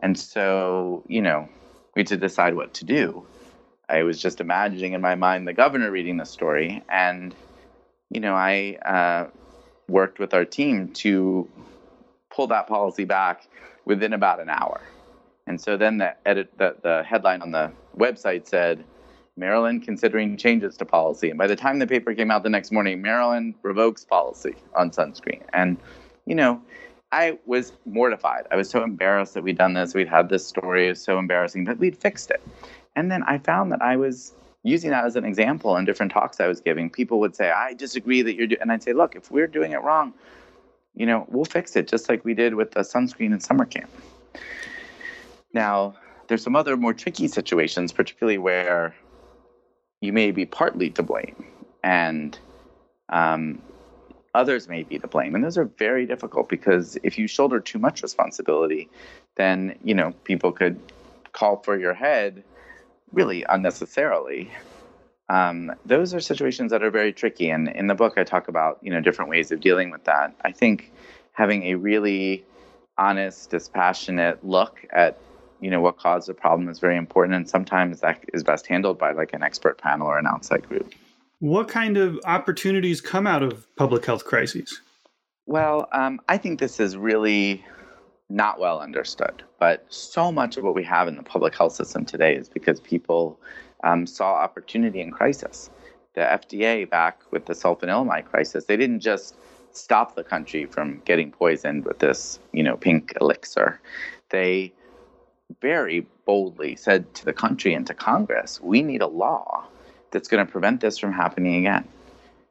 And 0.00 0.18
so, 0.18 1.04
you 1.08 1.22
know, 1.22 1.48
we 1.94 2.00
had 2.00 2.08
to 2.08 2.16
decide 2.16 2.54
what 2.54 2.74
to 2.74 2.84
do. 2.84 3.26
I 3.88 4.02
was 4.02 4.20
just 4.20 4.40
imagining 4.40 4.92
in 4.92 5.00
my 5.00 5.14
mind 5.14 5.48
the 5.48 5.52
governor 5.52 5.90
reading 5.90 6.16
the 6.18 6.26
story. 6.26 6.82
And, 6.88 7.34
you 8.10 8.20
know, 8.20 8.34
I 8.34 8.78
uh, 8.84 9.30
worked 9.88 10.18
with 10.18 10.34
our 10.34 10.44
team 10.44 10.92
to 10.94 11.48
pull 12.30 12.48
that 12.48 12.68
policy 12.68 13.04
back 13.04 13.48
within 13.84 14.12
about 14.12 14.40
an 14.40 14.50
hour. 14.50 14.80
And 15.46 15.60
so 15.60 15.76
then 15.76 15.98
the 15.98 16.14
edit 16.28 16.52
the, 16.58 16.76
the 16.82 17.02
headline 17.02 17.40
on 17.40 17.50
the 17.50 17.72
website 17.96 18.46
said, 18.46 18.84
Maryland 19.38 19.82
considering 19.82 20.36
changes 20.36 20.76
to 20.76 20.84
policy. 20.84 21.30
And 21.30 21.38
by 21.38 21.46
the 21.46 21.56
time 21.56 21.78
the 21.78 21.86
paper 21.86 22.14
came 22.14 22.30
out 22.30 22.42
the 22.42 22.50
next 22.50 22.72
morning, 22.72 23.00
Maryland 23.00 23.54
revokes 23.62 24.04
policy 24.04 24.54
on 24.74 24.90
sunscreen. 24.90 25.42
And, 25.52 25.76
you 26.26 26.34
know, 26.34 26.60
I 27.12 27.38
was 27.46 27.72
mortified. 27.86 28.46
I 28.50 28.56
was 28.56 28.68
so 28.68 28.82
embarrassed 28.82 29.34
that 29.34 29.42
we'd 29.42 29.56
done 29.56 29.74
this. 29.74 29.94
We'd 29.94 30.08
had 30.08 30.28
this 30.28 30.46
story. 30.46 30.86
It 30.86 30.90
was 30.90 31.02
so 31.02 31.18
embarrassing, 31.18 31.64
but 31.64 31.78
we'd 31.78 31.96
fixed 31.96 32.30
it. 32.30 32.42
And 32.96 33.10
then 33.10 33.22
I 33.22 33.38
found 33.38 33.72
that 33.72 33.80
I 33.80 33.96
was 33.96 34.34
using 34.64 34.90
that 34.90 35.04
as 35.04 35.16
an 35.16 35.24
example 35.24 35.76
in 35.76 35.84
different 35.84 36.12
talks 36.12 36.40
I 36.40 36.48
was 36.48 36.60
giving. 36.60 36.90
People 36.90 37.20
would 37.20 37.34
say, 37.34 37.50
I 37.50 37.72
disagree 37.74 38.22
that 38.22 38.34
you're 38.34 38.48
doing, 38.48 38.60
and 38.60 38.72
I'd 38.72 38.82
say, 38.82 38.92
look, 38.92 39.14
if 39.14 39.30
we're 39.30 39.46
doing 39.46 39.72
it 39.72 39.82
wrong, 39.82 40.12
you 40.94 41.06
know, 41.06 41.26
we'll 41.28 41.44
fix 41.44 41.76
it 41.76 41.86
just 41.86 42.08
like 42.08 42.24
we 42.24 42.34
did 42.34 42.54
with 42.54 42.72
the 42.72 42.80
sunscreen 42.80 43.32
in 43.32 43.40
summer 43.40 43.64
camp. 43.64 43.88
Now, 45.54 45.94
there's 46.26 46.42
some 46.42 46.56
other 46.56 46.76
more 46.76 46.92
tricky 46.92 47.28
situations, 47.28 47.92
particularly 47.92 48.36
where 48.36 48.94
you 50.00 50.12
may 50.12 50.30
be 50.30 50.46
partly 50.46 50.90
to 50.90 51.02
blame, 51.02 51.44
and 51.82 52.38
um, 53.08 53.60
others 54.34 54.68
may 54.68 54.82
be 54.82 54.98
to 54.98 55.08
blame. 55.08 55.34
And 55.34 55.42
those 55.42 55.58
are 55.58 55.64
very 55.64 56.06
difficult 56.06 56.48
because 56.48 56.96
if 57.02 57.18
you 57.18 57.26
shoulder 57.26 57.60
too 57.60 57.78
much 57.78 58.02
responsibility, 58.02 58.88
then 59.36 59.78
you 59.82 59.94
know 59.94 60.12
people 60.24 60.52
could 60.52 60.78
call 61.32 61.56
for 61.62 61.78
your 61.78 61.94
head 61.94 62.44
really 63.12 63.44
unnecessarily. 63.48 64.50
Um, 65.30 65.72
those 65.84 66.14
are 66.14 66.20
situations 66.20 66.70
that 66.70 66.82
are 66.82 66.90
very 66.90 67.12
tricky, 67.12 67.50
and 67.50 67.68
in 67.68 67.86
the 67.86 67.94
book 67.94 68.14
I 68.16 68.24
talk 68.24 68.48
about 68.48 68.78
you 68.82 68.90
know 68.90 69.00
different 69.00 69.30
ways 69.30 69.50
of 69.50 69.60
dealing 69.60 69.90
with 69.90 70.04
that. 70.04 70.34
I 70.44 70.52
think 70.52 70.92
having 71.32 71.64
a 71.64 71.74
really 71.74 72.44
honest, 72.96 73.50
dispassionate 73.50 74.44
look 74.44 74.84
at 74.90 75.18
you 75.60 75.70
know 75.70 75.80
what 75.80 75.98
caused 75.98 76.28
the 76.28 76.34
problem 76.34 76.68
is 76.68 76.78
very 76.78 76.96
important 76.96 77.34
and 77.34 77.48
sometimes 77.48 78.00
that 78.00 78.24
is 78.32 78.42
best 78.42 78.66
handled 78.66 78.98
by 78.98 79.12
like 79.12 79.32
an 79.32 79.42
expert 79.42 79.78
panel 79.78 80.06
or 80.06 80.18
an 80.18 80.26
outside 80.26 80.66
group. 80.68 80.92
What 81.40 81.68
kind 81.68 81.96
of 81.96 82.18
opportunities 82.24 83.00
come 83.00 83.26
out 83.26 83.42
of 83.42 83.64
public 83.76 84.04
health 84.04 84.24
crises? 84.24 84.80
Well 85.46 85.88
um, 85.92 86.20
i 86.28 86.36
think 86.36 86.60
this 86.60 86.80
is 86.80 86.96
really 86.96 87.64
not 88.30 88.60
well 88.60 88.80
understood 88.80 89.42
but 89.58 89.86
so 89.88 90.30
much 90.30 90.56
of 90.56 90.64
what 90.64 90.74
we 90.74 90.84
have 90.84 91.08
in 91.08 91.16
the 91.16 91.22
public 91.22 91.56
health 91.56 91.72
system 91.72 92.04
today 92.04 92.34
is 92.34 92.48
because 92.48 92.80
people 92.80 93.40
um, 93.84 94.06
saw 94.06 94.34
opportunity 94.34 95.00
in 95.00 95.10
crisis. 95.10 95.70
The 96.14 96.20
fda 96.20 96.88
back 96.90 97.20
with 97.30 97.46
the 97.46 97.52
sulfanilamide 97.52 98.26
crisis 98.26 98.64
they 98.64 98.76
didn't 98.76 99.00
just 99.00 99.36
stop 99.72 100.16
the 100.16 100.24
country 100.24 100.66
from 100.66 101.00
getting 101.04 101.30
poisoned 101.30 101.84
with 101.84 101.98
this 101.98 102.40
you 102.52 102.62
know 102.62 102.76
pink 102.76 103.12
elixir. 103.20 103.80
They 104.30 104.72
very 105.60 106.06
boldly 106.24 106.76
said 106.76 107.14
to 107.14 107.24
the 107.24 107.32
country 107.32 107.74
and 107.74 107.86
to 107.86 107.94
Congress, 107.94 108.60
we 108.60 108.82
need 108.82 109.02
a 109.02 109.06
law 109.06 109.66
that's 110.10 110.28
going 110.28 110.44
to 110.44 110.50
prevent 110.50 110.80
this 110.80 110.98
from 110.98 111.12
happening 111.12 111.56
again. 111.56 111.86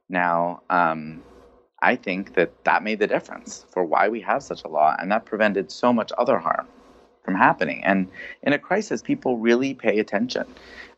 Now, 0.09 0.61
um, 0.69 1.21
I 1.81 1.95
think 1.95 2.33
that 2.35 2.63
that 2.63 2.83
made 2.83 2.99
the 2.99 3.07
difference 3.07 3.65
for 3.69 3.83
why 3.83 4.09
we 4.09 4.21
have 4.21 4.41
such 4.41 4.63
a 4.63 4.67
law, 4.67 4.95
and 4.97 5.11
that 5.11 5.25
prevented 5.25 5.71
so 5.71 5.93
much 5.93 6.11
other 6.17 6.39
harm 6.39 6.67
from 7.23 7.35
happening. 7.35 7.83
And 7.83 8.09
in 8.41 8.53
a 8.53 8.59
crisis, 8.59 9.01
people 9.01 9.37
really 9.37 9.73
pay 9.73 9.99
attention. 9.99 10.45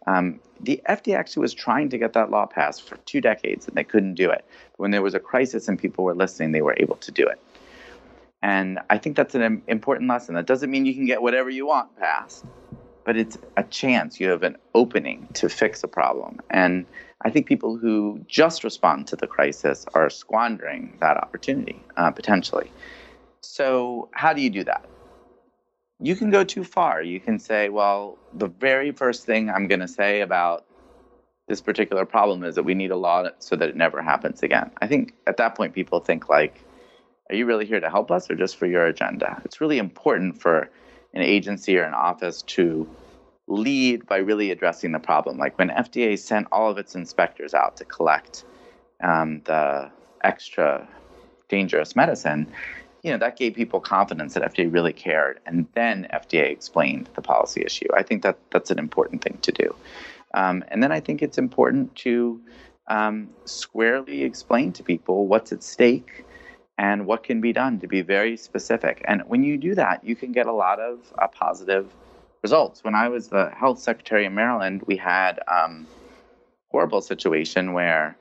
Um, 0.08 0.40
the 0.62 0.82
FDA 0.88 1.16
actually 1.16 1.42
was 1.42 1.54
trying 1.54 1.90
to 1.90 1.98
get 1.98 2.14
that 2.14 2.32
law 2.32 2.46
passed 2.46 2.88
for 2.88 2.98
two 2.98 3.20
decades, 3.20 3.68
and 3.68 3.76
they 3.76 3.84
couldn't 3.84 4.16
do 4.16 4.30
it. 4.30 4.46
But 4.72 4.80
when 4.80 4.92
there 4.92 5.02
was 5.02 5.16
a 5.16 5.20
crisis 5.20 5.68
and 5.68 5.78
people 5.78 6.06
were 6.06 6.16
listening, 6.16 6.52
they 6.52 6.62
were 6.62 6.76
able 6.78 6.96
to 6.98 7.12
do 7.12 7.28
it. 7.28 7.40
And 8.42 8.80
I 8.90 8.98
think 8.98 9.16
that's 9.18 9.36
an 9.36 9.62
important 9.68 10.10
lesson. 10.10 10.36
That 10.36 10.46
doesn't 10.46 10.72
mean 10.72 10.86
you 10.86 10.94
can 10.94 11.06
get 11.06 11.22
whatever 11.22 11.50
you 11.50 11.68
want 11.68 11.98
passed, 12.00 12.46
but 13.04 13.18
it's 13.18 13.38
a 13.58 13.64
chance. 13.64 14.20
You 14.20 14.30
have 14.30 14.44
an 14.44 14.58
opening 14.74 15.28
to 15.34 15.50
fix 15.50 15.84
a 15.84 15.88
problem. 15.88 16.40
And 16.50 16.86
I 17.22 17.30
think 17.30 17.48
people 17.48 17.78
who 17.78 18.24
just 18.28 18.64
respond 18.64 19.08
to 19.08 19.18
the 19.18 19.28
crisis 19.28 19.86
are 19.94 20.10
squandering 20.10 20.98
that 21.02 21.18
opportunity 21.18 21.82
uh, 21.98 22.12
potentially. 22.12 22.72
So, 23.42 24.10
how 24.14 24.34
do 24.34 24.42
you 24.42 24.50
do 24.50 24.64
that? 24.66 24.86
You 26.02 26.16
can 26.16 26.30
go 26.30 26.46
too 26.46 26.64
far. 26.64 27.02
You 27.02 27.20
can 27.20 27.40
say, 27.40 27.68
well, 27.68 28.18
the 28.34 28.48
very 28.48 28.92
first 28.92 29.26
thing 29.26 29.50
I'm 29.50 29.68
going 29.68 29.82
to 29.82 29.88
say 29.88 30.22
about 30.22 30.66
this 31.50 31.60
particular 31.60 32.06
problem 32.06 32.44
is 32.44 32.56
that 32.56 32.64
we 32.64 32.74
need 32.74 32.92
a 32.92 32.96
law 32.96 33.28
so 33.40 33.56
that 33.58 33.68
it 33.68 33.76
never 33.76 34.02
happens 34.02 34.44
again. 34.44 34.72
I 34.82 34.88
think 34.88 35.14
at 35.28 35.38
that 35.38 35.56
point, 35.56 35.74
people 35.74 36.00
think, 36.00 36.30
like, 36.30 36.64
are 37.30 37.36
you 37.36 37.46
really 37.46 37.66
here 37.66 37.80
to 37.80 37.90
help 37.90 38.12
us 38.12 38.30
or 38.30 38.36
just 38.36 38.58
for 38.58 38.66
your 38.66 38.86
agenda? 38.86 39.42
It's 39.46 39.62
really 39.62 39.78
important 39.78 40.42
for 40.42 40.70
an 41.14 41.22
agency 41.22 41.78
or 41.78 41.84
an 41.84 41.94
office 41.94 42.42
to 42.44 42.88
lead 43.48 44.06
by 44.08 44.18
really 44.18 44.52
addressing 44.52 44.92
the 44.92 45.00
problem. 45.00 45.38
Like 45.38 45.58
when 45.58 45.70
FDA 45.70 46.18
sent 46.18 46.48
all 46.52 46.70
of 46.70 46.78
its 46.78 46.96
inspectors 46.96 47.54
out 47.54 47.78
to 47.78 47.86
collect 47.86 48.46
um, 49.04 49.42
the 49.46 49.92
extra 50.24 50.88
dangerous 51.50 51.96
medicine, 51.96 52.52
you 53.04 53.12
know, 53.12 53.18
that 53.18 53.38
gave 53.38 53.56
people 53.56 53.80
confidence 53.80 54.34
that 54.34 54.44
FDA 54.44 54.72
really 54.72 54.94
cared. 54.94 55.40
And 55.46 55.68
then 55.74 56.08
FDA 56.14 56.52
explained 56.52 57.10
the 57.16 57.22
policy 57.22 57.64
issue. 57.66 57.88
I 57.96 58.04
think 58.04 58.24
that 58.24 58.38
that's 58.52 58.72
an 58.72 58.80
important 58.80 59.24
thing 59.24 59.38
to 59.42 59.52
do. 59.52 59.76
Um, 60.34 60.64
and 60.68 60.84
then 60.84 60.92
I 60.92 61.00
think 61.00 61.22
it's 61.22 61.38
important 61.38 61.96
to 61.98 62.42
um, 62.88 63.30
squarely 63.46 64.24
explain 64.24 64.74
to 64.74 64.84
people 64.84 65.28
what's 65.28 65.52
at 65.52 65.64
stake 65.64 66.26
and 66.80 67.06
what 67.06 67.24
can 67.24 67.42
be 67.42 67.52
done 67.52 67.78
to 67.78 67.88
be 67.88 68.02
very 68.02 68.38
specific. 68.38 69.04
And 69.06 69.22
when 69.28 69.44
you 69.44 69.58
do 69.58 69.76
that, 69.76 70.02
you 70.02 70.16
can 70.16 70.32
get 70.32 70.48
a 70.48 70.54
lot 70.54 70.80
of 70.80 71.00
uh, 71.18 71.28
positive 71.28 71.94
results. 72.42 72.86
When 72.86 72.96
I 72.96 73.10
was 73.10 73.28
the 73.28 73.50
health 73.50 73.80
secretary 73.80 74.24
in 74.26 74.34
Maryland, 74.34 74.84
we 74.88 74.96
had 74.96 75.42
um, 75.50 75.86
horrible 76.72 77.02
situation 77.02 77.74
where 77.74 78.16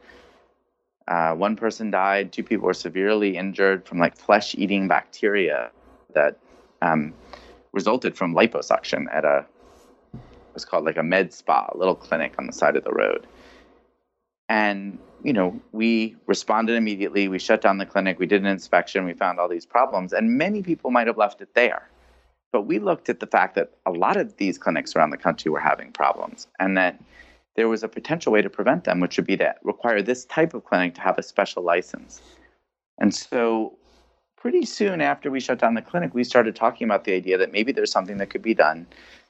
uh, 1.06 1.34
one 1.34 1.54
person 1.54 1.92
died, 1.92 2.32
two 2.32 2.42
people 2.42 2.66
were 2.66 2.74
severely 2.74 3.36
injured 3.36 3.86
from 3.86 3.98
like 3.98 4.16
flesh-eating 4.16 4.88
bacteria 4.88 5.70
that 6.14 6.36
um, 6.82 7.14
resulted 7.70 8.16
from 8.16 8.34
liposuction 8.34 9.06
at 9.12 9.24
a 9.24 9.46
was 10.52 10.64
called 10.64 10.84
like 10.84 10.96
a 10.96 11.02
med 11.04 11.32
spa, 11.32 11.70
a 11.72 11.76
little 11.78 11.94
clinic 11.94 12.34
on 12.36 12.48
the 12.48 12.52
side 12.52 12.74
of 12.74 12.82
the 12.82 12.90
road. 12.90 13.24
And 14.48 14.98
you 15.22 15.32
know, 15.32 15.60
we 15.72 16.16
responded 16.26 16.76
immediately. 16.76 17.28
We 17.28 17.38
shut 17.38 17.60
down 17.60 17.78
the 17.78 17.86
clinic. 17.86 18.18
We 18.18 18.26
did 18.26 18.42
an 18.42 18.46
inspection. 18.46 19.04
We 19.04 19.14
found 19.14 19.38
all 19.38 19.48
these 19.48 19.66
problems, 19.66 20.12
and 20.12 20.38
many 20.38 20.62
people 20.62 20.90
might 20.90 21.06
have 21.06 21.18
left 21.18 21.40
it 21.40 21.54
there. 21.54 21.88
But 22.52 22.62
we 22.62 22.78
looked 22.78 23.08
at 23.08 23.20
the 23.20 23.26
fact 23.26 23.54
that 23.56 23.72
a 23.84 23.90
lot 23.90 24.16
of 24.16 24.36
these 24.36 24.58
clinics 24.58 24.96
around 24.96 25.10
the 25.10 25.18
country 25.18 25.50
were 25.50 25.60
having 25.60 25.92
problems, 25.92 26.46
and 26.58 26.76
that 26.76 27.00
there 27.56 27.68
was 27.68 27.82
a 27.82 27.88
potential 27.88 28.32
way 28.32 28.42
to 28.42 28.48
prevent 28.48 28.84
them, 28.84 29.00
which 29.00 29.16
would 29.16 29.26
be 29.26 29.36
to 29.36 29.54
require 29.64 30.00
this 30.00 30.24
type 30.26 30.54
of 30.54 30.64
clinic 30.64 30.94
to 30.94 31.00
have 31.00 31.18
a 31.18 31.22
special 31.22 31.62
license. 31.62 32.22
And 32.98 33.14
so, 33.14 33.76
pretty 34.36 34.64
soon 34.64 35.00
after 35.00 35.30
we 35.30 35.40
shut 35.40 35.58
down 35.58 35.74
the 35.74 35.82
clinic, 35.82 36.14
we 36.14 36.24
started 36.24 36.54
talking 36.54 36.86
about 36.86 37.04
the 37.04 37.12
idea 37.12 37.36
that 37.38 37.52
maybe 37.52 37.72
there's 37.72 37.90
something 37.90 38.18
that 38.18 38.30
could 38.30 38.42
be 38.42 38.54
done 38.54 38.86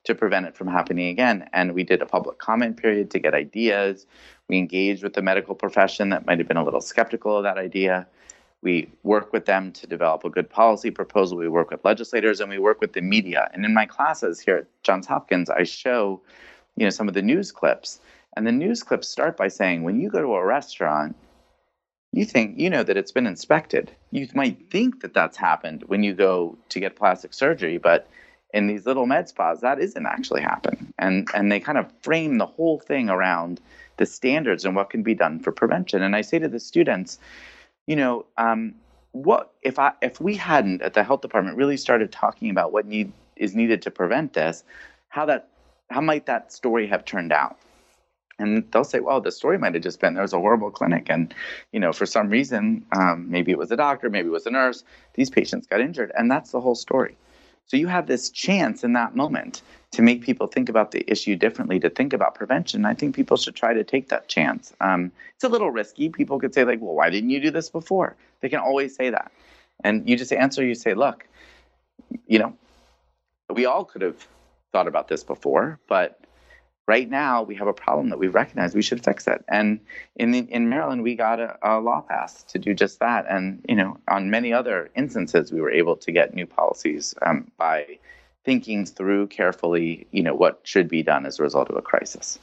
to 0.08 0.14
prevent 0.14 0.46
it 0.46 0.56
from 0.56 0.66
happening 0.66 1.08
again. 1.08 1.48
And 1.52 1.72
we 1.72 1.84
did 1.84 2.02
a 2.02 2.06
public 2.06 2.38
comment 2.38 2.76
period 2.76 3.10
to 3.12 3.18
get 3.18 3.34
ideas. 3.34 4.06
We 4.48 4.58
engaged 4.58 5.02
with 5.02 5.14
the 5.14 5.22
medical 5.22 5.54
profession 5.54 6.08
that 6.08 6.26
might 6.26 6.38
have 6.38 6.48
been 6.48 6.56
a 6.56 6.64
little 6.64 6.80
skeptical 6.80 7.36
of 7.36 7.44
that 7.44 7.58
idea. 7.58 8.06
We 8.62 8.90
work 9.04 9.32
with 9.32 9.44
them 9.46 9.70
to 9.72 9.86
develop 9.86 10.24
a 10.24 10.30
good 10.30 10.50
policy 10.50 10.90
proposal. 10.90 11.38
We 11.38 11.48
work 11.48 11.70
with 11.70 11.84
legislators 11.84 12.40
and 12.40 12.50
we 12.50 12.58
work 12.58 12.80
with 12.80 12.94
the 12.94 13.02
media. 13.02 13.48
And 13.52 13.64
in 13.64 13.72
my 13.72 13.86
classes 13.86 14.40
here 14.40 14.56
at 14.56 14.82
Johns 14.82 15.06
Hopkins, 15.06 15.48
I 15.50 15.62
show, 15.62 16.20
you 16.76 16.84
know, 16.84 16.90
some 16.90 17.06
of 17.06 17.14
the 17.14 17.22
news 17.22 17.52
clips. 17.52 18.00
And 18.36 18.46
the 18.46 18.52
news 18.52 18.82
clips 18.82 19.08
start 19.08 19.36
by 19.36 19.48
saying, 19.48 19.82
when 19.82 20.00
you 20.00 20.10
go 20.10 20.22
to 20.22 20.34
a 20.34 20.44
restaurant, 20.44 21.16
you 22.12 22.24
think 22.24 22.58
you 22.58 22.70
know 22.70 22.82
that 22.82 22.96
it's 22.96 23.12
been 23.12 23.26
inspected. 23.26 23.92
You 24.10 24.26
might 24.34 24.70
think 24.70 25.02
that 25.02 25.12
that's 25.12 25.36
happened 25.36 25.84
when 25.86 26.02
you 26.02 26.14
go 26.14 26.56
to 26.70 26.80
get 26.80 26.96
plastic 26.96 27.34
surgery, 27.34 27.76
but 27.76 28.08
in 28.54 28.66
these 28.66 28.86
little 28.86 29.06
med 29.06 29.28
spas, 29.28 29.60
that 29.60 29.78
isn't 29.78 30.06
actually 30.06 30.40
happening. 30.40 30.92
And 30.98 31.28
and 31.34 31.52
they 31.52 31.60
kind 31.60 31.78
of 31.78 31.90
frame 32.02 32.38
the 32.38 32.46
whole 32.46 32.78
thing 32.78 33.10
around 33.10 33.60
the 33.98 34.06
standards 34.06 34.64
and 34.64 34.74
what 34.74 34.90
can 34.90 35.02
be 35.02 35.14
done 35.14 35.40
for 35.40 35.52
prevention. 35.52 36.02
And 36.02 36.16
I 36.16 36.22
say 36.22 36.38
to 36.38 36.48
the 36.48 36.60
students, 36.60 37.18
you 37.86 37.96
know, 37.96 38.24
um, 38.38 38.74
what 39.12 39.52
if 39.62 39.78
I 39.78 39.92
if 40.02 40.20
we 40.20 40.34
hadn't 40.34 40.82
at 40.82 40.94
the 40.94 41.04
health 41.04 41.20
department 41.20 41.56
really 41.56 41.76
started 41.76 42.12
talking 42.12 42.50
about 42.50 42.72
what 42.72 42.86
need 42.86 43.12
is 43.36 43.54
needed 43.54 43.82
to 43.82 43.90
prevent 43.90 44.32
this, 44.32 44.64
how 45.08 45.26
that 45.26 45.48
how 45.90 46.00
might 46.00 46.26
that 46.26 46.52
story 46.52 46.86
have 46.86 47.04
turned 47.04 47.32
out? 47.32 47.58
And 48.38 48.64
they'll 48.70 48.84
say, 48.84 49.00
well, 49.00 49.20
the 49.20 49.32
story 49.32 49.58
might 49.58 49.74
have 49.74 49.82
just 49.82 50.00
been 50.00 50.14
there 50.14 50.22
was 50.22 50.32
a 50.32 50.38
horrible 50.38 50.70
clinic. 50.70 51.06
And, 51.10 51.34
you 51.72 51.80
know, 51.80 51.92
for 51.92 52.06
some 52.06 52.28
reason, 52.28 52.86
um, 52.92 53.28
maybe 53.28 53.50
it 53.50 53.58
was 53.58 53.72
a 53.72 53.76
doctor, 53.76 54.08
maybe 54.08 54.28
it 54.28 54.32
was 54.32 54.46
a 54.46 54.50
nurse, 54.50 54.84
these 55.14 55.28
patients 55.28 55.66
got 55.66 55.80
injured. 55.80 56.12
And 56.16 56.30
that's 56.30 56.52
the 56.52 56.60
whole 56.60 56.76
story. 56.76 57.16
So 57.68 57.76
you 57.76 57.86
have 57.86 58.06
this 58.06 58.30
chance 58.30 58.82
in 58.82 58.94
that 58.94 59.14
moment 59.14 59.62
to 59.92 60.02
make 60.02 60.22
people 60.22 60.46
think 60.46 60.68
about 60.68 60.90
the 60.90 61.04
issue 61.10 61.36
differently, 61.36 61.78
to 61.80 61.90
think 61.90 62.12
about 62.12 62.34
prevention. 62.34 62.84
I 62.84 62.94
think 62.94 63.14
people 63.14 63.36
should 63.36 63.54
try 63.54 63.74
to 63.74 63.84
take 63.84 64.08
that 64.08 64.26
chance. 64.28 64.72
Um, 64.80 65.12
it's 65.34 65.44
a 65.44 65.48
little 65.48 65.70
risky. 65.70 66.08
People 66.08 66.38
could 66.38 66.54
say, 66.54 66.64
like, 66.64 66.80
well, 66.80 66.94
why 66.94 67.10
didn't 67.10 67.30
you 67.30 67.40
do 67.40 67.50
this 67.50 67.68
before? 67.68 68.16
They 68.40 68.48
can 68.48 68.60
always 68.60 68.94
say 68.94 69.10
that. 69.10 69.30
And 69.84 70.08
you 70.08 70.16
just 70.16 70.32
answer, 70.32 70.64
you 70.64 70.74
say, 70.74 70.94
look, 70.94 71.26
you 72.26 72.38
know, 72.38 72.54
we 73.50 73.66
all 73.66 73.84
could 73.84 74.02
have 74.02 74.26
thought 74.72 74.88
about 74.88 75.08
this 75.08 75.22
before, 75.22 75.78
but 75.88 76.20
right 76.88 77.08
now 77.08 77.42
we 77.42 77.54
have 77.54 77.68
a 77.68 77.72
problem 77.72 78.08
that 78.08 78.18
we 78.18 78.26
recognize 78.26 78.74
we 78.74 78.82
should 78.82 79.04
fix 79.04 79.28
it. 79.28 79.44
And 79.46 79.78
in 80.16 80.32
the, 80.32 80.38
in 80.38 80.68
maryland 80.68 81.02
we 81.02 81.14
got 81.14 81.38
a, 81.38 81.56
a, 81.62 81.78
law 81.78 82.00
passed 82.00 82.48
to 82.48 82.58
do 82.58 82.74
just 82.74 82.98
that. 82.98 83.26
And 83.28 83.64
you 83.68 83.76
know 83.76 83.98
on 84.08 84.30
many 84.30 84.52
other 84.52 84.90
instances 84.96 85.52
we 85.52 85.60
were 85.60 85.70
able 85.70 85.96
to 85.96 86.10
get 86.10 86.34
new 86.34 86.46
policies 86.46 87.14
um, 87.22 87.52
by 87.58 87.98
thinking 88.44 88.86
through 88.86 89.28
carefully 89.28 90.06
you 90.10 90.22
know 90.22 90.34
what 90.34 90.60
should 90.64 90.88
be 90.88 91.02
done 91.02 91.26
as 91.26 91.38
a 91.38 91.42
result 91.42 91.70
of 91.70 91.76
a 91.76 91.82
crisis. 91.82 92.38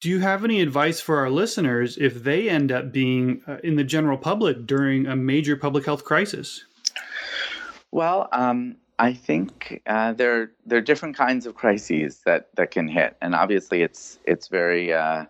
Do 0.00 0.08
you 0.10 0.20
have 0.20 0.44
any 0.44 0.60
advice 0.60 1.00
for 1.00 1.18
our 1.18 1.30
listeners 1.30 1.96
if 1.96 2.24
they 2.24 2.50
end 2.50 2.70
up 2.72 2.92
being 2.92 3.40
uh, 3.46 3.58
in 3.64 3.76
the 3.76 3.84
general 3.84 4.18
public 4.18 4.66
during 4.66 5.06
a 5.06 5.16
major 5.16 5.56
public 5.56 5.86
health 5.86 6.04
crisis? 6.04 6.64
Well 7.90 8.28
um, 8.32 8.76
I 9.02 9.14
think 9.14 9.82
uh, 9.84 10.12
there 10.12 10.52
there 10.64 10.78
are 10.78 10.86
different 10.92 11.16
kinds 11.16 11.44
of 11.46 11.56
crises 11.56 12.20
that 12.24 12.54
that 12.54 12.70
can 12.70 12.86
hit, 12.86 13.16
and 13.20 13.34
obviously 13.34 13.82
it's 13.82 14.20
it's 14.24 14.46
very 14.46 14.92
uh, 14.92 15.24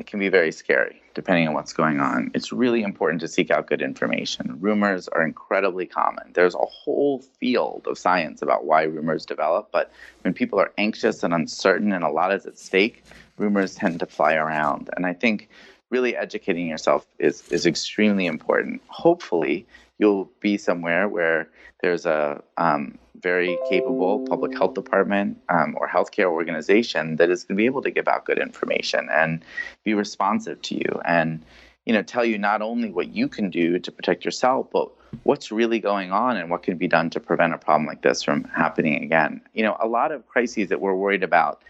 it 0.00 0.08
can 0.08 0.18
be 0.18 0.28
very 0.30 0.50
scary 0.50 1.00
depending 1.14 1.46
on 1.46 1.54
what's 1.54 1.72
going 1.72 2.00
on. 2.00 2.32
It's 2.34 2.50
really 2.50 2.82
important 2.82 3.20
to 3.20 3.28
seek 3.28 3.52
out 3.52 3.68
good 3.68 3.80
information. 3.80 4.56
Rumors 4.58 5.06
are 5.06 5.22
incredibly 5.22 5.86
common. 5.86 6.32
There's 6.32 6.56
a 6.56 6.66
whole 6.66 7.20
field 7.38 7.86
of 7.86 7.96
science 7.98 8.42
about 8.42 8.64
why 8.64 8.82
rumors 8.82 9.24
develop, 9.24 9.68
but 9.70 9.92
when 10.22 10.34
people 10.34 10.58
are 10.58 10.72
anxious 10.76 11.22
and 11.22 11.32
uncertain 11.32 11.92
and 11.92 12.02
a 12.02 12.10
lot 12.10 12.34
is 12.34 12.46
at 12.46 12.58
stake, 12.58 13.04
rumors 13.38 13.76
tend 13.76 14.00
to 14.00 14.06
fly 14.06 14.34
around. 14.34 14.90
And 14.96 15.06
I 15.06 15.12
think 15.12 15.50
really 15.88 16.16
educating 16.16 16.66
yourself 16.66 17.06
is 17.20 17.48
is 17.52 17.64
extremely 17.64 18.26
important. 18.26 18.82
Hopefully, 18.88 19.68
you'll 19.98 20.30
be 20.40 20.56
somewhere 20.56 21.08
where 21.08 21.48
there's 21.80 22.06
a 22.06 22.42
um, 22.56 22.98
very 23.20 23.58
capable 23.70 24.26
public 24.28 24.52
health 24.52 24.74
department 24.74 25.38
um, 25.48 25.74
or 25.78 25.88
healthcare 25.88 26.30
organization 26.30 27.16
that 27.16 27.30
is 27.30 27.44
going 27.44 27.56
to 27.56 27.60
be 27.60 27.66
able 27.66 27.82
to 27.82 27.90
give 27.90 28.08
out 28.08 28.24
good 28.24 28.38
information 28.38 29.08
and 29.10 29.44
be 29.82 29.94
responsive 29.94 30.60
to 30.62 30.74
you 30.74 31.00
and 31.04 31.42
you 31.86 31.92
know 31.92 32.02
tell 32.02 32.24
you 32.24 32.38
not 32.38 32.60
only 32.60 32.90
what 32.90 33.08
you 33.14 33.28
can 33.28 33.50
do 33.50 33.78
to 33.78 33.92
protect 33.92 34.24
yourself 34.24 34.66
but 34.72 34.90
what's 35.22 35.52
really 35.52 35.78
going 35.78 36.10
on 36.12 36.36
and 36.36 36.50
what 36.50 36.62
can 36.62 36.76
be 36.76 36.88
done 36.88 37.08
to 37.08 37.20
prevent 37.20 37.54
a 37.54 37.58
problem 37.58 37.86
like 37.86 38.02
this 38.02 38.22
from 38.22 38.44
happening 38.44 39.02
again. 39.02 39.40
You 39.54 39.62
know 39.62 39.76
a 39.80 39.86
lot 39.86 40.12
of 40.12 40.26
crises 40.26 40.68
that 40.68 40.80
we're 40.80 40.94
worried 40.94 41.22
about 41.22 41.62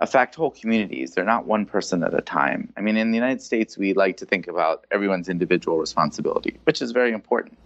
affect 0.00 0.34
whole 0.34 0.50
communities. 0.50 1.12
They're 1.14 1.24
not 1.24 1.46
one 1.46 1.64
person 1.64 2.02
at 2.02 2.14
a 2.14 2.20
time. 2.20 2.72
I 2.76 2.80
mean, 2.80 2.96
in 2.96 3.10
the 3.10 3.16
United 3.16 3.40
States, 3.40 3.78
we 3.78 3.94
like 3.94 4.16
to 4.18 4.26
think 4.26 4.46
about 4.46 4.84
everyone's 4.90 5.28
individual 5.28 5.78
responsibility, 5.78 6.58
which 6.64 6.82
is 6.82 6.92
very 6.92 7.12
important. 7.12 7.58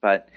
But 0.00 0.28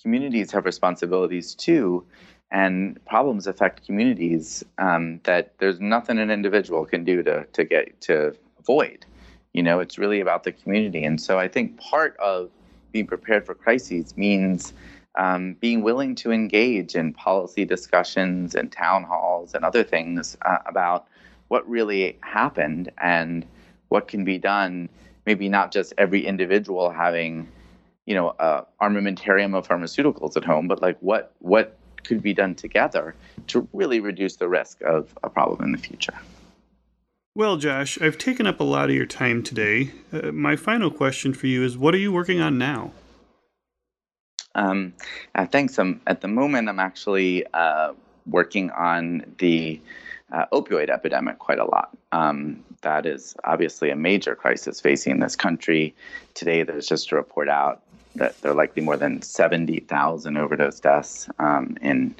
communities 0.00 0.50
have 0.52 0.64
responsibilities 0.64 1.54
too, 1.54 2.06
and 2.50 2.98
problems 3.04 3.46
affect 3.46 3.84
communities 3.84 4.64
um, 4.78 5.20
that 5.24 5.52
there's 5.58 5.80
nothing 5.80 6.18
an 6.18 6.30
individual 6.30 6.86
can 6.86 7.04
do 7.04 7.22
to, 7.22 7.44
to 7.44 7.64
get 7.64 8.00
to 8.02 8.34
avoid. 8.58 9.04
You 9.52 9.62
know, 9.62 9.80
it's 9.80 9.98
really 9.98 10.20
about 10.20 10.44
the 10.44 10.52
community. 10.52 11.04
And 11.04 11.20
so 11.20 11.38
I 11.38 11.48
think 11.48 11.78
part 11.78 12.16
of 12.18 12.50
being 12.92 13.06
prepared 13.06 13.44
for 13.44 13.54
crises 13.54 14.16
means 14.16 14.72
um, 15.18 15.54
being 15.54 15.82
willing 15.82 16.14
to 16.14 16.30
engage 16.30 16.94
in 16.94 17.12
policy 17.12 17.64
discussions 17.64 18.54
and 18.54 18.72
town 18.72 19.02
halls 19.02 19.52
and 19.52 19.64
other 19.64 19.82
things 19.82 20.36
uh, 20.46 20.58
about 20.64 21.08
what 21.48 21.68
really 21.68 22.16
happened 22.22 22.90
and 22.98 23.44
what 23.88 24.08
can 24.08 24.24
be 24.24 24.38
done. 24.38 24.88
Maybe 25.26 25.48
not 25.48 25.72
just 25.72 25.92
every 25.98 26.24
individual 26.24 26.90
having, 26.90 27.48
you 28.06 28.14
know, 28.14 28.34
a 28.38 28.64
armamentarium 28.80 29.54
of 29.54 29.68
pharmaceuticals 29.68 30.36
at 30.36 30.44
home, 30.44 30.68
but 30.68 30.80
like 30.80 30.96
what 31.00 31.32
what 31.40 31.76
could 32.04 32.22
be 32.22 32.32
done 32.32 32.54
together 32.54 33.14
to 33.48 33.68
really 33.72 34.00
reduce 34.00 34.36
the 34.36 34.48
risk 34.48 34.80
of 34.82 35.12
a 35.24 35.28
problem 35.28 35.62
in 35.64 35.72
the 35.72 35.78
future. 35.78 36.14
Well, 37.34 37.56
Josh, 37.56 38.00
I've 38.00 38.18
taken 38.18 38.46
up 38.46 38.60
a 38.60 38.64
lot 38.64 38.88
of 38.88 38.94
your 38.94 39.04
time 39.04 39.42
today. 39.42 39.90
Uh, 40.12 40.32
my 40.32 40.56
final 40.56 40.90
question 40.90 41.34
for 41.34 41.48
you 41.48 41.64
is 41.64 41.76
what 41.76 41.94
are 41.94 41.98
you 41.98 42.12
working 42.12 42.40
on 42.40 42.56
now? 42.56 42.92
Um, 44.58 44.92
uh, 45.36 45.46
thanks. 45.46 45.78
Um, 45.78 46.00
at 46.06 46.20
the 46.20 46.28
moment, 46.28 46.68
I'm 46.68 46.80
actually 46.80 47.46
uh, 47.54 47.92
working 48.26 48.70
on 48.72 49.24
the 49.38 49.80
uh, 50.32 50.46
opioid 50.52 50.90
epidemic 50.90 51.38
quite 51.38 51.60
a 51.60 51.64
lot. 51.64 51.96
Um, 52.10 52.64
that 52.82 53.06
is 53.06 53.36
obviously 53.44 53.90
a 53.90 53.96
major 53.96 54.34
crisis 54.34 54.80
facing 54.80 55.20
this 55.20 55.36
country. 55.36 55.94
Today, 56.34 56.64
there's 56.64 56.88
just 56.88 57.12
a 57.12 57.16
report 57.16 57.48
out 57.48 57.82
that 58.16 58.40
there 58.40 58.50
are 58.50 58.54
likely 58.54 58.82
more 58.82 58.96
than 58.96 59.22
70,000 59.22 60.36
overdose 60.36 60.80
deaths 60.80 61.28
um, 61.38 61.76
in 61.80 62.16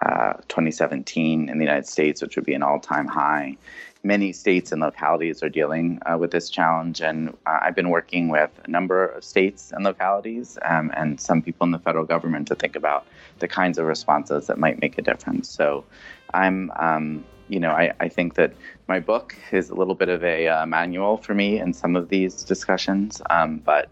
uh, 0.00 0.32
2017 0.48 1.50
in 1.50 1.58
the 1.58 1.64
United 1.64 1.86
States, 1.86 2.22
which 2.22 2.36
would 2.36 2.46
be 2.46 2.54
an 2.54 2.62
all 2.62 2.80
time 2.80 3.06
high. 3.06 3.56
Many 4.02 4.32
states 4.32 4.72
and 4.72 4.80
localities 4.80 5.42
are 5.42 5.50
dealing 5.50 6.00
uh, 6.06 6.16
with 6.16 6.30
this 6.30 6.48
challenge, 6.48 7.00
and 7.02 7.30
uh, 7.46 7.58
I've 7.62 7.74
been 7.74 7.90
working 7.90 8.28
with 8.28 8.50
a 8.64 8.70
number 8.70 9.06
of 9.06 9.22
states 9.22 9.72
and 9.72 9.84
localities 9.84 10.58
um, 10.62 10.90
and 10.96 11.20
some 11.20 11.42
people 11.42 11.66
in 11.66 11.70
the 11.70 11.78
federal 11.78 12.04
government 12.04 12.48
to 12.48 12.54
think 12.54 12.76
about 12.76 13.06
the 13.40 13.48
kinds 13.48 13.78
of 13.78 13.86
responses 13.86 14.46
that 14.46 14.58
might 14.58 14.80
make 14.80 14.96
a 14.96 15.02
difference. 15.02 15.50
So 15.50 15.84
I'm 16.32 16.70
um, 16.76 17.24
you 17.50 17.58
know, 17.58 17.72
I, 17.72 17.92
I, 17.98 18.08
think 18.08 18.34
that 18.34 18.52
my 18.86 19.00
book 19.00 19.34
is 19.50 19.70
a 19.70 19.74
little 19.74 19.96
bit 19.96 20.08
of 20.08 20.22
a 20.22 20.46
uh, 20.46 20.66
manual 20.66 21.16
for 21.16 21.34
me 21.34 21.58
in 21.58 21.72
some 21.74 21.96
of 21.96 22.08
these 22.08 22.44
discussions, 22.44 23.20
um, 23.28 23.58
but 23.58 23.90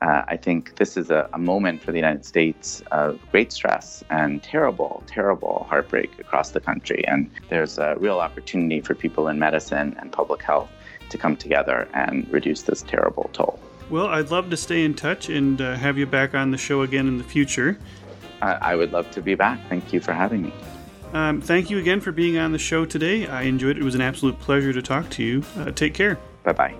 uh, 0.00 0.22
I 0.28 0.36
think 0.36 0.76
this 0.76 0.96
is 0.96 1.10
a, 1.10 1.28
a, 1.32 1.38
moment 1.38 1.82
for 1.82 1.92
the 1.92 1.98
United 1.98 2.24
States 2.24 2.82
of 2.90 3.18
great 3.30 3.52
stress 3.52 4.02
and 4.08 4.42
terrible, 4.42 5.02
terrible 5.06 5.66
heartbreak 5.68 6.18
across 6.18 6.50
the 6.50 6.60
country. 6.60 7.06
And 7.06 7.30
there's 7.50 7.78
a 7.78 7.96
real 7.98 8.18
opportunity 8.18 8.80
for 8.80 8.94
people 8.94 9.28
in 9.28 9.38
medicine 9.38 9.94
and 9.98 10.10
public 10.10 10.42
health 10.42 10.70
to 11.10 11.18
come 11.18 11.36
together 11.36 11.86
and 11.92 12.26
reduce 12.32 12.62
this 12.62 12.82
terrible 12.82 13.28
toll. 13.34 13.60
Well, 13.90 14.06
I'd 14.06 14.30
love 14.30 14.48
to 14.50 14.56
stay 14.56 14.84
in 14.84 14.94
touch 14.94 15.28
and 15.28 15.60
uh, 15.60 15.74
have 15.74 15.98
you 15.98 16.06
back 16.06 16.34
on 16.34 16.50
the 16.50 16.58
show 16.58 16.82
again 16.82 17.06
in 17.06 17.18
the 17.18 17.24
future. 17.24 17.78
I 18.42 18.74
would 18.74 18.90
love 18.90 19.10
to 19.10 19.20
be 19.20 19.34
back. 19.34 19.60
Thank 19.68 19.92
you 19.92 20.00
for 20.00 20.14
having 20.14 20.40
me. 20.40 20.52
Um, 21.12 21.42
thank 21.42 21.68
you 21.68 21.78
again 21.78 22.00
for 22.00 22.10
being 22.10 22.38
on 22.38 22.52
the 22.52 22.58
show 22.58 22.86
today. 22.86 23.26
I 23.26 23.42
enjoyed 23.42 23.76
it. 23.76 23.80
It 23.80 23.84
was 23.84 23.94
an 23.94 24.00
absolute 24.00 24.38
pleasure 24.40 24.72
to 24.72 24.80
talk 24.80 25.10
to 25.10 25.22
you. 25.22 25.44
Uh, 25.58 25.72
take 25.72 25.92
care. 25.92 26.18
Bye 26.42 26.52
bye. 26.52 26.74